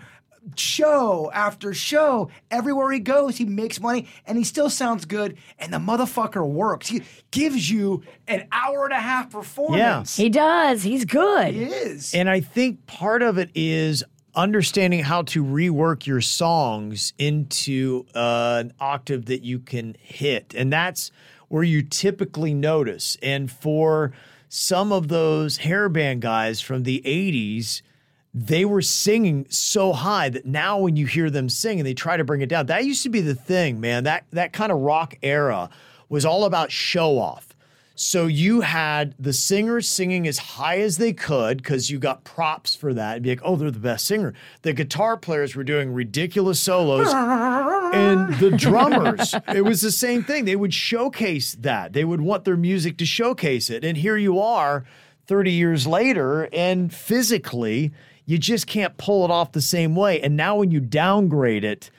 show 0.55 1.31
after 1.33 1.73
show. 1.73 2.29
Everywhere 2.51 2.91
he 2.91 2.99
goes, 2.99 3.37
he 3.37 3.45
makes 3.45 3.79
money 3.79 4.07
and 4.25 4.37
he 4.37 4.43
still 4.43 4.69
sounds 4.69 5.05
good. 5.05 5.37
And 5.59 5.73
the 5.73 5.77
motherfucker 5.77 6.47
works. 6.47 6.87
He 6.87 7.01
gives 7.31 7.69
you 7.69 8.03
an 8.27 8.47
hour 8.51 8.85
and 8.85 8.93
a 8.93 8.99
half 8.99 9.31
performance. 9.31 10.17
Yeah. 10.17 10.23
he 10.23 10.29
does. 10.29 10.83
He's 10.83 11.05
good. 11.05 11.53
He 11.53 11.63
is. 11.63 12.13
And 12.13 12.29
I 12.29 12.41
think 12.41 12.85
part 12.87 13.21
of 13.21 13.37
it 13.37 13.49
is 13.55 14.03
understanding 14.35 15.01
how 15.03 15.21
to 15.23 15.43
rework 15.43 16.05
your 16.05 16.21
songs 16.21 17.13
into 17.17 18.05
uh, 18.13 18.57
an 18.63 18.73
octave 18.79 19.25
that 19.25 19.43
you 19.43 19.59
can 19.59 19.95
hit. 19.99 20.53
And 20.55 20.71
that's 20.71 21.11
where 21.47 21.63
you 21.63 21.81
typically 21.81 22.53
notice. 22.53 23.17
And 23.21 23.49
for 23.49 24.11
some 24.49 24.91
of 24.91 25.07
those 25.07 25.59
hairband 25.59 26.19
guys 26.19 26.61
from 26.61 26.83
the 26.83 27.01
80s, 27.05 27.81
they 28.37 28.65
were 28.65 28.81
singing 28.81 29.45
so 29.49 29.93
high 29.93 30.27
that 30.27 30.45
now 30.45 30.77
when 30.77 30.97
you 30.97 31.05
hear 31.05 31.29
them 31.29 31.47
sing 31.47 31.79
and 31.79 31.87
they 31.87 31.93
try 31.93 32.17
to 32.17 32.25
bring 32.25 32.41
it 32.41 32.49
down, 32.49 32.65
that 32.65 32.83
used 32.83 33.01
to 33.03 33.09
be 33.09 33.21
the 33.21 33.33
thing, 33.33 33.79
man. 33.79 34.03
That 34.03 34.25
that 34.31 34.51
kind 34.51 34.73
of 34.73 34.79
rock 34.79 35.15
era 35.23 35.69
was 36.09 36.25
all 36.25 36.43
about 36.43 36.69
show 36.69 37.17
off. 37.17 37.55
So 37.97 38.27
you 38.27 38.59
had 38.59 39.15
the 39.17 39.31
singers 39.31 39.87
singing 39.87 40.27
as 40.27 40.37
high 40.37 40.81
as 40.81 40.97
they 40.97 41.13
could 41.13 41.59
because 41.59 41.89
you 41.89 41.97
got 41.97 42.25
props 42.25 42.75
for 42.75 42.93
that. 42.93 43.15
And 43.15 43.23
be 43.23 43.29
like, 43.29 43.39
oh, 43.41 43.55
they're 43.55 43.71
the 43.71 43.79
best 43.79 44.05
singer. 44.05 44.33
The 44.63 44.73
guitar 44.73 45.15
players 45.15 45.55
were 45.55 45.63
doing 45.63 45.93
ridiculous 45.93 46.59
solos. 46.59 47.07
and 47.13 48.33
the 48.35 48.51
drummers, 48.51 49.33
it 49.47 49.63
was 49.63 49.79
the 49.79 49.91
same 49.91 50.25
thing. 50.25 50.43
They 50.43 50.57
would 50.57 50.73
showcase 50.73 51.55
that. 51.61 51.93
They 51.93 52.03
would 52.03 52.19
want 52.19 52.43
their 52.43 52.57
music 52.57 52.97
to 52.97 53.05
showcase 53.05 53.69
it. 53.69 53.85
And 53.85 53.95
here 53.95 54.17
you 54.17 54.41
are 54.41 54.83
30 55.27 55.51
years 55.51 55.87
later, 55.87 56.49
and 56.51 56.93
physically, 56.93 57.93
you 58.25 58.37
just 58.37 58.67
can't 58.67 58.97
pull 58.97 59.23
it 59.25 59.31
off 59.31 59.51
the 59.51 59.61
same 59.61 59.95
way. 59.95 60.21
And 60.21 60.35
now 60.35 60.57
when 60.57 60.71
you 60.71 60.79
downgrade 60.79 61.63
it 61.63 61.89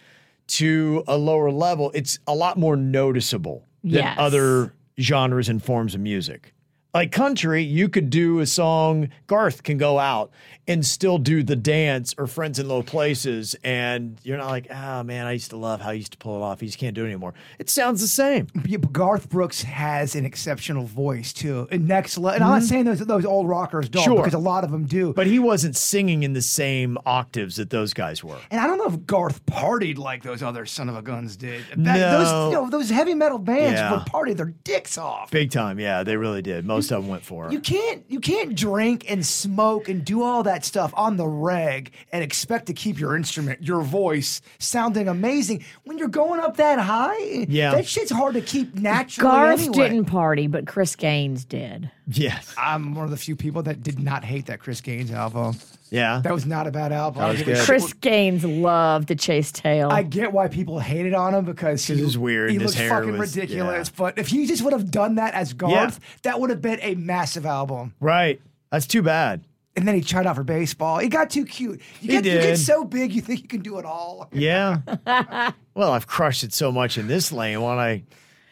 to 0.49 1.03
a 1.07 1.17
lower 1.17 1.51
level, 1.51 1.91
it's 1.95 2.19
a 2.27 2.35
lot 2.35 2.57
more 2.59 2.77
noticeable 2.77 3.65
than 3.83 3.93
Yes. 4.03 4.17
other 4.19 4.73
genres 5.01 5.49
and 5.49 5.62
forms 5.62 5.95
of 5.95 6.01
music. 6.01 6.53
Like 6.97 7.13
country, 7.13 7.63
you 7.63 7.89
could 7.89 8.11
do 8.11 8.41
a 8.41 8.47
song, 8.47 9.09
Garth 9.27 9.63
can 9.63 9.79
go 9.79 9.99
out 9.99 10.31
and 10.69 10.85
still 10.85 11.19
do 11.19 11.45
the 11.45 11.55
dance 11.55 12.13
or 12.19 12.27
Friends 12.27 12.59
in 12.59 12.67
Low 12.69 12.83
Places. 12.83 13.55
And 13.63 14.19
you're 14.25 14.37
not 14.39 14.49
like, 14.49 14.67
oh 14.71 15.03
man, 15.05 15.27
I 15.27 15.33
used 15.33 15.51
to 15.51 15.57
love 15.57 15.81
how 15.81 15.93
he 15.93 15.99
used 15.99 16.13
to 16.13 16.19
pull 16.19 16.37
it 16.39 16.43
off. 16.43 16.59
He 16.61 16.67
just 16.67 16.79
can't 16.79 16.95
do 16.95 17.05
it 17.05 17.07
anymore. 17.07 17.35
It 17.59 17.71
sounds 17.71 18.01
the 18.01 18.09
same. 18.09 18.49
Yeah, 18.65 18.79
Garth 18.79 19.29
Brooks 19.29 19.63
has 19.63 20.17
an 20.17 20.25
exceptional 20.25 20.85
voice 20.85 21.33
too. 21.33 21.69
And 21.71 21.87
next 21.87 22.19
level. 22.19 22.35
And 22.37 22.45
I'm 22.45 22.51
not 22.61 22.63
saying 22.63 22.85
those 22.85 22.99
those 23.01 23.25
old 23.25 23.49
rockers 23.49 23.89
don't, 23.89 24.03
Mm-hmm. 24.03 24.11
Sure. 24.13 24.17
because 24.23 24.35
a 24.35 24.39
lot 24.39 24.65
of 24.65 24.71
them 24.73 24.87
do. 24.87 25.13
But 25.13 25.27
he 25.29 25.39
wasn't 25.39 25.77
singing 25.77 26.23
in 26.25 26.33
the 26.33 26.43
same 26.43 26.99
octaves 27.07 27.57
that 27.57 27.71
those 27.71 27.93
guys 27.95 28.25
were. 28.25 28.39
and 28.51 28.61
I 28.61 28.67
don't 28.67 28.79
know 28.79 28.87
if 28.87 29.07
Garth 29.07 29.45
partied 29.47 29.99
like 29.99 30.23
those 30.23 30.43
other 30.43 30.67
son 30.67 30.89
of 30.89 30.97
a 30.97 31.03
guns 31.03 31.37
did. 31.37 31.63
That- 31.71 31.79
No. 31.79 32.19
Those, 32.19 32.53
you 32.53 32.59
know, 32.61 32.71
those 32.71 32.91
heavy 32.91 33.15
metal 33.15 33.39
bands 33.39 33.79
Yeah. 33.79 33.93
would 33.93 34.07
party 34.07 34.33
their 34.33 34.53
dicks 34.65 34.99
off. 34.99 35.31
Big 35.31 35.51
time. 35.53 35.79
Yeah, 35.79 36.03
they 36.03 36.17
really 36.17 36.43
did. 36.43 36.65
Most 36.65 36.86
of 36.90 37.03
them 37.03 37.11
went 37.11 37.25
for. 37.25 37.51
You 37.51 37.61
can't 37.61 38.05
you 38.09 38.20
can't 38.20 38.55
drink 38.55 39.11
and 39.11 39.25
smoke 39.25 39.88
and 39.88 40.05
do 40.05 40.22
all 40.22 40.42
that 40.44 40.64
stuff 40.64 40.92
on 40.96 41.16
the 41.16 41.27
reg 41.27 41.92
and 42.12 42.22
expect 42.22 42.66
to 42.66 42.72
keep 42.72 42.99
your 42.99 43.16
instrument, 43.16 43.62
your 43.62 43.83
voice 43.83 44.40
sounding 44.59 45.09
amazing 45.09 45.64
when 45.85 45.99
you're 45.99 46.09
going 46.09 46.40
up 46.40 46.57
that 46.57 46.79
high. 46.79 47.46
Yeah. 47.49 47.72
that 47.72 47.87
shit's 47.87 48.11
hard 48.11 48.35
to 48.35 48.40
keep 48.40 48.75
naturally. 48.75 49.31
Garth 49.31 49.61
anyway. 49.61 49.88
didn't 49.88 50.05
party, 50.07 50.46
but 50.46 50.66
Chris 50.66 50.96
Gaines 50.96 51.44
did. 51.44 51.90
Yes. 52.09 52.55
I'm 52.59 52.94
one 52.94 53.05
of 53.05 53.11
the 53.11 53.16
few 53.16 53.37
people 53.37 53.62
that 53.62 53.83
did 53.83 53.99
not 53.99 54.25
hate 54.25 54.46
that 54.46 54.61
Chris 54.61 54.81
Gaines 54.81 55.11
album. 55.11 55.57
Yeah. 55.90 56.20
That 56.25 56.33
was 56.33 56.46
not 56.46 56.66
a 56.66 56.70
bad 56.70 56.92
album. 56.92 57.20
That 57.22 57.29
was 57.29 57.40
I 57.40 57.44
give 57.44 57.55
a 57.55 57.57
good. 57.59 57.64
Chris 57.66 57.92
Gaines 57.94 58.44
loved 58.44 59.09
to 59.09 59.14
chase 59.14 59.53
tail. 59.53 59.88
I 59.90 60.03
get 60.03 60.33
why 60.33 60.49
people 60.49 60.79
hated 60.81 61.14
on 61.14 61.35
him 61.35 61.44
because 61.44 61.85
he 61.87 61.94
'Cause 61.94 62.03
it's 62.03 62.16
weird 62.16 62.51
He 62.51 62.57
and 62.57 62.62
his 62.62 62.72
looked 62.72 62.81
hair 62.81 62.90
fucking 62.90 63.16
was- 63.18 63.37
ridiculous. 63.37 63.88
yeah. 63.88 63.94
But 63.96 64.18
if 64.18 64.29
he 64.29 64.46
just 64.46 64.62
would 64.62 64.72
have 64.72 64.90
done 64.90 65.14
that 65.16 65.35
as 65.35 65.53
Garth, 65.53 66.01
that 66.22 66.40
would 66.40 66.51
have 66.51 66.61
been 66.62 66.79
a 66.83 66.94
massive 66.96 67.46
album. 67.46 67.94
Right. 68.01 68.40
That's 68.70 68.87
too 68.87 69.03
bad. 69.03 69.42
And 69.77 69.87
then 69.87 69.94
he 69.94 70.01
tried 70.01 70.27
out 70.27 70.37
for 70.37 70.42
baseball. 70.42 70.99
He 70.99 71.09
got 71.09 71.29
too 71.31 71.44
cute. 71.44 71.81
You 72.01 72.16
He 72.16 72.22
get, 72.22 72.25
you 72.25 72.31
get 72.33 72.59
so 72.59 72.83
big, 72.85 73.12
you 73.12 73.20
think 73.20 73.42
you 73.42 73.49
can 73.49 73.61
do 73.61 73.79
it 73.79 73.85
all. 73.85 74.29
Yeah. 74.33 74.79
well, 75.75 75.92
I've 75.92 76.07
crushed 76.07 76.44
it 76.44 76.53
so 76.55 76.72
much 76.72 76.96
in 76.99 77.09
this 77.09 77.31
lane. 77.31 77.61
Why 77.61 77.72
don't 77.75 77.85
I 77.85 78.03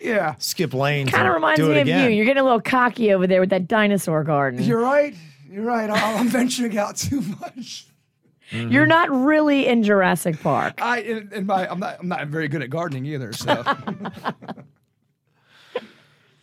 Yeah, 0.01 0.35
skip 0.39 0.75
lanes? 0.75 1.11
kind 1.11 1.23
of 1.23 1.29
and 1.29 1.35
reminds 1.37 1.61
do 1.61 1.69
me 1.71 1.81
of 1.81 1.87
again? 1.87 2.11
you. 2.11 2.17
You're 2.17 2.27
getting 2.27 2.43
a 2.43 2.45
little 2.45 2.61
cocky 2.61 3.13
over 3.13 3.27
there 3.27 3.41
with 3.41 3.51
that 3.51 3.67
dinosaur 3.67 4.23
garden. 4.23 4.63
you're 4.63 4.81
right. 4.81 5.15
You're 5.55 5.65
right. 5.65 5.89
I- 5.89 6.15
I'm 6.19 6.29
venturing 6.29 6.77
out 6.77 6.97
too 6.97 7.21
much. 7.21 7.87
Mm-hmm. 8.51 8.73
You're 8.73 8.87
not 8.87 9.09
really 9.11 9.67
in 9.67 9.83
Jurassic 9.85 10.41
Park. 10.41 10.83
I 10.83 11.01
in, 11.01 11.31
in 11.33 11.47
my 11.47 11.67
I'm 11.71 11.79
not 11.79 11.99
I'm 12.01 12.09
not 12.09 12.27
very 12.27 12.49
good 12.49 12.61
at 12.63 12.71
gardening 12.71 13.07
either. 13.07 13.33
So 13.33 13.63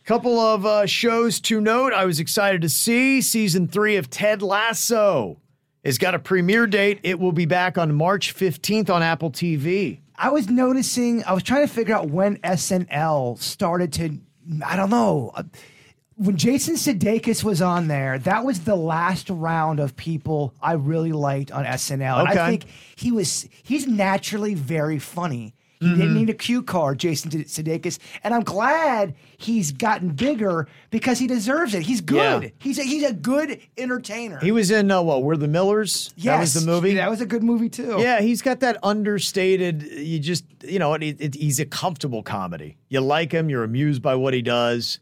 Couple 0.05 0.39
of 0.39 0.65
uh, 0.65 0.85
shows 0.87 1.39
to 1.41 1.61
note. 1.61 1.93
I 1.93 2.05
was 2.05 2.19
excited 2.19 2.61
to 2.63 2.69
see 2.69 3.21
season 3.21 3.67
three 3.67 3.97
of 3.97 4.09
Ted 4.09 4.41
Lasso 4.41 5.37
It's 5.83 5.97
got 5.99 6.15
a 6.15 6.19
premiere 6.19 6.65
date. 6.67 6.99
It 7.03 7.19
will 7.19 7.31
be 7.31 7.45
back 7.45 7.77
on 7.77 7.93
March 7.93 8.35
15th 8.35 8.89
on 8.89 9.03
Apple 9.03 9.31
TV. 9.31 9.99
I 10.15 10.29
was 10.29 10.49
noticing. 10.49 11.23
I 11.23 11.33
was 11.33 11.43
trying 11.43 11.67
to 11.67 11.71
figure 11.73 11.95
out 11.95 12.09
when 12.09 12.37
SNL 12.37 13.37
started 13.39 13.93
to. 13.93 14.17
I 14.65 14.75
don't 14.75 14.89
know. 14.89 15.31
uh, 15.35 15.43
when 16.15 16.37
Jason 16.37 16.75
Sudeikis 16.75 17.43
was 17.43 17.61
on 17.61 17.87
there, 17.87 18.19
that 18.19 18.43
was 18.45 18.61
the 18.61 18.75
last 18.75 19.29
round 19.29 19.79
of 19.79 19.95
people 19.95 20.53
I 20.61 20.73
really 20.73 21.11
liked 21.13 21.51
on 21.51 21.65
SNL. 21.65 22.19
And 22.19 22.29
Okay. 22.29 22.39
I 22.39 22.49
think 22.49 22.65
he 22.95 23.11
was 23.11 23.47
he's 23.63 23.87
naturally 23.87 24.53
very 24.53 24.99
funny. 24.99 25.55
He 25.79 25.87
Mm-hmm. 25.87 25.99
didn't 25.99 26.13
need 26.13 26.29
a 26.29 26.35
cue 26.35 26.61
card, 26.61 26.99
Jason 26.99 27.31
Sudeikis, 27.31 27.97
and 28.23 28.35
I'm 28.35 28.43
glad 28.43 29.15
he's 29.39 29.71
gotten 29.71 30.09
bigger 30.09 30.67
because 30.91 31.17
he 31.17 31.25
deserves 31.25 31.73
it. 31.73 31.81
He's 31.81 32.01
good. 32.01 32.43
Yeah. 32.43 32.49
He's 32.59 32.77
a, 32.77 32.83
he's 32.83 33.03
a 33.03 33.13
good 33.13 33.59
entertainer. 33.75 34.37
He 34.41 34.51
was 34.51 34.69
in 34.69 34.91
uh, 34.91 35.01
what? 35.01 35.23
We're 35.23 35.37
the 35.37 35.47
Millers. 35.47 36.13
yes, 36.17 36.25
that 36.25 36.39
was 36.39 36.53
the 36.65 36.71
movie. 36.71 36.93
That 36.93 37.09
was 37.09 37.19
a 37.19 37.25
good 37.25 37.41
movie 37.41 37.67
too. 37.69 37.95
Yeah, 37.97 38.21
he's 38.21 38.43
got 38.43 38.59
that 38.59 38.77
understated. 38.83 39.81
You 39.81 40.19
just, 40.19 40.45
you 40.63 40.77
know, 40.77 40.93
it, 40.93 41.15
it, 41.19 41.33
he's 41.33 41.59
a 41.59 41.65
comfortable 41.65 42.21
comedy. 42.21 42.77
You 42.89 43.01
like 43.01 43.31
him. 43.31 43.49
You're 43.49 43.63
amused 43.63 44.03
by 44.03 44.13
what 44.13 44.35
he 44.35 44.43
does. 44.43 44.99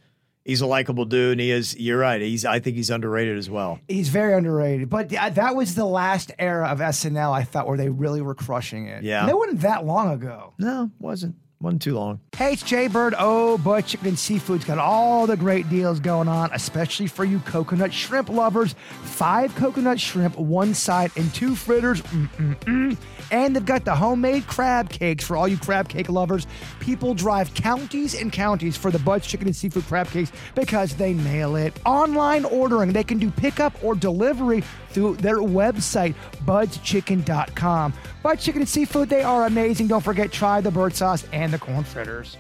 He's 0.50 0.62
a 0.62 0.66
likable 0.66 1.06
dude, 1.06 1.34
and 1.34 1.42
he 1.42 1.52
is. 1.52 1.78
You're 1.80 2.00
right. 2.00 2.20
He's. 2.20 2.44
I 2.44 2.60
think 2.60 2.76
he's 2.76 2.90
underrated 2.90 3.38
as 3.38 3.50
well. 3.52 3.80
He's 3.88 4.10
very 4.10 4.34
underrated. 4.34 4.90
But 4.90 5.10
th- 5.10 5.36
that 5.36 5.56
was 5.56 5.76
the 5.76 5.86
last 5.86 6.32
era 6.40 6.68
of 6.68 6.80
SNL 6.80 7.32
I 7.32 7.44
thought 7.44 7.68
where 7.68 7.78
they 7.78 7.90
really 7.90 8.22
were 8.22 8.34
crushing 8.34 8.88
it. 8.88 9.04
Yeah. 9.04 9.20
And 9.20 9.30
that 9.30 9.38
wasn't 9.38 9.62
that 9.62 9.86
long 9.86 10.12
ago. 10.12 10.54
No, 10.58 10.90
wasn't. 11.00 11.36
Wasn't 11.62 11.82
too 11.82 11.94
long. 11.96 12.22
Hey, 12.36 12.54
it's 12.54 12.64
Jay 12.64 12.88
Bird. 12.88 13.14
Oh, 13.20 13.58
but 13.58 13.86
Chicken 13.86 14.08
and 14.08 14.18
Seafood's 14.20 14.64
got 14.64 14.78
all 14.78 15.28
the 15.28 15.36
great 15.36 15.70
deals 15.70 16.00
going 16.00 16.30
on, 16.30 16.50
especially 16.54 17.08
for 17.08 17.26
you 17.26 17.40
coconut 17.40 17.94
shrimp 17.94 18.30
lovers. 18.30 18.76
Five 19.04 19.54
coconut 19.56 20.00
shrimp, 20.00 20.38
one 20.38 20.74
side, 20.74 21.12
and 21.18 21.32
two 21.34 21.56
fritters. 21.56 22.02
Mm-mm-mm. 22.02 22.98
And 23.32 23.56
they've 23.56 23.66
got 23.66 23.86
the 23.86 23.96
homemade 23.96 24.48
crab 24.48 24.90
cakes 24.90 25.24
for 25.24 25.38
all 25.38 25.48
you 25.48 25.58
crab 25.58 25.90
cake 25.90 26.10
lovers. 26.10 26.48
People 26.80 27.14
drive 27.14 27.54
counties 27.54 28.20
and 28.20 28.32
counties 28.32 28.76
for 28.76 28.92
the 28.92 29.00
Bud's 29.00 29.28
Chicken 29.28 29.48
and 29.48 29.56
Seafood 29.56 29.86
crab 29.86 30.08
cakes 30.08 30.32
because 30.56 30.96
they 30.96 31.14
nail 31.14 31.56
it. 31.56 31.74
Online 31.86 32.46
ordering, 32.46 32.94
they 32.94 33.04
can 33.04 33.20
do 33.20 33.30
pickup 33.30 33.84
or 33.84 33.96
delivery 33.96 34.64
through 34.90 35.16
their 35.18 35.38
website, 35.38 36.16
budschicken.com. 36.46 37.94
Bud's 38.24 38.44
Chicken 38.44 38.62
and 38.62 38.70
Seafood, 38.70 39.10
they 39.10 39.24
are 39.24 39.46
amazing. 39.46 39.88
Don't 39.88 40.04
forget, 40.04 40.32
try 40.32 40.62
the 40.62 40.72
bird 40.72 40.96
sauce 40.96 41.26
and 41.32 41.54
the 41.54 41.60
corn 41.60 41.84
fritters. 41.84 42.38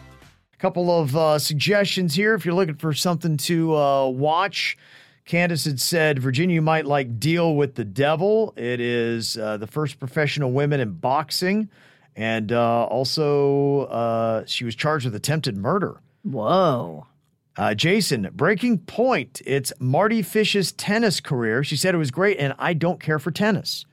A 0.54 0.58
couple 0.58 1.00
of 1.00 1.16
uh, 1.16 1.40
suggestions 1.40 2.16
here 2.16 2.34
if 2.34 2.46
you're 2.46 2.56
looking 2.56 2.76
for 2.76 2.94
something 2.94 3.38
to 3.38 3.76
uh, 3.76 4.08
watch. 4.08 4.78
Candace 5.30 5.66
had 5.66 5.80
said 5.80 6.18
Virginia 6.18 6.60
might 6.60 6.88
like 6.88 7.20
Deal 7.20 7.56
with 7.56 7.76
the 7.76 7.86
Devil. 7.86 8.52
It 8.58 8.80
is 8.80 9.38
uh, 9.38 9.58
the 9.58 9.68
first 9.68 10.00
professional 10.00 10.52
women 10.52 10.80
in 10.80 10.94
boxing. 10.94 11.70
And 12.16 12.52
uh, 12.52 12.86
also, 12.86 13.82
uh, 13.92 14.46
she 14.48 14.66
was 14.66 14.74
charged 14.74 15.06
with 15.06 15.14
attempted 15.14 15.56
murder. 15.56 16.02
Whoa. 16.24 17.06
Uh, 17.56 17.76
Jason, 17.76 18.28
Breaking 18.34 18.80
Point. 18.80 19.44
It's 19.46 19.72
Mardy 19.80 20.24
Fish's 20.24 20.72
tennis 20.72 21.20
career. 21.20 21.64
She 21.64 21.78
said 21.78 21.94
it 21.94 22.00
was 22.00 22.10
great, 22.10 22.40
and 22.40 22.56
I 22.58 22.74
don't 22.74 23.00
care 23.00 23.20
for 23.20 23.30
tennis. 23.30 23.86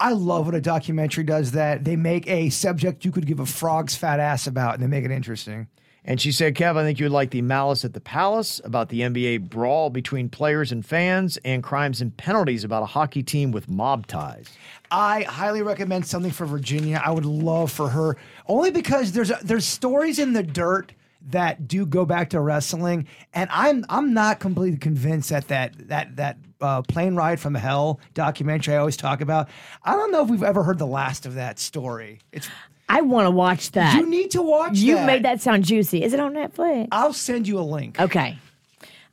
I 0.00 0.10
love 0.10 0.46
when 0.46 0.56
a 0.56 0.60
documentary 0.60 1.22
does 1.22 1.52
that. 1.52 1.84
They 1.84 1.94
make 1.94 2.26
a 2.26 2.50
subject 2.50 3.04
you 3.04 3.12
could 3.12 3.26
give 3.26 3.38
a 3.38 3.46
frog's 3.46 3.94
fat 3.94 4.18
ass 4.18 4.48
about 4.48 4.74
and 4.74 4.82
they 4.82 4.88
make 4.88 5.04
it 5.04 5.12
interesting. 5.12 5.68
And 6.04 6.20
she 6.20 6.32
said, 6.32 6.54
Kev, 6.54 6.76
I 6.76 6.82
think 6.82 7.00
you 7.00 7.06
would 7.06 7.12
like 7.12 7.30
the 7.30 7.40
Malice 7.40 7.84
at 7.84 7.94
the 7.94 8.00
Palace 8.00 8.60
about 8.62 8.90
the 8.90 9.00
NBA 9.00 9.48
brawl 9.48 9.88
between 9.88 10.28
players 10.28 10.70
and 10.70 10.84
fans 10.84 11.38
and 11.44 11.62
crimes 11.62 12.02
and 12.02 12.14
penalties 12.14 12.62
about 12.62 12.82
a 12.82 12.86
hockey 12.86 13.22
team 13.22 13.52
with 13.52 13.70
mob 13.70 14.06
ties. 14.06 14.50
I 14.90 15.22
highly 15.22 15.62
recommend 15.62 16.06
something 16.06 16.30
for 16.30 16.44
Virginia. 16.44 17.00
I 17.02 17.10
would 17.10 17.24
love 17.24 17.72
for 17.72 17.88
her 17.88 18.16
only 18.46 18.70
because 18.70 19.12
there's 19.12 19.32
there's 19.42 19.64
stories 19.64 20.18
in 20.18 20.34
the 20.34 20.42
dirt 20.42 20.92
that 21.30 21.66
do 21.66 21.86
go 21.86 22.04
back 22.04 22.30
to 22.30 22.40
wrestling, 22.40 23.06
and 23.32 23.48
I'm 23.50 23.86
I'm 23.88 24.12
not 24.12 24.40
completely 24.40 24.78
convinced 24.78 25.30
that 25.30 25.48
that 25.48 25.88
that 25.88 26.16
that 26.16 26.36
uh, 26.60 26.82
plane 26.82 27.14
ride 27.14 27.40
from 27.40 27.54
hell 27.54 27.98
documentary 28.12 28.74
I 28.74 28.78
always 28.78 28.96
talk 28.96 29.20
about. 29.22 29.48
I 29.82 29.92
don't 29.92 30.12
know 30.12 30.22
if 30.22 30.28
we've 30.28 30.42
ever 30.42 30.62
heard 30.62 30.78
the 30.78 30.86
last 30.86 31.24
of 31.24 31.34
that 31.34 31.58
story. 31.58 32.20
It's 32.30 32.48
I 32.88 33.00
want 33.00 33.26
to 33.26 33.30
watch 33.30 33.72
that. 33.72 33.94
you 33.96 34.06
need 34.06 34.30
to 34.32 34.42
watch. 34.42 34.76
You 34.76 34.96
that. 34.96 35.06
made 35.06 35.24
that 35.24 35.40
sound 35.40 35.64
juicy. 35.64 36.02
Is 36.02 36.12
it 36.12 36.20
on 36.20 36.34
Netflix? 36.34 36.88
I'll 36.92 37.12
send 37.12 37.48
you 37.48 37.58
a 37.58 37.62
link. 37.62 38.00
Okay. 38.00 38.38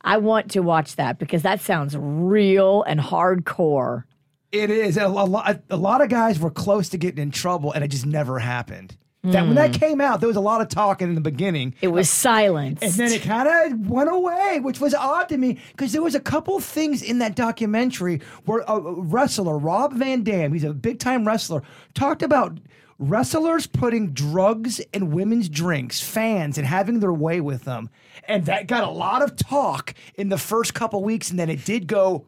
I 0.02 0.18
want 0.18 0.50
to 0.52 0.60
watch 0.60 0.96
that 0.96 1.18
because 1.18 1.42
that 1.42 1.60
sounds 1.60 1.96
real 1.96 2.82
and 2.82 3.00
hardcore. 3.00 4.04
It 4.50 4.70
is. 4.70 4.96
A, 4.96 5.06
a 5.06 5.08
lot, 5.08 5.60
a 5.70 5.76
lot 5.76 6.02
of 6.02 6.08
guys 6.08 6.38
were 6.38 6.50
close 6.50 6.90
to 6.90 6.98
getting 6.98 7.22
in 7.22 7.30
trouble, 7.30 7.72
and 7.72 7.82
it 7.82 7.88
just 7.88 8.04
never 8.04 8.38
happened. 8.38 8.96
That 9.24 9.46
when 9.46 9.54
that 9.54 9.70
mm. 9.70 9.78
came 9.78 10.00
out, 10.00 10.18
there 10.18 10.26
was 10.26 10.36
a 10.36 10.40
lot 10.40 10.62
of 10.62 10.68
talking 10.68 11.06
in 11.06 11.14
the 11.14 11.20
beginning. 11.20 11.76
It 11.80 11.88
was 11.88 12.10
silence. 12.10 12.82
And 12.82 12.92
then 12.94 13.12
it 13.12 13.22
kind 13.22 13.48
of 13.72 13.88
went 13.88 14.10
away, 14.10 14.58
which 14.60 14.80
was 14.80 14.94
odd 14.94 15.28
to 15.28 15.38
me 15.38 15.60
because 15.70 15.92
there 15.92 16.02
was 16.02 16.16
a 16.16 16.20
couple 16.20 16.58
things 16.58 17.02
in 17.02 17.20
that 17.20 17.36
documentary 17.36 18.20
where 18.46 18.64
a 18.66 18.80
wrestler, 18.80 19.58
Rob 19.58 19.92
Van 19.92 20.24
Dam, 20.24 20.52
he's 20.52 20.64
a 20.64 20.74
big 20.74 20.98
time 20.98 21.24
wrestler, 21.24 21.62
talked 21.94 22.24
about 22.24 22.58
wrestlers 23.02 23.66
putting 23.66 24.12
drugs 24.12 24.78
in 24.92 25.10
women's 25.10 25.48
drinks, 25.48 26.00
fans, 26.00 26.56
and 26.58 26.66
having 26.66 27.00
their 27.00 27.12
way 27.12 27.40
with 27.40 27.64
them. 27.64 27.90
And 28.28 28.46
that 28.46 28.66
got 28.68 28.84
a 28.84 28.90
lot 28.90 29.22
of 29.22 29.36
talk 29.36 29.94
in 30.14 30.28
the 30.28 30.38
first 30.38 30.72
couple 30.74 31.02
weeks, 31.02 31.30
and 31.30 31.38
then 31.38 31.50
it 31.50 31.64
did 31.64 31.86
go 31.86 32.26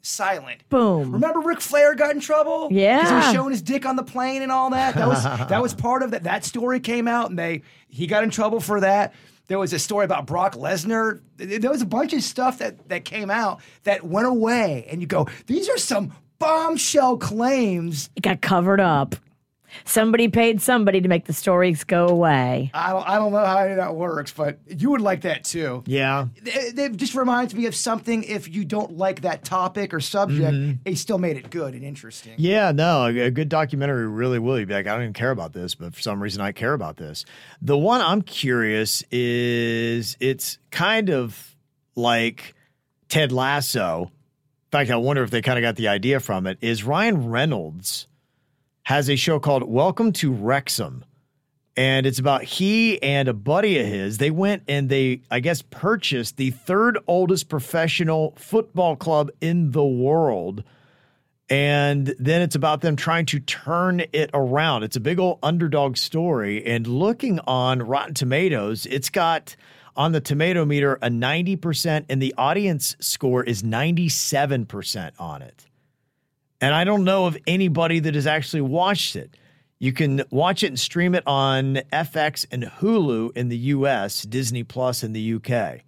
silent. 0.00 0.68
Boom. 0.68 1.12
Remember 1.12 1.40
Ric 1.40 1.60
Flair 1.60 1.94
got 1.94 2.14
in 2.14 2.20
trouble? 2.20 2.68
'Cause 3.00 3.08
he 3.10 3.14
was 3.16 3.32
showing 3.32 3.50
his 3.50 3.62
dick 3.62 3.86
on 3.86 3.96
the 3.96 4.02
plane 4.02 4.42
and 4.42 4.52
all 4.52 4.70
that. 4.70 4.94
That 4.94 5.08
was 5.08 5.22
that 5.48 5.62
was 5.62 5.74
part 5.74 6.02
of 6.02 6.10
that. 6.12 6.24
That 6.24 6.44
story 6.44 6.80
came 6.80 7.08
out 7.08 7.30
and 7.30 7.38
they 7.38 7.62
he 7.88 8.06
got 8.06 8.22
in 8.22 8.30
trouble 8.30 8.60
for 8.60 8.80
that. 8.80 9.14
There 9.46 9.58
was 9.58 9.72
a 9.74 9.78
story 9.78 10.04
about 10.06 10.26
Brock 10.26 10.54
Lesnar. 10.54 11.20
There 11.36 11.70
was 11.70 11.82
a 11.82 11.86
bunch 11.86 12.12
of 12.14 12.22
stuff 12.22 12.58
that 12.58 12.88
that 12.88 13.04
came 13.04 13.30
out 13.30 13.60
that 13.84 14.04
went 14.04 14.26
away. 14.26 14.86
And 14.90 15.00
you 15.00 15.06
go, 15.06 15.26
these 15.46 15.68
are 15.68 15.78
some 15.78 16.12
bombshell 16.38 17.16
claims. 17.18 18.10
it 18.16 18.22
got 18.22 18.40
covered 18.42 18.80
up. 18.80 19.16
Somebody 19.84 20.28
paid 20.28 20.60
somebody 20.60 21.00
to 21.00 21.08
make 21.08 21.26
the 21.26 21.32
stories 21.32 21.84
go 21.84 22.06
away. 22.06 22.70
I 22.74 22.90
don't, 22.90 23.08
I 23.08 23.14
don't 23.16 23.32
know 23.32 23.44
how 23.44 23.58
any 23.58 23.72
of 23.72 23.76
that 23.78 23.94
works, 23.94 24.32
but 24.32 24.58
you 24.66 24.90
would 24.90 25.00
like 25.00 25.22
that 25.22 25.44
too. 25.44 25.82
Yeah. 25.86 26.26
It, 26.36 26.78
it 26.78 26.96
just 26.96 27.14
reminds 27.14 27.54
me 27.54 27.66
of 27.66 27.74
something. 27.74 28.22
If 28.24 28.48
you 28.48 28.64
don't 28.64 28.96
like 28.96 29.22
that 29.22 29.44
topic 29.44 29.92
or 29.92 30.00
subject, 30.00 30.52
mm-hmm. 30.52 30.72
they 30.84 30.94
still 30.94 31.18
made 31.18 31.36
it 31.36 31.50
good 31.50 31.74
and 31.74 31.84
interesting. 31.84 32.34
Yeah, 32.36 32.72
no, 32.72 33.06
a, 33.06 33.18
a 33.20 33.30
good 33.30 33.48
documentary 33.48 34.08
really 34.08 34.38
will. 34.38 34.58
You'd 34.58 34.68
be 34.68 34.74
like, 34.74 34.86
I 34.86 34.92
don't 34.92 35.02
even 35.02 35.12
care 35.12 35.30
about 35.30 35.52
this, 35.52 35.74
but 35.74 35.94
for 35.94 36.00
some 36.00 36.22
reason 36.22 36.40
I 36.40 36.52
care 36.52 36.74
about 36.74 36.96
this. 36.96 37.24
The 37.60 37.78
one 37.78 38.00
I'm 38.00 38.22
curious 38.22 39.02
is 39.10 40.16
it's 40.20 40.58
kind 40.70 41.10
of 41.10 41.56
like 41.94 42.54
Ted 43.08 43.32
Lasso. 43.32 44.04
In 44.04 44.78
fact, 44.78 44.90
I 44.90 44.96
wonder 44.96 45.22
if 45.22 45.30
they 45.30 45.42
kind 45.42 45.58
of 45.58 45.62
got 45.62 45.76
the 45.76 45.88
idea 45.88 46.18
from 46.18 46.46
it. 46.46 46.58
Is 46.60 46.82
Ryan 46.82 47.28
Reynolds 47.28 48.08
has 48.84 49.08
a 49.08 49.16
show 49.16 49.40
called 49.40 49.62
Welcome 49.62 50.12
to 50.12 50.30
Wrexham. 50.30 51.04
And 51.74 52.04
it's 52.06 52.18
about 52.18 52.44
he 52.44 53.02
and 53.02 53.28
a 53.28 53.32
buddy 53.32 53.78
of 53.78 53.86
his. 53.86 54.18
They 54.18 54.30
went 54.30 54.62
and 54.68 54.90
they, 54.90 55.22
I 55.30 55.40
guess, 55.40 55.62
purchased 55.62 56.36
the 56.36 56.50
third 56.50 56.98
oldest 57.06 57.48
professional 57.48 58.34
football 58.36 58.94
club 58.94 59.30
in 59.40 59.72
the 59.72 59.84
world. 59.84 60.62
And 61.48 62.14
then 62.18 62.42
it's 62.42 62.54
about 62.54 62.82
them 62.82 62.94
trying 62.94 63.24
to 63.26 63.40
turn 63.40 64.02
it 64.12 64.30
around. 64.34 64.82
It's 64.82 64.96
a 64.96 65.00
big 65.00 65.18
old 65.18 65.38
underdog 65.42 65.96
story. 65.96 66.64
And 66.64 66.86
looking 66.86 67.40
on 67.40 67.82
Rotten 67.82 68.14
Tomatoes, 68.14 68.84
it's 68.86 69.08
got 69.08 69.56
on 69.96 70.12
the 70.12 70.20
tomato 70.20 70.64
meter 70.64 70.94
a 70.96 71.08
90%, 71.08 72.04
and 72.08 72.20
the 72.20 72.34
audience 72.36 72.96
score 73.00 73.44
is 73.44 73.62
97% 73.62 75.12
on 75.18 75.40
it. 75.40 75.66
And 76.64 76.74
I 76.74 76.84
don't 76.84 77.04
know 77.04 77.26
of 77.26 77.36
anybody 77.46 77.98
that 78.00 78.14
has 78.14 78.26
actually 78.26 78.62
watched 78.62 79.16
it. 79.16 79.36
You 79.78 79.92
can 79.92 80.22
watch 80.30 80.62
it 80.62 80.68
and 80.68 80.80
stream 80.80 81.14
it 81.14 81.22
on 81.26 81.82
FX 81.92 82.46
and 82.50 82.64
Hulu 82.64 83.36
in 83.36 83.50
the 83.50 83.56
US, 83.58 84.22
Disney 84.22 84.64
Plus 84.64 85.04
in 85.04 85.12
the 85.12 85.34
UK. 85.34 85.82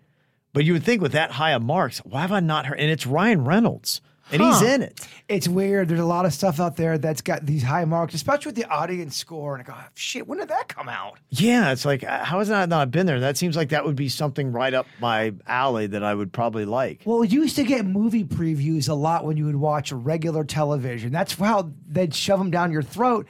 But 0.52 0.66
you 0.66 0.74
would 0.74 0.84
think 0.84 1.00
with 1.00 1.12
that 1.12 1.30
high 1.30 1.52
of 1.52 1.62
marks, 1.62 2.00
why 2.00 2.20
have 2.20 2.30
I 2.30 2.40
not 2.40 2.66
heard? 2.66 2.78
And 2.78 2.90
it's 2.90 3.06
Ryan 3.06 3.46
Reynolds, 3.46 4.02
and 4.32 4.42
he's 4.42 4.62
in 4.62 4.82
it. 4.82 5.08
It's 5.28 5.48
weird. 5.48 5.88
There's 5.88 6.00
a 6.00 6.04
lot 6.04 6.26
of 6.26 6.32
stuff 6.32 6.60
out 6.60 6.76
there 6.76 6.98
that's 6.98 7.22
got 7.22 7.46
these 7.46 7.62
high 7.62 7.84
marks, 7.84 8.14
especially 8.14 8.50
with 8.50 8.56
the 8.56 8.68
audience 8.68 9.16
score. 9.16 9.54
And 9.54 9.62
I 9.62 9.66
go, 9.66 9.74
oh, 9.76 9.84
shit, 9.94 10.26
when 10.26 10.38
did 10.38 10.48
that 10.48 10.68
come 10.68 10.88
out? 10.88 11.18
Yeah, 11.30 11.72
it's 11.72 11.84
like, 11.84 12.02
how 12.02 12.38
has 12.38 12.48
that 12.48 12.68
not 12.68 12.90
been 12.90 13.06
there? 13.06 13.20
That 13.20 13.36
seems 13.36 13.56
like 13.56 13.70
that 13.70 13.84
would 13.84 13.96
be 13.96 14.08
something 14.08 14.52
right 14.52 14.74
up 14.74 14.86
my 15.00 15.32
alley 15.46 15.86
that 15.88 16.02
I 16.02 16.14
would 16.14 16.32
probably 16.32 16.64
like. 16.64 17.02
Well, 17.04 17.24
you 17.24 17.42
used 17.42 17.56
to 17.56 17.64
get 17.64 17.84
movie 17.86 18.24
previews 18.24 18.88
a 18.88 18.94
lot 18.94 19.24
when 19.24 19.36
you 19.36 19.46
would 19.46 19.56
watch 19.56 19.92
regular 19.92 20.44
television. 20.44 21.12
That's 21.12 21.34
how 21.34 21.72
they'd 21.88 22.14
shove 22.14 22.38
them 22.38 22.50
down 22.50 22.72
your 22.72 22.82
throat. 22.82 23.26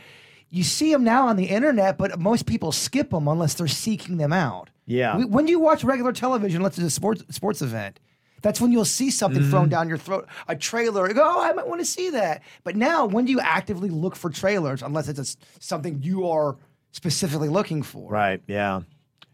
You 0.48 0.62
see 0.62 0.92
them 0.92 1.04
now 1.04 1.28
on 1.28 1.36
the 1.36 1.46
internet, 1.46 1.98
but 1.98 2.18
most 2.18 2.46
people 2.46 2.72
skip 2.72 3.10
them 3.10 3.28
unless 3.28 3.54
they're 3.54 3.68
seeking 3.68 4.16
them 4.16 4.32
out. 4.32 4.70
Yeah. 4.86 5.16
When 5.24 5.46
do 5.46 5.50
you 5.50 5.58
watch 5.58 5.82
regular 5.82 6.12
television 6.12 6.58
unless 6.58 6.78
it's 6.78 6.86
a 6.86 6.90
sports 6.90 7.24
sports 7.30 7.60
event? 7.60 7.98
That's 8.46 8.60
when 8.60 8.70
you'll 8.70 8.84
see 8.84 9.10
something 9.10 9.42
Mm-hmm. 9.42 9.50
thrown 9.50 9.68
down 9.68 9.88
your 9.88 9.98
throat, 9.98 10.28
a 10.46 10.54
trailer. 10.54 11.12
Go, 11.12 11.20
oh, 11.20 11.42
I 11.42 11.52
might 11.52 11.66
want 11.66 11.80
to 11.80 11.84
see 11.84 12.10
that. 12.10 12.42
But 12.62 12.76
now, 12.76 13.04
when 13.04 13.24
do 13.24 13.32
you 13.32 13.40
actively 13.40 13.88
look 13.90 14.14
for 14.14 14.30
trailers 14.30 14.84
unless 14.84 15.08
it's 15.08 15.18
a 15.18 15.36
something 15.58 16.00
you 16.00 16.28
are 16.28 16.56
specifically 16.92 17.48
looking 17.48 17.82
for? 17.82 18.08
Right. 18.08 18.40
Yeah. 18.46 18.82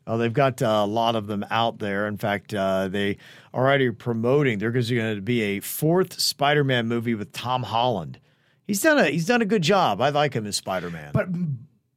Oh, 0.07 0.17
they've 0.17 0.33
got 0.33 0.63
uh, 0.63 0.67
a 0.67 0.87
lot 0.87 1.15
of 1.15 1.27
them 1.27 1.45
out 1.51 1.79
there. 1.79 2.07
In 2.09 2.17
fact, 2.17 2.55
uh, 2.55 2.89
they 2.89 3.19
are 3.53 3.63
already 3.67 3.91
promoting. 3.91 4.59
There's 4.59 4.91
going 4.91 5.17
to 5.17 5.21
be 5.21 5.43
a 5.43 5.61
fourth 5.61 6.19
Spider-Man 6.19 6.89
movie 6.89 7.15
with 7.15 7.33
Tom 7.33 7.65
Holland. 7.65 8.19
He's 8.67 8.81
done 8.81 8.99
a 8.99 9.11
he's 9.11 9.27
done 9.27 9.43
a 9.43 9.45
good 9.45 9.63
job. 9.63 10.01
I 10.01 10.09
like 10.09 10.33
him 10.33 10.47
as 10.47 10.57
Spider-Man. 10.57 11.11
But 11.13 11.29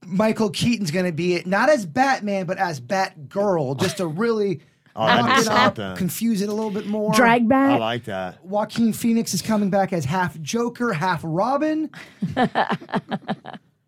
Michael 0.05 0.49
Keaton's 0.49 0.91
going 0.91 1.05
to 1.05 1.13
be 1.13 1.35
it, 1.35 1.47
not 1.47 1.69
as 1.69 1.85
Batman, 1.85 2.45
but 2.45 2.57
as 2.57 2.81
Batgirl, 2.81 3.79
just 3.79 3.97
to 3.97 4.05
really 4.05 4.59
Oh, 4.97 5.05
that'd 5.05 5.25
be 5.25 5.29
muck 5.31 5.43
something. 5.75 5.95
confuse 5.97 6.41
it 6.41 6.47
a 6.49 6.53
little 6.53 6.71
bit 6.71 6.87
more. 6.87 7.13
Drag 7.13 7.47
back. 7.49 7.69
I 7.69 7.73
back. 7.73 7.79
like 7.79 8.03
that. 8.05 8.45
Joaquin 8.45 8.93
Phoenix 8.93 9.33
is 9.33 9.41
coming 9.41 9.69
back 9.69 9.91
as 9.91 10.05
half 10.05 10.39
Joker, 10.41 10.93
half 10.93 11.21
Robin. 11.23 11.89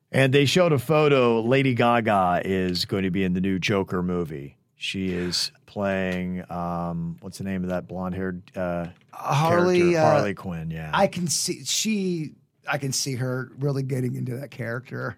And 0.10 0.34
they 0.34 0.46
showed 0.46 0.72
a 0.72 0.80
photo. 0.80 1.42
Lady 1.42 1.74
Gaga 1.74 2.42
is 2.46 2.86
going 2.86 3.04
to 3.04 3.12
be 3.12 3.24
in 3.24 3.34
the 3.34 3.42
new 3.42 3.60
Joker 3.60 4.02
movie. 4.02 4.58
She 4.78 5.10
is 5.10 5.52
playing 5.66 6.50
um, 6.50 7.18
what's 7.20 7.40
the 7.40 7.44
name 7.44 7.64
of 7.64 7.70
that 7.72 7.88
blonde-haired 7.90 8.42
uh, 8.56 8.88
Harley, 9.12 9.80
character? 9.80 10.00
uh, 10.00 10.12
Harley 10.12 10.34
Quinn. 10.34 10.72
Yeah, 10.72 10.92
I 10.94 11.08
can 11.08 11.28
see 11.28 11.64
she. 11.66 12.32
I 12.68 12.78
can 12.78 12.94
see 12.94 13.16
her 13.16 13.52
really 13.60 13.84
getting 13.84 14.16
into 14.16 14.38
that 14.38 14.50
character. 14.50 15.18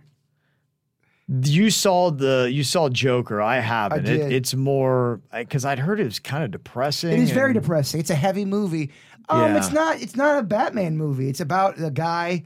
You 1.31 1.69
saw 1.69 2.09
the 2.09 2.49
you 2.51 2.63
saw 2.63 2.89
Joker. 2.89 3.39
I 3.41 3.59
haven't. 3.59 4.07
I 4.09 4.11
It, 4.13 4.31
it's 4.31 4.55
more 4.55 5.21
because 5.31 5.63
I'd 5.63 5.77
heard 5.77 5.99
it 5.99 6.05
was 6.05 6.17
kind 6.19 6.43
of 6.43 6.49
depressing. 6.51 7.11
It 7.13 7.19
is 7.19 7.29
very 7.31 7.53
depressing. 7.53 7.99
It's 7.99 8.09
a 8.09 8.15
heavy 8.15 8.45
movie. 8.45 8.91
Um, 9.29 9.41
Yeah. 9.51 9.57
it's 9.57 9.71
not. 9.71 10.01
It's 10.01 10.15
not 10.15 10.39
a 10.39 10.43
Batman 10.43 10.97
movie. 10.97 11.29
It's 11.29 11.39
about 11.39 11.79
a 11.79 11.91
guy. 11.91 12.45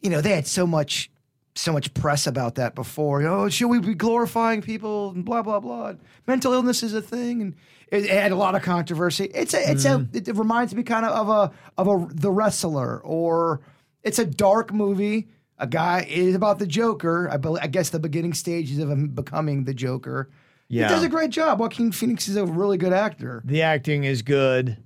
You 0.00 0.10
know, 0.10 0.20
they 0.20 0.30
had 0.34 0.48
so 0.48 0.66
much, 0.66 1.12
so 1.54 1.72
much 1.72 1.94
press 1.94 2.26
about 2.26 2.56
that 2.56 2.74
before. 2.74 3.22
Oh, 3.22 3.48
should 3.48 3.68
we 3.68 3.78
be 3.78 3.94
glorifying 3.94 4.62
people 4.62 5.10
and 5.10 5.24
blah 5.24 5.42
blah 5.42 5.60
blah? 5.60 5.88
And 5.90 6.00
mental 6.26 6.52
illness 6.54 6.82
is 6.82 6.94
a 6.94 7.02
thing, 7.02 7.40
and 7.40 7.54
it, 7.86 8.06
it 8.06 8.10
had 8.10 8.32
a 8.32 8.36
lot 8.36 8.56
of 8.56 8.62
controversy. 8.62 9.26
It's 9.32 9.54
a. 9.54 9.70
It's 9.70 9.84
Mm-hmm. 9.86 10.16
a. 10.16 10.30
It, 10.30 10.36
reminds 10.36 10.74
me 10.74 10.82
kind 10.82 11.06
of 11.06 11.12
of 11.12 11.28
a 11.28 11.52
of 11.80 11.86
a 11.86 12.12
the 12.14 12.32
wrestler, 12.32 13.00
or 13.04 13.60
it's 14.02 14.18
a 14.18 14.26
dark 14.26 14.72
movie. 14.72 15.28
A 15.62 15.66
guy 15.66 16.04
is 16.10 16.34
about 16.34 16.58
the 16.58 16.66
Joker. 16.66 17.30
I, 17.30 17.36
bel 17.36 17.56
I 17.62 17.68
guess 17.68 17.90
the 17.90 18.00
beginning 18.00 18.34
stages 18.34 18.78
of 18.78 18.90
him 18.90 19.08
becoming 19.08 19.64
the 19.64 19.72
Joker. 19.72 20.28
Yeah. 20.68 20.88
He 20.88 20.94
does 20.94 21.04
a 21.04 21.08
great 21.08 21.30
job. 21.30 21.60
Joaquin 21.60 21.92
Phoenix 21.92 22.26
is 22.28 22.34
a 22.34 22.44
really 22.44 22.78
good 22.78 22.92
actor. 22.92 23.42
The 23.44 23.62
acting 23.62 24.04
is 24.04 24.22
good. 24.22 24.76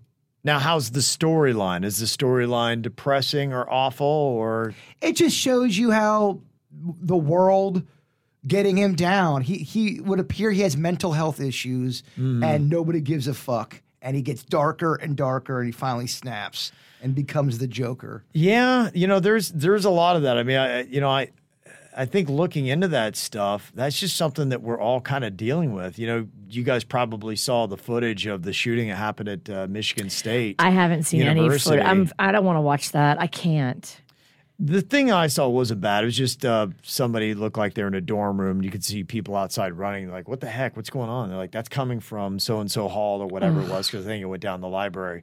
Now, 0.45 0.59
how's 0.59 0.91
the 0.91 1.01
storyline? 1.01 1.85
Is 1.85 1.99
the 1.99 2.07
storyline 2.07 2.83
depressing 2.83 3.53
or 3.53 3.69
awful 3.69 4.07
or 4.07 4.75
it 5.01 5.17
just 5.17 5.35
shows 5.35 5.79
you 5.79 5.93
how 5.93 6.41
the 6.71 7.17
world 7.17 7.83
getting 8.47 8.77
him 8.77 8.95
down. 8.95 9.43
He 9.43 9.59
he 9.59 10.01
would 10.01 10.21
appear 10.21 10.51
he 10.51 10.61
has 10.61 10.77
mental 10.77 11.12
health 11.12 11.41
issues 11.41 12.03
hmm. 12.17 12.43
and 12.43 12.69
nobody 12.71 13.01
gives 13.01 13.27
a 13.27 13.35
fuck. 13.35 13.81
And 14.07 14.14
he 14.14 14.23
gets 14.23 14.45
darker 14.45 14.95
and 14.95 15.16
darker 15.16 15.59
and 15.59 15.66
he 15.66 15.73
finally 15.73 16.07
snaps 16.07 16.71
and 17.03 17.12
becomes 17.12 17.59
the 17.59 17.66
Joker. 17.66 18.23
Yeah, 18.33 18.90
you 18.95 19.09
know, 19.09 19.19
there's 19.19 19.51
there's 19.51 19.85
a 19.85 19.90
lot 19.90 20.14
of 20.14 20.23
that. 20.23 20.38
I 20.38 20.45
mean, 20.45 20.57
I 20.57 20.83
you 20.83 21.01
know, 21.01 21.11
I 21.11 21.33
I 21.97 22.05
think 22.05 22.29
looking 22.29 22.66
into 22.66 22.87
that 22.88 23.16
stuff, 23.16 23.73
that's 23.75 23.99
just 23.99 24.16
something 24.16 24.51
that 24.51 24.62
we're 24.62 24.79
all 24.79 25.01
kind 25.01 25.25
of 25.25 25.37
dealing 25.37 25.73
with. 25.73 25.99
You 25.99 26.07
know, 26.07 26.29
you 26.49 26.62
guys 26.62 26.85
probably 26.85 27.35
saw 27.35 27.66
the 27.66 27.77
footage 27.77 28.27
of 28.27 28.45
the 28.45 28.53
shooting 28.53 28.90
that 28.90 28.97
happened 28.97 29.29
at 29.29 29.51
uh, 29.51 29.66
Michigan 29.69 30.09
State. 30.09 30.57
I 30.61 30.71
haven't 30.71 31.03
seen 31.03 31.23
any 31.23 31.49
footage. 31.59 31.85
I'm. 31.85 32.09
I 32.19 32.31
don't 32.31 32.45
want 32.45 32.59
to 32.59 32.61
watch 32.61 32.92
that. 32.92 33.21
I 33.21 33.27
can't. 33.27 34.01
The 34.59 34.81
thing 34.81 35.12
I 35.12 35.27
saw 35.27 35.49
wasn't 35.49 35.83
bad. 35.83 36.03
It 36.03 36.07
was 36.07 36.16
just 36.16 36.45
uh, 36.45 36.69
somebody 36.83 37.35
looked 37.35 37.59
like 37.59 37.75
they're 37.75 37.88
in 37.88 37.95
a 37.95 38.01
dorm 38.01 38.40
room. 38.40 38.62
You 38.62 38.71
could 38.71 38.85
see 38.85 39.05
people 39.05 39.37
outside 39.37 39.75
running. 39.75 40.11
Like, 40.11 40.29
what 40.29 40.40
the 40.40 40.49
heck? 40.49 40.77
What's 40.77 40.88
going 40.88 41.11
on? 41.11 41.29
They're 41.29 41.37
like, 41.37 41.53
that's 41.53 41.69
coming 41.69 42.01
from 42.01 42.38
so 42.38 42.61
and 42.61 42.71
so 42.71 42.88
hall 42.88 43.21
or 43.21 43.27
whatever 43.27 43.61
it 43.61 43.69
was 43.69 43.87
because 43.87 44.07
I 44.07 44.09
think 44.09 44.23
it 44.23 44.27
went 44.27 44.42
down 44.42 44.62
the 44.62 44.69
library. 44.69 45.23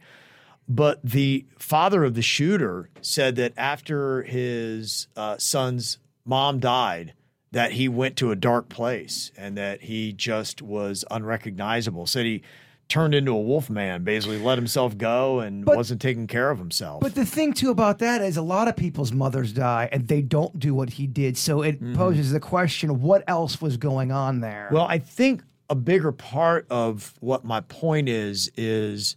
But 0.68 1.04
the 1.04 1.46
father 1.58 2.04
of 2.04 2.14
the 2.14 2.22
shooter 2.22 2.90
said 3.02 3.36
that 3.38 3.54
after 3.58 4.24
his 4.24 5.08
uh, 5.16 5.38
son's 5.38 5.98
mom 6.26 6.60
died, 6.60 7.14
that 7.52 7.74
he 7.74 7.88
went 7.88 8.16
to 8.18 8.32
a 8.32 8.36
dark 8.36 8.70
place 8.70 9.32
and 9.38 9.58
that 9.58 9.82
he 9.82 10.14
just 10.14 10.62
was 10.62 11.06
unrecognizable. 11.12 12.06
Said 12.06 12.26
he 12.26 12.44
turned 12.90 13.16
into 13.16 13.32
a 13.32 13.42
wolf 13.42 13.70
man, 13.70 14.04
basically 14.04 14.38
let 14.38 14.58
himself 14.58 14.98
go 14.98 15.40
and 15.40 15.66
But- 15.66 15.76
wasn't 15.76 16.02
taking 16.02 16.28
care 16.28 16.52
of 16.52 16.60
himself. 16.60 17.02
But 17.02 17.16
the 17.16 17.26
thing 17.26 17.54
too 17.54 17.72
about 17.72 18.00
that 18.00 18.22
is 18.22 18.38
a 18.38 18.42
lot 18.42 18.68
of 18.68 18.76
people's 18.76 19.12
mothers 19.12 19.52
die 19.52 19.90
and 19.92 20.08
they 20.08 20.22
don't 20.22 20.60
do 20.60 20.74
what 20.74 20.92
he 20.92 21.08
did. 21.08 21.38
So 21.38 21.62
it 21.62 21.82
mm-hmm. 21.82 21.96
poses 21.96 22.32
the 22.32 22.40
question 22.40 23.02
what 23.02 23.24
else 23.28 23.62
was 23.62 23.78
going 23.78 24.12
on 24.12 24.42
there? 24.42 24.70
Well, 24.72 24.86
I 24.88 25.00
think 25.00 25.44
a 25.70 25.76
bigger 25.76 26.12
part 26.12 26.68
of 26.70 27.14
what 27.20 27.44
my 27.44 27.62
point 27.62 28.10
is 28.10 28.52
is 28.56 29.16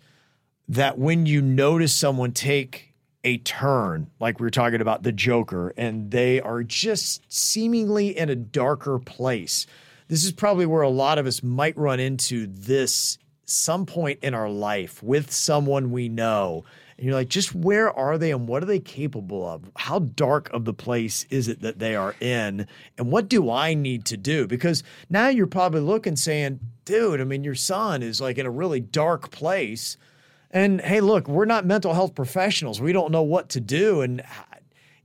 that 0.69 0.99
when 0.99 1.27
you 1.27 1.43
notice 1.43 1.93
someone 1.93 2.33
take 2.33 2.95
a 3.25 3.39
turn, 3.39 4.09
like 4.21 4.39
we 4.39 4.45
were 4.45 4.51
talking 4.51 4.81
about 4.81 5.03
the 5.03 5.13
Joker, 5.13 5.75
and 5.77 6.11
they 6.13 6.41
are 6.41 6.63
just 6.63 7.21
seemingly 7.29 8.17
in 8.17 8.31
a 8.31 8.37
darker 8.37 8.99
place. 9.01 9.67
This 10.09 10.25
is 10.25 10.31
probably 10.31 10.65
where 10.65 10.83
a 10.83 10.89
lot 10.89 11.19
of 11.19 11.27
us 11.27 11.43
might 11.43 11.77
run 11.77 11.99
into 11.99 12.47
this 12.47 13.19
some 13.47 13.87
point 13.87 14.19
in 14.23 14.35
our 14.35 14.51
life 14.51 15.03
with 15.03 15.31
someone 15.31 15.91
we 15.91 16.09
know. 16.09 16.65
And 16.99 17.07
you're 17.07 17.15
like, 17.15 17.29
just 17.29 17.55
where 17.55 17.91
are 17.91 18.19
they 18.19 18.33
and 18.33 18.49
what 18.49 18.63
are 18.63 18.67
they 18.67 18.81
capable 18.81 19.49
of? 19.49 19.71
How 19.77 20.01
dark 20.01 20.51
of 20.53 20.65
the 20.65 20.75
place 20.75 21.27
is 21.31 21.47
it 21.47 21.61
that 21.61 21.79
they 21.79 21.95
are 21.95 22.15
in? 22.21 22.67
And 22.99 23.13
what 23.13 23.29
do 23.29 23.51
I 23.51 23.75
need 23.75 24.05
to 24.07 24.17
do? 24.17 24.47
Because 24.47 24.83
now 25.09 25.29
you're 25.29 25.47
probably 25.47 25.81
looking 25.81 26.17
saying, 26.17 26.61
dude, 26.85 27.21
I 27.21 27.25
mean, 27.25 27.45
your 27.45 27.55
son 27.55 28.03
is 28.03 28.21
like 28.21 28.39
in 28.39 28.47
a 28.47 28.51
really 28.51 28.81
dark 28.81 29.31
place. 29.31 29.97
And 30.51 30.81
hey, 30.81 31.01
look, 31.01 31.29
we're 31.29 31.45
not 31.45 31.67
mental 31.67 31.93
health 31.93 32.15
professionals. 32.15 32.81
We 32.81 32.93
don't 32.93 33.13
know 33.13 33.23
what 33.23 33.51
to 33.51 33.61
do. 33.61 34.01
And 34.01 34.23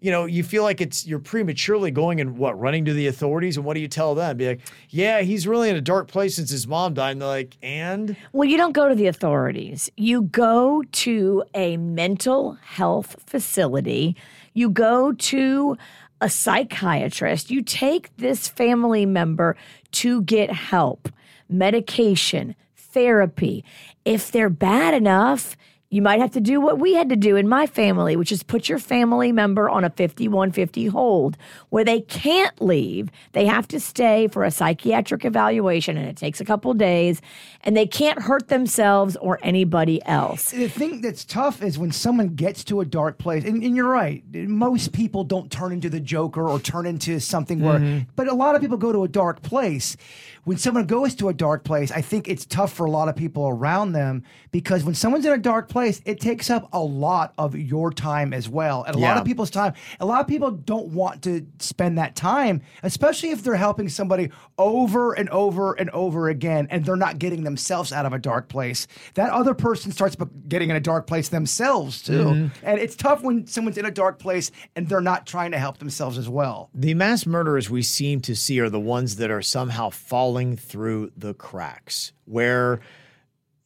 you 0.02 0.10
know, 0.10 0.26
you 0.26 0.44
feel 0.44 0.64
like 0.64 0.82
it's 0.82 1.06
you're 1.06 1.20
prematurely 1.20 1.92
going 1.92 2.20
and 2.20 2.36
what 2.36 2.60
running 2.60 2.86
to 2.86 2.94
the 2.94 3.06
authorities. 3.06 3.56
And 3.56 3.66
what 3.66 3.76
do 3.76 3.80
you 3.80 3.88
tell 3.88 4.16
them? 4.16 4.36
Be 4.36 4.48
like, 4.48 4.62
yeah, 4.90 5.22
he's 5.22 5.48
really 5.48 5.70
in 5.70 5.76
a 5.76 5.82
dark 5.82 6.08
place 6.08 6.36
since 6.36 6.50
his 6.50 6.68
mom 6.68 6.96
died. 6.96 7.12
And 7.12 7.22
they're 7.22 7.30
like, 7.30 7.56
and 7.62 8.18
Well, 8.34 8.50
you 8.50 8.58
don't 8.58 8.74
go 8.74 8.90
to 8.90 8.96
the 8.96 9.06
authorities. 9.06 9.92
You 9.96 10.24
go 10.24 10.84
to 10.92 11.44
a 11.54 11.78
mental 11.78 12.58
health 12.64 13.16
facility. 13.28 14.18
You 14.54 14.72
go 14.72 15.12
to 15.12 15.78
a 16.20 16.30
psychiatrist. 16.30 17.52
You 17.52 17.62
take 17.62 18.16
this 18.18 18.48
family 18.48 19.06
member 19.06 19.56
to 19.92 20.24
get 20.24 20.52
help, 20.52 21.10
medication, 21.48 22.56
therapy. 22.76 23.64
If 24.04 24.32
they're 24.32 24.50
bad 24.50 24.96
enough, 24.96 25.56
you 25.92 26.02
might 26.02 26.22
have 26.22 26.32
to 26.32 26.40
do 26.40 26.62
what 26.62 26.80
we 26.80 26.94
had 26.94 27.10
to 27.10 27.18
do 27.18 27.36
in 27.36 27.50
my 27.50 27.68
family, 27.68 28.16
which 28.16 28.32
is 28.32 28.44
put 28.44 28.70
your 28.70 28.80
family 28.80 29.34
member 29.34 29.70
on 29.70 29.84
a 29.84 29.90
5150 29.90 30.88
hold 30.88 31.38
where 31.70 31.84
they 31.84 32.00
can't 32.00 32.60
leave. 32.62 33.10
They 33.34 33.46
have 33.46 33.68
to 33.68 33.80
stay 33.80 34.30
for 34.30 34.46
a 34.46 34.52
psychiatric 34.52 35.26
evaluation 35.26 35.98
and 35.98 36.08
it 36.08 36.16
takes 36.16 36.40
a 36.40 36.46
couple 36.46 36.74
days 36.74 37.22
and 37.66 37.76
they 37.76 37.86
can't 37.86 38.22
hurt 38.22 38.48
themselves 38.48 39.18
or 39.18 39.38
anybody 39.44 40.02
else. 40.06 40.52
the 40.52 40.70
thing 40.70 41.02
that's 41.02 41.26
tough 41.26 41.62
is 41.62 41.78
when 41.78 41.92
someone 41.92 42.36
gets 42.36 42.64
to 42.64 42.80
a 42.80 42.86
dark 42.86 43.18
place, 43.18 43.44
and, 43.44 43.62
and 43.62 43.76
you're 43.76 43.90
right, 43.90 44.24
most 44.34 44.94
people 44.94 45.26
don't 45.26 45.52
turn 45.52 45.74
into 45.74 45.90
the 45.90 46.00
Joker 46.00 46.48
or 46.48 46.58
turn 46.58 46.86
into 46.86 47.20
something 47.20 47.60
where, 47.60 47.80
mm-hmm. 47.80 48.10
but 48.16 48.30
a 48.30 48.34
lot 48.34 48.56
of 48.56 48.62
people 48.62 48.78
go 48.78 48.94
to 48.94 49.04
a 49.04 49.10
dark 49.10 49.42
place. 49.42 49.98
When 50.44 50.58
someone 50.58 50.86
goes 50.86 51.16
to 51.16 51.30
a 51.30 51.34
dark 51.34 51.64
place, 51.64 51.92
I 51.92 52.02
think 52.02 52.28
it's 52.28 52.46
tough 52.46 52.74
for 52.74 52.86
a 52.86 52.92
lot 52.92 53.10
of 53.10 53.16
people 53.16 53.48
around 53.48 53.92
them 53.92 54.24
because 54.52 54.84
when 54.84 54.96
someone's 54.96 55.26
in 55.26 55.34
a 55.34 55.38
dark 55.38 55.70
place, 55.70 56.02
it 56.06 56.20
takes 56.20 56.50
up 56.50 56.68
a 56.74 56.80
lot 56.80 57.34
of 57.38 57.56
your 57.56 57.92
time 57.92 58.34
as 58.34 58.50
well. 58.50 58.84
And 58.84 58.96
a 58.96 59.00
lot 59.00 59.18
of 59.18 59.26
people's 59.26 59.52
time, 59.52 59.74
a 60.00 60.06
lot 60.06 60.22
of 60.22 60.28
people 60.28 60.52
don't 60.52 60.88
want 60.88 61.22
to 61.24 61.46
spend 61.60 61.98
that 61.98 62.16
time, 62.16 62.62
especially 62.84 63.30
if 63.30 63.44
they're 63.44 63.56
helping 63.56 63.88
somebody 63.88 64.32
over 64.58 65.14
and 65.14 65.30
over 65.30 65.74
and 65.74 65.90
over 65.92 66.30
again 66.30 66.68
and 66.72 66.86
they're 66.86 66.96
not 66.96 67.20
getting 67.20 67.44
themselves 67.44 67.94
out 67.94 68.06
of 68.06 68.14
a 68.14 68.20
dark 68.20 68.50
place. 68.50 68.88
That 69.14 69.32
other 69.32 69.54
person 69.54 69.92
starts 69.92 70.16
getting 70.48 70.70
in 70.70 70.76
a 70.76 70.82
dark 70.82 71.08
place 71.08 71.30
themselves 71.30 72.02
too. 72.02 72.26
Mm-hmm. 72.26 72.66
And 72.66 72.80
it's 72.80 72.96
tough 72.96 73.22
when 73.22 73.46
someone's 73.48 73.78
in 73.78 73.86
a 73.86 73.92
dark 73.92 74.20
place 74.20 74.52
and 74.76 74.88
they're 74.90 75.02
not 75.02 75.28
trying 75.28 75.52
to 75.52 75.60
help 75.60 75.78
themselves 75.78 76.18
as 76.18 76.28
well. 76.28 76.70
the 76.74 76.94
mass 76.94 77.26
murderers 77.26 77.70
we 77.70 77.82
seem 77.82 78.22
to 78.22 78.36
see 78.36 78.60
are 78.60 78.70
the 78.70 78.80
ones 78.80 79.18
that 79.18 79.30
are 79.32 79.42
somehow 79.42 79.90
falling 80.32 80.56
through 80.56 81.12
the 81.18 81.34
cracks, 81.34 82.14
where 82.24 82.80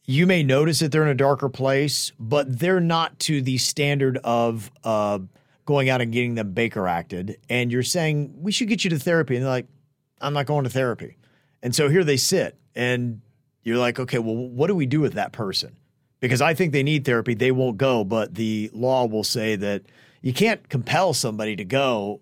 you 0.04 0.26
may 0.26 0.42
notice 0.42 0.80
that 0.80 0.90
they're 0.90 1.04
in 1.04 1.08
a 1.08 1.14
darker 1.14 1.48
place, 1.48 2.10
but 2.18 2.58
they're 2.58 2.80
not 2.80 3.16
to 3.20 3.40
the 3.40 3.56
standard 3.56 4.18
of 4.24 4.68
uh, 4.82 5.20
going 5.64 5.88
out 5.88 6.00
and 6.00 6.12
getting 6.12 6.34
them 6.34 6.50
Baker 6.50 6.88
acted. 6.88 7.38
And 7.48 7.70
you're 7.70 7.84
saying, 7.84 8.34
we 8.36 8.50
should 8.50 8.66
get 8.66 8.82
you 8.82 8.90
to 8.90 8.98
therapy. 8.98 9.36
And 9.36 9.44
they're 9.44 9.50
like, 9.50 9.68
I'm 10.20 10.32
not 10.32 10.46
going 10.46 10.64
to 10.64 10.70
therapy. 10.70 11.16
And 11.62 11.72
so 11.72 11.88
here 11.88 12.02
they 12.02 12.16
sit. 12.16 12.58
And 12.74 13.20
you're 13.62 13.78
like, 13.78 14.00
okay, 14.00 14.18
well, 14.18 14.34
what 14.34 14.66
do 14.66 14.74
we 14.74 14.86
do 14.86 14.98
with 14.98 15.12
that 15.12 15.30
person? 15.30 15.76
Because 16.18 16.40
I 16.42 16.52
think 16.52 16.72
they 16.72 16.82
need 16.82 17.04
therapy. 17.04 17.34
They 17.34 17.52
won't 17.52 17.76
go, 17.76 18.02
but 18.02 18.34
the 18.34 18.70
law 18.72 19.06
will 19.06 19.24
say 19.24 19.54
that 19.54 19.82
you 20.20 20.32
can't 20.32 20.68
compel 20.68 21.14
somebody 21.14 21.54
to 21.54 21.64
go 21.64 22.20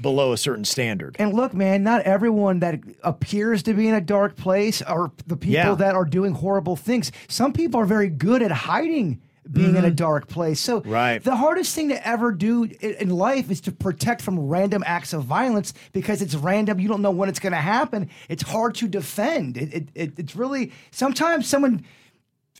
below 0.00 0.32
a 0.32 0.36
certain 0.36 0.64
standard. 0.64 1.16
And 1.18 1.32
look, 1.34 1.54
man, 1.54 1.82
not 1.82 2.02
everyone 2.02 2.60
that 2.60 2.80
appears 3.02 3.62
to 3.64 3.74
be 3.74 3.88
in 3.88 3.94
a 3.94 4.00
dark 4.00 4.36
place 4.36 4.82
are 4.82 5.10
the 5.26 5.36
people 5.36 5.54
Yeah. 5.54 5.74
that 5.74 5.94
are 5.94 6.04
doing 6.04 6.32
horrible 6.32 6.76
things. 6.76 7.10
Some 7.28 7.52
people 7.52 7.80
are 7.80 7.86
very 7.86 8.08
good 8.08 8.42
at 8.42 8.50
hiding 8.50 9.20
being 9.50 9.76
in 9.76 9.84
a 9.84 9.90
dark 9.92 10.26
place. 10.26 10.58
So 10.58 10.80
Mm-hmm. 10.80 10.90
Right. 10.90 11.22
the 11.22 11.36
hardest 11.36 11.72
thing 11.74 11.88
to 11.90 12.06
ever 12.08 12.32
do 12.32 12.64
in 12.80 13.10
life 13.10 13.48
is 13.50 13.60
to 13.62 13.72
protect 13.72 14.20
from 14.20 14.40
random 14.40 14.82
acts 14.84 15.12
of 15.12 15.22
violence 15.22 15.72
because 15.92 16.20
it's 16.20 16.34
random. 16.34 16.80
You 16.80 16.88
don't 16.88 17.00
know 17.00 17.12
when 17.12 17.28
it's 17.28 17.38
going 17.38 17.52
to 17.52 17.58
happen. 17.58 18.10
It's 18.28 18.42
hard 18.42 18.74
to 18.76 18.88
defend. 18.88 19.56
It, 19.56 19.72
it, 19.72 19.88
it, 19.94 20.12
it's 20.18 20.34
really 20.34 20.72
sometimes 20.90 21.48
someone. 21.48 21.84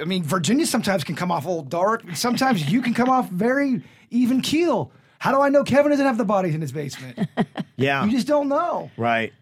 I 0.00 0.04
mean, 0.04 0.22
Virginia 0.22 0.64
sometimes 0.64 1.02
can 1.02 1.16
come 1.16 1.32
off 1.32 1.44
a 1.44 1.48
little 1.48 1.64
dark. 1.64 2.04
Sometimes 2.14 2.70
you 2.70 2.80
can 2.82 2.94
come 2.94 3.08
off 3.08 3.28
very 3.30 3.82
even 4.10 4.40
keel. 4.40 4.92
How 5.26 5.32
do 5.32 5.40
I 5.40 5.48
know 5.48 5.64
Kevin 5.64 5.90
doesn't 5.90 6.06
have 6.06 6.18
the 6.18 6.24
bodies 6.24 6.54
in 6.54 6.60
his 6.60 6.72
basement? 6.72 7.28
Yeah. 7.78 8.04
you 8.06 8.10
just 8.12 8.26
don't 8.26 8.48
know. 8.48 8.90
Right. 8.96 9.34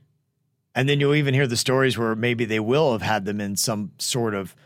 And 0.75 0.89
then 0.89 0.99
you'll 0.99 1.15
even 1.15 1.35
hear 1.35 1.47
the 1.47 1.57
stories 1.57 1.97
where 1.97 2.17
maybe 2.17 2.45
they 2.45 2.59
will 2.59 2.91
have 2.93 3.01
had 3.03 3.25
them 3.25 3.41
in 3.41 3.55
some 3.55 3.93
sort 3.99 4.35
of 4.35 4.57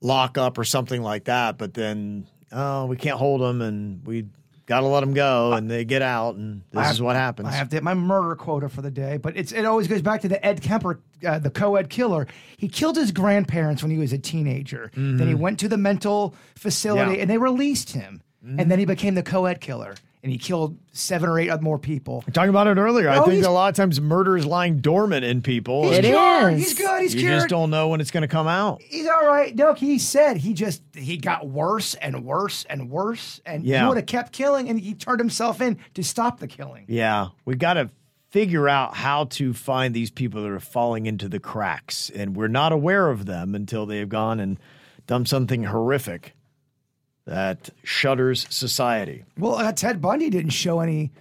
lockup 0.00 0.56
or 0.56 0.64
something 0.64 1.02
like 1.02 1.24
that, 1.24 1.58
but 1.58 1.74
then, 1.74 2.26
oh, 2.52 2.86
we 2.86 2.96
can't 2.96 3.18
hold 3.18 3.42
them 3.42 3.60
and 3.60 4.06
we 4.06 4.26
got 4.64 4.80
to 4.80 4.86
let 4.86 5.00
them 5.00 5.12
go 5.12 5.52
and 5.52 5.70
they 5.70 5.84
get 5.84 6.00
out 6.00 6.36
and 6.36 6.62
this 6.70 6.86
I 6.86 6.90
is 6.90 7.02
what 7.02 7.16
happens. 7.16 7.48
I 7.48 7.52
have 7.52 7.68
to 7.68 7.76
hit 7.76 7.82
my 7.82 7.92
murder 7.94 8.34
quota 8.34 8.68
for 8.70 8.80
the 8.80 8.90
day, 8.90 9.18
but 9.18 9.36
it's 9.36 9.52
it 9.52 9.66
always 9.66 9.88
goes 9.88 10.00
back 10.00 10.22
to 10.22 10.28
the 10.28 10.42
Ed 10.44 10.62
Kemper, 10.62 11.00
uh, 11.26 11.38
the 11.38 11.50
co-ed 11.50 11.90
killer. 11.90 12.26
He 12.56 12.68
killed 12.68 12.96
his 12.96 13.12
grandparents 13.12 13.82
when 13.82 13.90
he 13.92 13.98
was 13.98 14.12
a 14.14 14.18
teenager. 14.18 14.90
Then 14.96 15.28
he 15.28 15.34
went 15.34 15.58
to 15.60 15.68
the 15.68 15.76
mental 15.76 16.34
facility 16.54 17.02
Mm-hmm. 17.02 17.14
Yeah. 17.16 17.20
and 17.20 17.30
they 17.30 17.36
released 17.38 17.90
him, 17.90 18.22
and 18.42 18.70
then 18.70 18.78
he 18.78 18.86
became 18.86 19.14
the 19.16 19.22
co-ed 19.22 19.60
killer, 19.60 19.96
and 20.22 20.30
he 20.30 20.38
killed 20.38 20.78
seven 20.92 21.28
or 21.28 21.38
eight 21.38 21.48
other 21.50 21.62
more 21.62 21.78
people. 21.78 22.22
Talking 22.32 22.50
about 22.50 22.66
it 22.68 22.76
earlier, 22.78 23.08
I 23.08 23.18
Oh, 23.18 23.24
think 23.26 23.44
a 23.44 23.50
lot 23.50 23.68
of 23.70 23.74
times 23.74 24.00
murder 24.00 24.36
is 24.36 24.46
lying 24.46 24.78
dormant 24.78 25.24
in 25.24 25.42
people. 25.42 25.88
He's 25.88 25.98
It 25.98 26.04
cured. 26.04 26.54
is. 26.54 26.60
He's 26.60 26.74
good. 26.74 27.02
He's 27.02 27.14
you 27.14 27.20
cured. 27.22 27.34
just 27.38 27.48
don't 27.48 27.70
know 27.70 27.88
when 27.88 28.00
it's 28.00 28.10
going 28.12 28.22
to 28.22 28.28
come 28.28 28.46
out. 28.46 28.80
He's 28.82 29.08
all 29.08 29.26
right. 29.26 29.54
No, 29.54 29.74
he 29.74 29.98
said 29.98 30.36
he 30.36 30.54
just 30.54 30.82
he 30.94 31.16
got 31.16 31.48
worse 31.48 31.94
and 31.94 32.24
worse 32.24 32.64
and 32.70 32.88
worse, 32.90 33.40
and 33.44 33.64
Yeah. 33.64 33.82
he 33.82 33.88
would 33.88 33.96
have 33.96 34.06
kept 34.06 34.32
killing, 34.32 34.68
and 34.68 34.78
he 34.78 34.94
turned 34.94 35.18
himself 35.20 35.60
in 35.60 35.78
to 35.94 36.04
stop 36.04 36.38
the 36.38 36.46
killing. 36.46 36.84
Yeah, 36.86 37.28
we 37.44 37.56
got 37.56 37.74
to 37.74 37.90
figure 38.30 38.68
out 38.68 38.94
how 38.94 39.24
to 39.24 39.52
find 39.52 39.92
these 39.92 40.10
people 40.10 40.40
that 40.42 40.50
are 40.50 40.58
falling 40.60 41.06
into 41.06 41.28
the 41.28 41.38
cracks, 41.40 42.10
and 42.14 42.34
we're 42.36 42.48
not 42.48 42.72
aware 42.72 43.10
of 43.10 43.26
them 43.26 43.54
until 43.54 43.84
they've 43.86 44.08
gone 44.08 44.40
and 44.40 44.58
done 45.06 45.26
something 45.26 45.64
horrific 45.64 46.34
that 47.26 47.70
shudders 47.84 48.46
society. 48.50 49.24
Well, 49.38 49.54
uh, 49.56 49.72
Ted 49.72 50.00
Bundy 50.00 50.30
didn't 50.30 50.50
show 50.50 50.80
any 50.80 51.12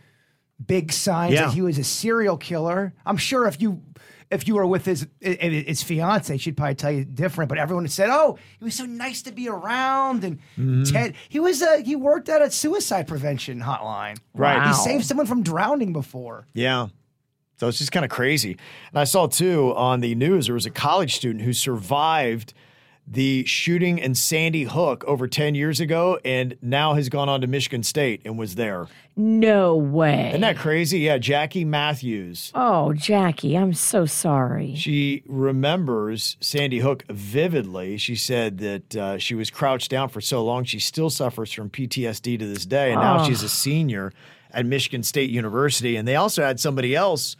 big 0.65 0.91
signs 0.91 1.33
Yeah. 1.33 1.45
that 1.45 1.53
he 1.53 1.61
was 1.61 1.77
a 1.77 1.83
serial 1.83 2.37
killer. 2.37 2.93
I'm 3.05 3.17
sure 3.17 3.47
if 3.47 3.61
you 3.61 3.81
if 4.29 4.47
you 4.47 4.55
were 4.55 4.65
with 4.65 4.85
his 4.85 5.05
i- 5.25 5.37
i- 5.41 5.65
his 5.67 5.83
fiance, 5.83 6.37
she'd 6.37 6.55
probably 6.55 6.75
tell 6.75 6.91
you 6.91 7.03
different. 7.03 7.49
But 7.49 7.57
everyone 7.57 7.85
said, 7.89 8.09
"Oh, 8.09 8.37
he 8.59 8.63
was 8.63 8.75
so 8.75 8.85
nice 8.85 9.21
to 9.23 9.31
be 9.33 9.49
around." 9.49 10.23
And 10.23 10.37
Mm-hmm. 10.57 10.83
Ted, 10.83 11.15
he 11.27 11.39
was 11.41 11.61
a, 11.61 11.81
he 11.81 11.97
worked 11.97 12.29
at 12.29 12.41
a 12.41 12.49
suicide 12.49 13.07
prevention 13.09 13.59
hotline. 13.61 14.17
Right. 14.33 14.65
He 14.67 14.73
saved 14.73 15.03
someone 15.05 15.25
from 15.27 15.43
drowning 15.43 15.91
before. 15.91 16.47
Yeah. 16.53 16.87
So 17.57 17.67
it's 17.67 17.77
just 17.79 17.91
kind 17.91 18.05
of 18.05 18.09
crazy. 18.09 18.51
And 18.91 18.99
I 18.99 19.03
saw 19.03 19.27
too 19.27 19.73
on 19.75 19.99
the 19.99 20.15
news 20.15 20.45
there 20.45 20.55
was 20.55 20.65
a 20.65 20.71
college 20.71 21.15
student 21.15 21.43
who 21.43 21.51
survived 21.53 22.53
the 23.07 23.43
shooting 23.45 23.97
in 23.97 24.15
Sandy 24.15 24.63
Hook 24.63 25.03
over 25.05 25.27
10 25.27 25.55
years 25.55 25.79
ago 25.79 26.19
and 26.23 26.57
now 26.61 26.93
has 26.93 27.09
gone 27.09 27.27
on 27.27 27.41
to 27.41 27.47
Michigan 27.47 27.83
State 27.83 28.21
and 28.23 28.37
was 28.37 28.55
there. 28.55 28.87
No 29.17 29.75
way. 29.75 30.29
Isn't 30.29 30.41
that 30.41 30.57
crazy? 30.57 30.99
Yeah, 30.99 31.17
Jackie 31.17 31.65
Matthews. 31.65 32.51
oh, 32.55 32.93
Jackie, 32.93 33.57
I'm 33.57 33.73
so 33.73 34.05
sorry. 34.05 34.75
She 34.75 35.23
remembers 35.27 36.37
Sandy 36.39 36.79
Hook 36.79 37.03
vividly. 37.09 37.97
She 37.97 38.15
said 38.15 38.59
that 38.59 38.95
uh, 38.95 39.17
she 39.17 39.35
was 39.35 39.49
crouched 39.49 39.91
down 39.91 40.09
for 40.09 40.21
so 40.21 40.43
long, 40.43 40.63
she 40.63 40.79
still 40.79 41.09
suffers 41.09 41.51
from 41.51 41.69
PTSD 41.69 42.39
to 42.39 42.47
this 42.47 42.65
day. 42.65 42.91
And 42.93 43.01
now 43.01 43.23
she's 43.25 43.43
a 43.43 43.49
senior 43.49 44.13
at 44.53 44.65
Michigan 44.65 45.03
State 45.03 45.29
University. 45.29 45.95
And 45.97 46.07
they 46.07 46.15
also 46.15 46.43
had 46.43 46.59
somebody 46.59 46.95
else 46.95 47.35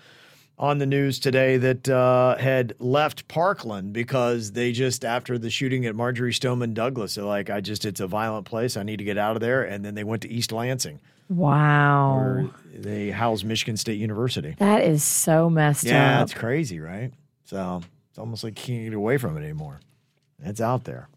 on 0.62 0.78
the 0.78 0.86
news 0.86 1.18
today 1.20 1.57
that 1.57 1.89
uh, 1.89 2.38
had 2.38 2.74
left 2.78 3.28
Parkland 3.28 3.91
because 3.93 4.51
they 4.51 4.72
just, 4.72 5.03
after 5.03 5.39
the 5.39 5.49
shooting 5.49 5.88
at 5.88 5.95
Marjory 5.95 6.32
Stoneman 6.32 6.76
Douglas, 6.76 7.16
they're 7.16 7.26
like, 7.26 7.49
I 7.49 7.62
just, 7.62 7.84
it's 7.84 7.99
a 7.99 8.05
violent 8.05 8.45
place. 8.45 8.78
I 8.78 8.84
need 8.84 8.97
to 8.97 9.03
get 9.03 9.18
out 9.18 9.36
of 9.36 9.39
there. 9.41 9.64
And 9.64 9.84
then 9.84 9.95
they 9.95 10.03
went 10.03 10.22
to 10.22 10.30
East 10.30 10.51
Lansing, 10.51 10.99
Wow. 11.30 12.16
where 12.16 12.49
they 12.80 13.09
house 13.09 13.43
Michigan 13.43 13.76
State 13.76 13.99
University. 13.99 14.53
That 14.59 14.84
is 14.84 15.03
so 15.03 15.49
messed 15.49 15.84
Yeah, 15.84 15.93
up. 15.93 16.18
Yeah, 16.20 16.22
it's 16.22 16.34
crazy, 16.36 16.80
right? 16.80 17.12
So 17.45 17.82
it's 18.12 18.20
almost 18.20 18.43
like 18.43 18.55
you 18.59 18.76
can't 18.76 18.89
get 18.91 18.93
away 18.95 19.18
from 19.18 19.38
it 19.38 19.41
anymore. 19.41 19.80
It's 20.43 20.62
out 20.62 20.84
there. 20.84 21.09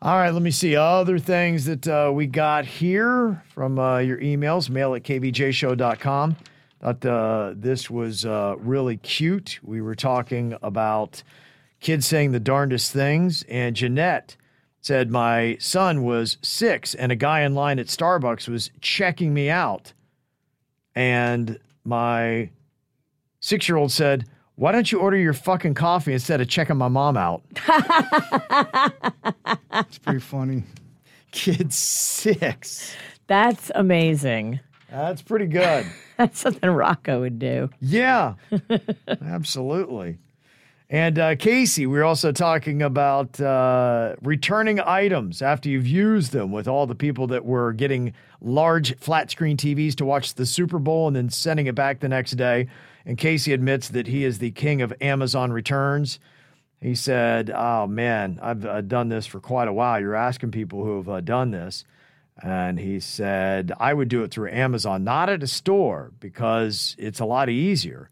All 0.00 0.16
right, 0.16 0.30
let 0.30 0.42
me 0.42 0.50
see 0.50 0.74
other 0.74 1.18
things 1.18 1.66
that 1.66 1.86
uh, 1.86 2.10
we 2.14 2.26
got 2.26 2.64
here 2.64 3.42
from 3.54 3.78
uh, 3.78 3.98
your 3.98 4.18
emails. 4.18 4.70
Mail 4.70 4.94
at 4.94 5.02
kvjshow.com. 5.02 6.36
Thought 6.80 7.04
uh, 7.06 7.54
this 7.56 7.90
was 7.90 8.24
uh, 8.24 8.54
really 8.58 8.98
cute. 8.98 9.58
We 9.62 9.80
were 9.80 9.94
talking 9.94 10.56
about 10.62 11.22
kids 11.80 12.06
saying 12.06 12.32
the 12.32 12.40
darndest 12.40 12.92
things, 12.92 13.44
and 13.48 13.74
Jeanette 13.74 14.36
said 14.80 15.10
my 15.10 15.56
son 15.58 16.04
was 16.04 16.38
six, 16.42 16.94
and 16.94 17.10
a 17.10 17.16
guy 17.16 17.40
in 17.40 17.54
line 17.54 17.78
at 17.78 17.86
Starbucks 17.86 18.48
was 18.48 18.70
checking 18.80 19.32
me 19.34 19.48
out, 19.50 19.92
and 20.94 21.58
my 21.84 22.50
six 23.40 23.68
year 23.68 23.78
old 23.78 23.90
said, 23.90 24.26
Why 24.56 24.72
don't 24.72 24.92
you 24.92 25.00
order 25.00 25.16
your 25.16 25.32
fucking 25.32 25.74
coffee 25.74 26.12
instead 26.12 26.40
of 26.40 26.48
checking 26.48 26.76
my 26.76 26.88
mom 26.88 27.16
out? 27.16 27.42
It's 29.78 29.98
pretty 29.98 30.20
funny. 30.20 30.62
Kid 31.32 31.72
six. 31.72 32.94
That's 33.26 33.70
amazing. 33.74 34.60
That's 34.96 35.20
pretty 35.20 35.46
good. 35.46 35.86
That's 36.16 36.38
something 36.40 36.70
Rocco 36.70 37.20
would 37.20 37.38
do. 37.38 37.68
Yeah, 37.80 38.34
absolutely. 39.22 40.16
And 40.88 41.18
uh, 41.18 41.36
Casey, 41.36 41.84
we 41.86 41.98
are 41.98 42.04
also 42.04 42.32
talking 42.32 42.80
about 42.80 43.38
uh, 43.38 44.14
returning 44.22 44.80
items 44.80 45.42
after 45.42 45.68
you've 45.68 45.86
used 45.86 46.32
them 46.32 46.50
with 46.50 46.66
all 46.66 46.86
the 46.86 46.94
people 46.94 47.26
that 47.26 47.44
were 47.44 47.72
getting 47.72 48.14
large 48.40 48.96
flat 48.98 49.30
screen 49.30 49.58
TVs 49.58 49.96
to 49.96 50.06
watch 50.06 50.34
the 50.34 50.46
Super 50.46 50.78
Bowl 50.78 51.08
and 51.08 51.16
then 51.16 51.28
sending 51.28 51.66
it 51.66 51.74
back 51.74 52.00
the 52.00 52.08
next 52.08 52.32
day. 52.32 52.68
And 53.04 53.18
Casey 53.18 53.52
admits 53.52 53.88
that 53.90 54.06
he 54.06 54.24
is 54.24 54.38
the 54.38 54.52
king 54.52 54.80
of 54.80 54.94
Amazon 55.02 55.52
returns. 55.52 56.20
He 56.80 56.94
said, 56.94 57.50
Oh 57.54 57.86
man, 57.86 58.38
I've 58.40 58.64
uh, 58.64 58.80
done 58.80 59.10
this 59.10 59.26
for 59.26 59.40
quite 59.40 59.68
a 59.68 59.72
while. 59.74 60.00
You're 60.00 60.14
asking 60.14 60.52
people 60.52 60.84
who 60.84 60.96
have 60.96 61.08
uh, 61.08 61.20
done 61.20 61.50
this. 61.50 61.84
And 62.42 62.78
he 62.78 63.00
said, 63.00 63.72
I 63.80 63.94
would 63.94 64.08
do 64.08 64.22
it 64.22 64.30
through 64.30 64.50
Amazon, 64.50 65.04
not 65.04 65.28
at 65.28 65.42
a 65.42 65.46
store 65.46 66.12
because 66.20 66.94
it's 66.98 67.20
a 67.20 67.24
lot 67.24 67.48
easier. 67.48 68.10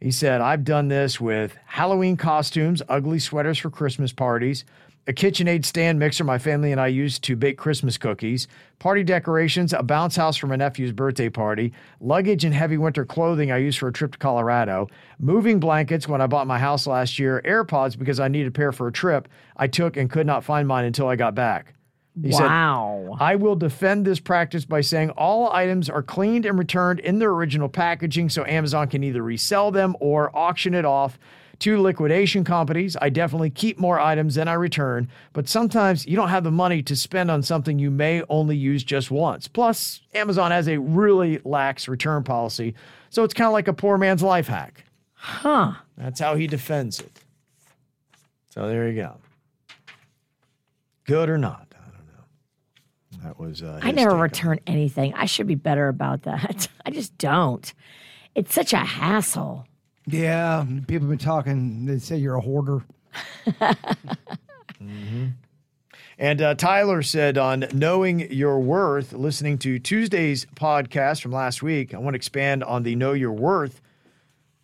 He 0.00 0.10
said, 0.10 0.40
I've 0.40 0.64
done 0.64 0.88
this 0.88 1.20
with 1.20 1.56
Halloween 1.66 2.16
costumes, 2.16 2.82
ugly 2.88 3.18
sweaters 3.18 3.58
for 3.58 3.70
Christmas 3.70 4.12
parties, 4.12 4.64
a 5.06 5.12
KitchenAid 5.12 5.64
stand 5.64 5.98
mixer 5.98 6.24
my 6.24 6.38
family 6.38 6.72
and 6.72 6.80
I 6.80 6.86
used 6.88 7.24
to 7.24 7.36
bake 7.36 7.58
Christmas 7.58 7.96
cookies, 7.96 8.48
party 8.78 9.02
decorations, 9.02 9.72
a 9.72 9.82
bounce 9.82 10.16
house 10.16 10.36
for 10.36 10.46
my 10.46 10.56
nephew's 10.56 10.92
birthday 10.92 11.28
party, 11.28 11.72
luggage 12.00 12.44
and 12.44 12.54
heavy 12.54 12.76
winter 12.76 13.04
clothing 13.04 13.50
I 13.50 13.56
used 13.56 13.78
for 13.78 13.88
a 13.88 13.92
trip 13.92 14.12
to 14.12 14.18
Colorado, 14.18 14.88
moving 15.18 15.58
blankets 15.58 16.06
when 16.06 16.20
I 16.20 16.26
bought 16.26 16.46
my 16.46 16.58
house 16.58 16.86
last 16.86 17.18
year, 17.18 17.42
AirPods 17.44 17.98
because 17.98 18.20
I 18.20 18.28
needed 18.28 18.48
a 18.48 18.52
pair 18.52 18.72
for 18.72 18.88
a 18.88 18.92
trip 18.92 19.28
I 19.56 19.66
took 19.66 19.96
and 19.96 20.10
could 20.10 20.26
not 20.26 20.44
find 20.44 20.68
mine 20.68 20.84
until 20.84 21.08
I 21.08 21.16
got 21.16 21.34
back. 21.34 21.74
He 22.20 22.32
said. 22.32 22.46
I 22.46 23.36
will 23.36 23.56
defend 23.56 24.04
this 24.04 24.20
practice 24.20 24.64
by 24.64 24.80
saying 24.80 25.10
all 25.10 25.52
items 25.52 25.88
are 25.88 26.02
cleaned 26.02 26.44
and 26.44 26.58
returned 26.58 27.00
in 27.00 27.18
their 27.18 27.30
original 27.30 27.68
packaging 27.68 28.28
so 28.28 28.44
Amazon 28.44 28.88
can 28.88 29.04
either 29.04 29.22
resell 29.22 29.70
them 29.70 29.96
or 30.00 30.34
auction 30.36 30.74
it 30.74 30.84
off 30.84 31.18
to 31.60 31.80
liquidation 31.80 32.42
companies. 32.42 32.96
I 33.00 33.10
definitely 33.10 33.50
keep 33.50 33.78
more 33.78 34.00
items 34.00 34.34
than 34.34 34.48
I 34.48 34.54
return, 34.54 35.08
but 35.32 35.48
sometimes 35.48 36.06
you 36.06 36.16
don't 36.16 36.30
have 36.30 36.44
the 36.44 36.50
money 36.50 36.82
to 36.82 36.96
spend 36.96 37.30
on 37.30 37.42
something 37.42 37.78
you 37.78 37.90
may 37.90 38.22
only 38.28 38.56
use 38.56 38.82
just 38.82 39.10
once. 39.10 39.46
Plus, 39.46 40.00
Amazon 40.14 40.50
has 40.50 40.68
a 40.68 40.78
really 40.78 41.38
lax 41.44 41.86
return 41.86 42.24
policy, 42.24 42.74
so 43.10 43.24
it's 43.24 43.34
kind 43.34 43.46
of 43.46 43.52
like 43.52 43.68
a 43.68 43.72
poor 43.72 43.98
man's 43.98 44.22
life 44.22 44.48
hack. 44.48 44.84
Huh. 45.12 45.74
That's 45.98 46.18
how 46.18 46.34
he 46.34 46.46
defends 46.46 46.98
it. 46.98 47.12
So 48.48 48.66
there 48.66 48.88
you 48.88 48.96
go. 48.96 49.16
Good 51.04 51.28
or 51.28 51.38
not, 51.38 51.52
I 51.52 51.54
don't 51.54 51.69
know. 51.69 51.69
That 53.22 53.38
was. 53.38 53.62
Uh, 53.62 53.80
I 53.82 53.90
never 53.90 54.10
take 54.10 54.14
on 54.14 54.20
return 54.20 54.60
anything. 54.66 55.14
I 55.14 55.26
should 55.26 55.46
be 55.46 55.54
better 55.54 55.88
about 55.88 56.22
that. 56.22 56.68
I 56.86 56.90
just 56.90 57.16
don't. 57.18 57.72
It's 58.34 58.54
such 58.54 58.72
a 58.72 58.78
hassle. 58.78 59.66
Yeah, 60.06 60.64
people 60.86 61.08
have 61.08 61.18
been 61.18 61.18
talking. 61.18 61.86
They 61.86 61.98
say 61.98 62.16
you're 62.16 62.36
a 62.36 62.40
hoarder. 62.40 62.82
And 66.20 66.42
uh, 66.42 66.54
Tyler 66.54 67.00
said 67.00 67.38
on 67.38 67.64
Knowing 67.72 68.30
Your 68.30 68.60
Worth, 68.60 69.14
listening 69.14 69.56
to 69.60 69.78
Tuesday's 69.78 70.44
podcast 70.54 71.22
from 71.22 71.32
last 71.32 71.62
week, 71.62 71.94
I 71.94 71.98
want 71.98 72.12
to 72.12 72.18
expand 72.18 72.62
on 72.62 72.82
the 72.82 72.94
Know 72.94 73.14
Your 73.14 73.32
Worth 73.32 73.80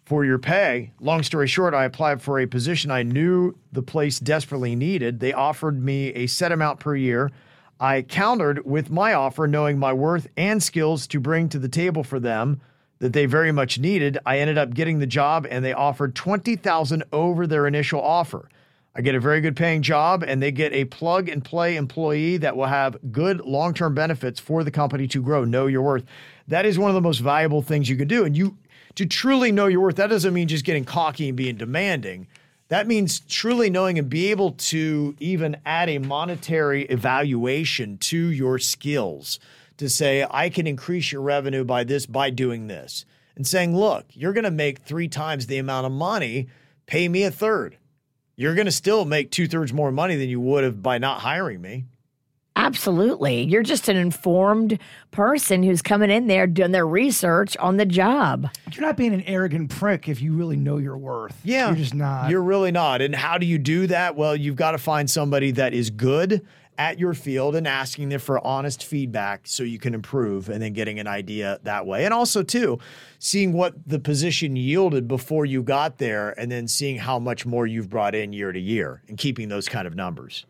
for 0.05 0.23
your 0.23 0.39
pay. 0.39 0.93
Long 1.01 1.23
story 1.23 1.49
short, 1.49 1.73
I 1.73 1.85
applied 1.87 2.21
for 2.21 2.39
a 2.39 2.45
position 2.47 2.91
I 2.91 3.05
knew 3.05 3.57
the 3.73 3.81
place 3.81 4.21
desperately 4.21 4.77
needed. 4.77 5.21
They 5.21 5.33
offered 5.33 5.83
me 5.83 6.09
a 6.09 6.27
set 6.27 6.53
amount 6.53 6.79
per 6.79 6.95
year. 6.95 7.31
I 7.79 8.03
countered 8.03 8.65
with 8.65 8.91
my 8.91 9.13
offer, 9.13 9.47
knowing 9.47 9.79
my 9.79 9.93
worth 9.93 10.29
and 10.37 10.63
skills 10.63 11.07
to 11.09 11.21
bring 11.21 11.49
to 11.51 11.59
the 11.59 11.69
table 11.69 12.03
for 12.03 12.19
them 12.19 12.61
that 13.01 13.13
they 13.13 13.27
very 13.27 13.53
much 13.53 13.79
needed. 13.79 14.19
I 14.25 14.39
ended 14.39 14.57
up 14.57 14.73
getting 14.73 14.99
the 14.99 15.07
job 15.07 15.47
and 15.51 15.65
they 15.65 15.75
offered 15.75 16.15
20,000 16.15 17.05
over 17.13 17.47
their 17.47 17.67
initial 17.67 18.01
offer. 18.01 18.49
I 18.95 19.03
get 19.03 19.15
a 19.15 19.21
very 19.21 19.43
good 19.43 19.57
paying 19.57 19.83
job 19.83 20.25
and 20.27 20.43
they 20.43 20.51
get 20.51 20.73
a 20.73 20.87
plug 20.87 21.29
and 21.29 21.45
play 21.45 21.77
employee 21.77 22.39
that 22.39 22.57
will 22.57 22.67
have 22.67 22.97
good 23.13 23.43
long-term 23.43 23.95
benefits 23.95 24.41
for 24.41 24.65
the 24.65 24.71
company 24.71 25.07
to 25.09 25.23
grow. 25.23 25.45
Know 25.45 25.67
your 25.67 25.83
worth. 25.83 26.05
That 26.49 26.65
is 26.65 26.79
one 26.79 26.91
of 26.91 26.95
the 26.95 27.03
most 27.03 27.19
valuable 27.19 27.61
things 27.61 27.91
you 27.91 27.97
can 27.97 28.09
do. 28.09 28.25
And 28.25 28.35
you 28.35 28.57
to 28.95 29.05
truly 29.05 29.53
know 29.53 29.67
your 29.67 29.81
worth, 29.81 29.97
that 29.97 30.07
doesn't 30.07 30.33
mean 30.33 30.49
just 30.49 30.65
getting 30.65 30.87
cocky 30.87 31.29
and 31.29 31.37
being 31.37 31.57
demanding. 31.57 32.27
That 32.69 32.89
means 32.89 33.21
truly 33.21 33.71
knowing 33.71 33.99
and 33.99 34.11
be 34.11 34.31
able 34.31 34.53
to 34.53 35.15
even 35.21 35.57
add 35.65 35.89
a 35.89 35.99
monetary 35.99 36.83
evaluation 36.85 37.99
to 37.99 38.19
your 38.19 38.59
skills 38.59 39.39
to 39.77 39.89
say, 39.89 40.27
I 40.29 40.49
can 40.49 40.67
increase 40.67 41.13
your 41.13 41.23
revenue 41.23 41.65
by 41.65 41.85
this, 41.85 42.07
by 42.07 42.31
doing 42.31 42.67
this. 42.67 43.05
And 43.37 43.47
saying, 43.47 43.77
look, 43.77 44.07
you're 44.13 44.33
going 44.33 44.45
to 44.45 44.51
make 44.51 44.79
three 44.79 45.09
times 45.09 45.47
the 45.47 45.59
amount 45.59 45.87
of 45.87 45.93
money, 45.93 46.49
pay 46.87 47.09
me 47.09 47.23
a 47.23 47.31
third. 47.31 47.77
You're 48.35 48.55
going 48.55 48.67
to 48.67 48.73
still 48.73 49.05
make 49.05 49.31
two 49.31 49.47
thirds 49.47 49.73
more 49.73 49.93
money 49.93 50.17
than 50.17 50.29
you 50.29 50.41
would 50.41 50.65
have 50.65 50.83
by 50.83 50.99
not 50.99 51.21
hiring 51.21 51.61
me. 51.61 51.85
Absolutely. 52.57 53.43
You're 53.43 53.63
just 53.63 53.89
an 53.89 53.97
informed 53.97 54.79
person 55.11 55.63
who's 55.63 55.83
coming 55.83 56.11
in 56.11 56.27
there 56.27 56.47
doing 56.47 56.73
their 56.73 56.87
research 56.87 57.55
on 57.59 57.77
the 57.77 57.85
job. 57.85 58.49
You're 58.73 58.87
not 58.87 58.97
being 58.97 59.13
an 59.13 59.23
arrogant 59.23 59.71
prick 59.71 60.09
if 60.09 60.23
you 60.23 60.33
really 60.33 60.57
know 60.57 60.79
your 60.79 60.97
worth. 60.97 61.39
Yeah. 61.45 61.69
You're 61.69 61.77
just 61.77 61.95
not. 61.95 62.31
You're 62.31 62.43
really 62.43 62.73
not. 62.73 63.03
And 63.03 63.15
how 63.15 63.37
do 63.37 63.45
you 63.45 63.59
do 63.59 63.87
that? 63.89 64.17
Well, 64.17 64.35
you've 64.35 64.57
got 64.57 64.73
to 64.73 64.79
find 64.79 65.09
somebody 65.09 65.51
that 65.53 65.75
is 65.75 65.91
good 65.91 66.47
at 66.79 66.99
your 66.99 67.15
field 67.15 67.57
and 67.57 67.67
asking 67.69 68.09
them 68.09 68.21
for 68.21 68.45
honest 68.45 68.85
feedback 68.85 69.43
so 69.45 69.63
you 69.63 69.79
can 69.79 69.95
improve 69.95 70.49
and 70.49 70.63
then 70.63 70.73
getting 70.73 70.99
an 70.99 71.07
idea 71.07 71.59
that 71.63 71.87
way. 71.87 72.05
And 72.05 72.13
also, 72.13 72.43
too, 72.43 72.79
seeing 73.19 73.53
what 73.53 73.75
the 73.87 73.99
position 73.99 74.57
yielded 74.57 75.09
before 75.09 75.47
you 75.47 75.63
got 75.63 75.99
there 75.99 76.39
and 76.39 76.51
then 76.51 76.69
seeing 76.69 76.99
how 76.99 77.19
much 77.19 77.47
more 77.47 77.67
you've 77.67 77.89
brought 77.89 78.15
in 78.15 78.33
year 78.33 78.53
to 78.53 78.61
year 78.61 79.03
and 79.09 79.17
keeping 79.17 79.49
those 79.49 79.69
kind 79.69 79.87
of 79.87 79.95
numbers. 79.95 80.45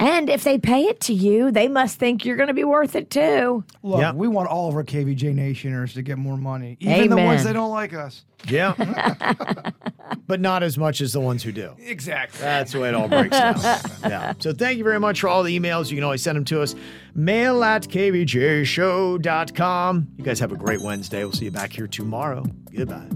And 0.00 0.30
if 0.30 0.44
they 0.44 0.58
pay 0.58 0.82
it 0.84 1.00
to 1.02 1.12
you, 1.12 1.50
they 1.50 1.66
must 1.66 1.98
think 1.98 2.24
you're 2.24 2.36
going 2.36 2.46
to 2.48 2.54
be 2.54 2.62
worth 2.62 2.94
it 2.94 3.10
too. 3.10 3.64
Look, 3.82 4.00
Yeah. 4.00 4.12
we 4.12 4.28
want 4.28 4.48
all 4.48 4.68
of 4.68 4.76
our 4.76 4.84
KVJ 4.84 5.34
Nationers 5.34 5.94
to 5.94 6.02
get 6.02 6.18
more 6.18 6.36
money, 6.36 6.76
even 6.78 7.10
the 7.10 7.16
ones 7.16 7.42
that 7.44 7.54
don't 7.54 7.70
like 7.70 7.92
us. 7.94 8.24
Yeah. 8.46 8.74
but 10.28 10.40
not 10.40 10.62
as 10.62 10.78
much 10.78 11.00
as 11.00 11.12
the 11.12 11.18
ones 11.20 11.42
who 11.42 11.50
do. 11.50 11.74
Exactly. 11.80 12.38
That's 12.40 12.70
the 12.72 12.78
way 12.80 12.90
it 12.90 12.94
all 12.94 13.08
breaks 13.08 13.36
down. 13.36 13.56
yeah. 14.04 14.34
So 14.38 14.52
thank 14.52 14.78
you 14.78 14.84
very 14.84 15.00
much 15.00 15.20
for 15.20 15.26
all 15.28 15.42
the 15.42 15.58
emails. 15.58 15.90
You 15.90 15.96
can 15.96 16.04
always 16.04 16.22
send 16.22 16.36
them 16.36 16.44
to 16.46 16.62
us. 16.62 16.76
Mail 17.16 17.64
at 17.64 17.82
kvjshow.com. 17.88 19.16
You 20.16 20.24
guys 20.24 20.38
have 20.38 20.52
a 20.52 20.56
great 20.56 20.80
Wednesday. 20.80 21.24
We'll 21.24 21.32
see 21.32 21.46
you 21.46 21.50
back 21.50 21.72
here 21.72 21.88
tomorrow. 21.88 22.44
Goodbye. 22.74 23.08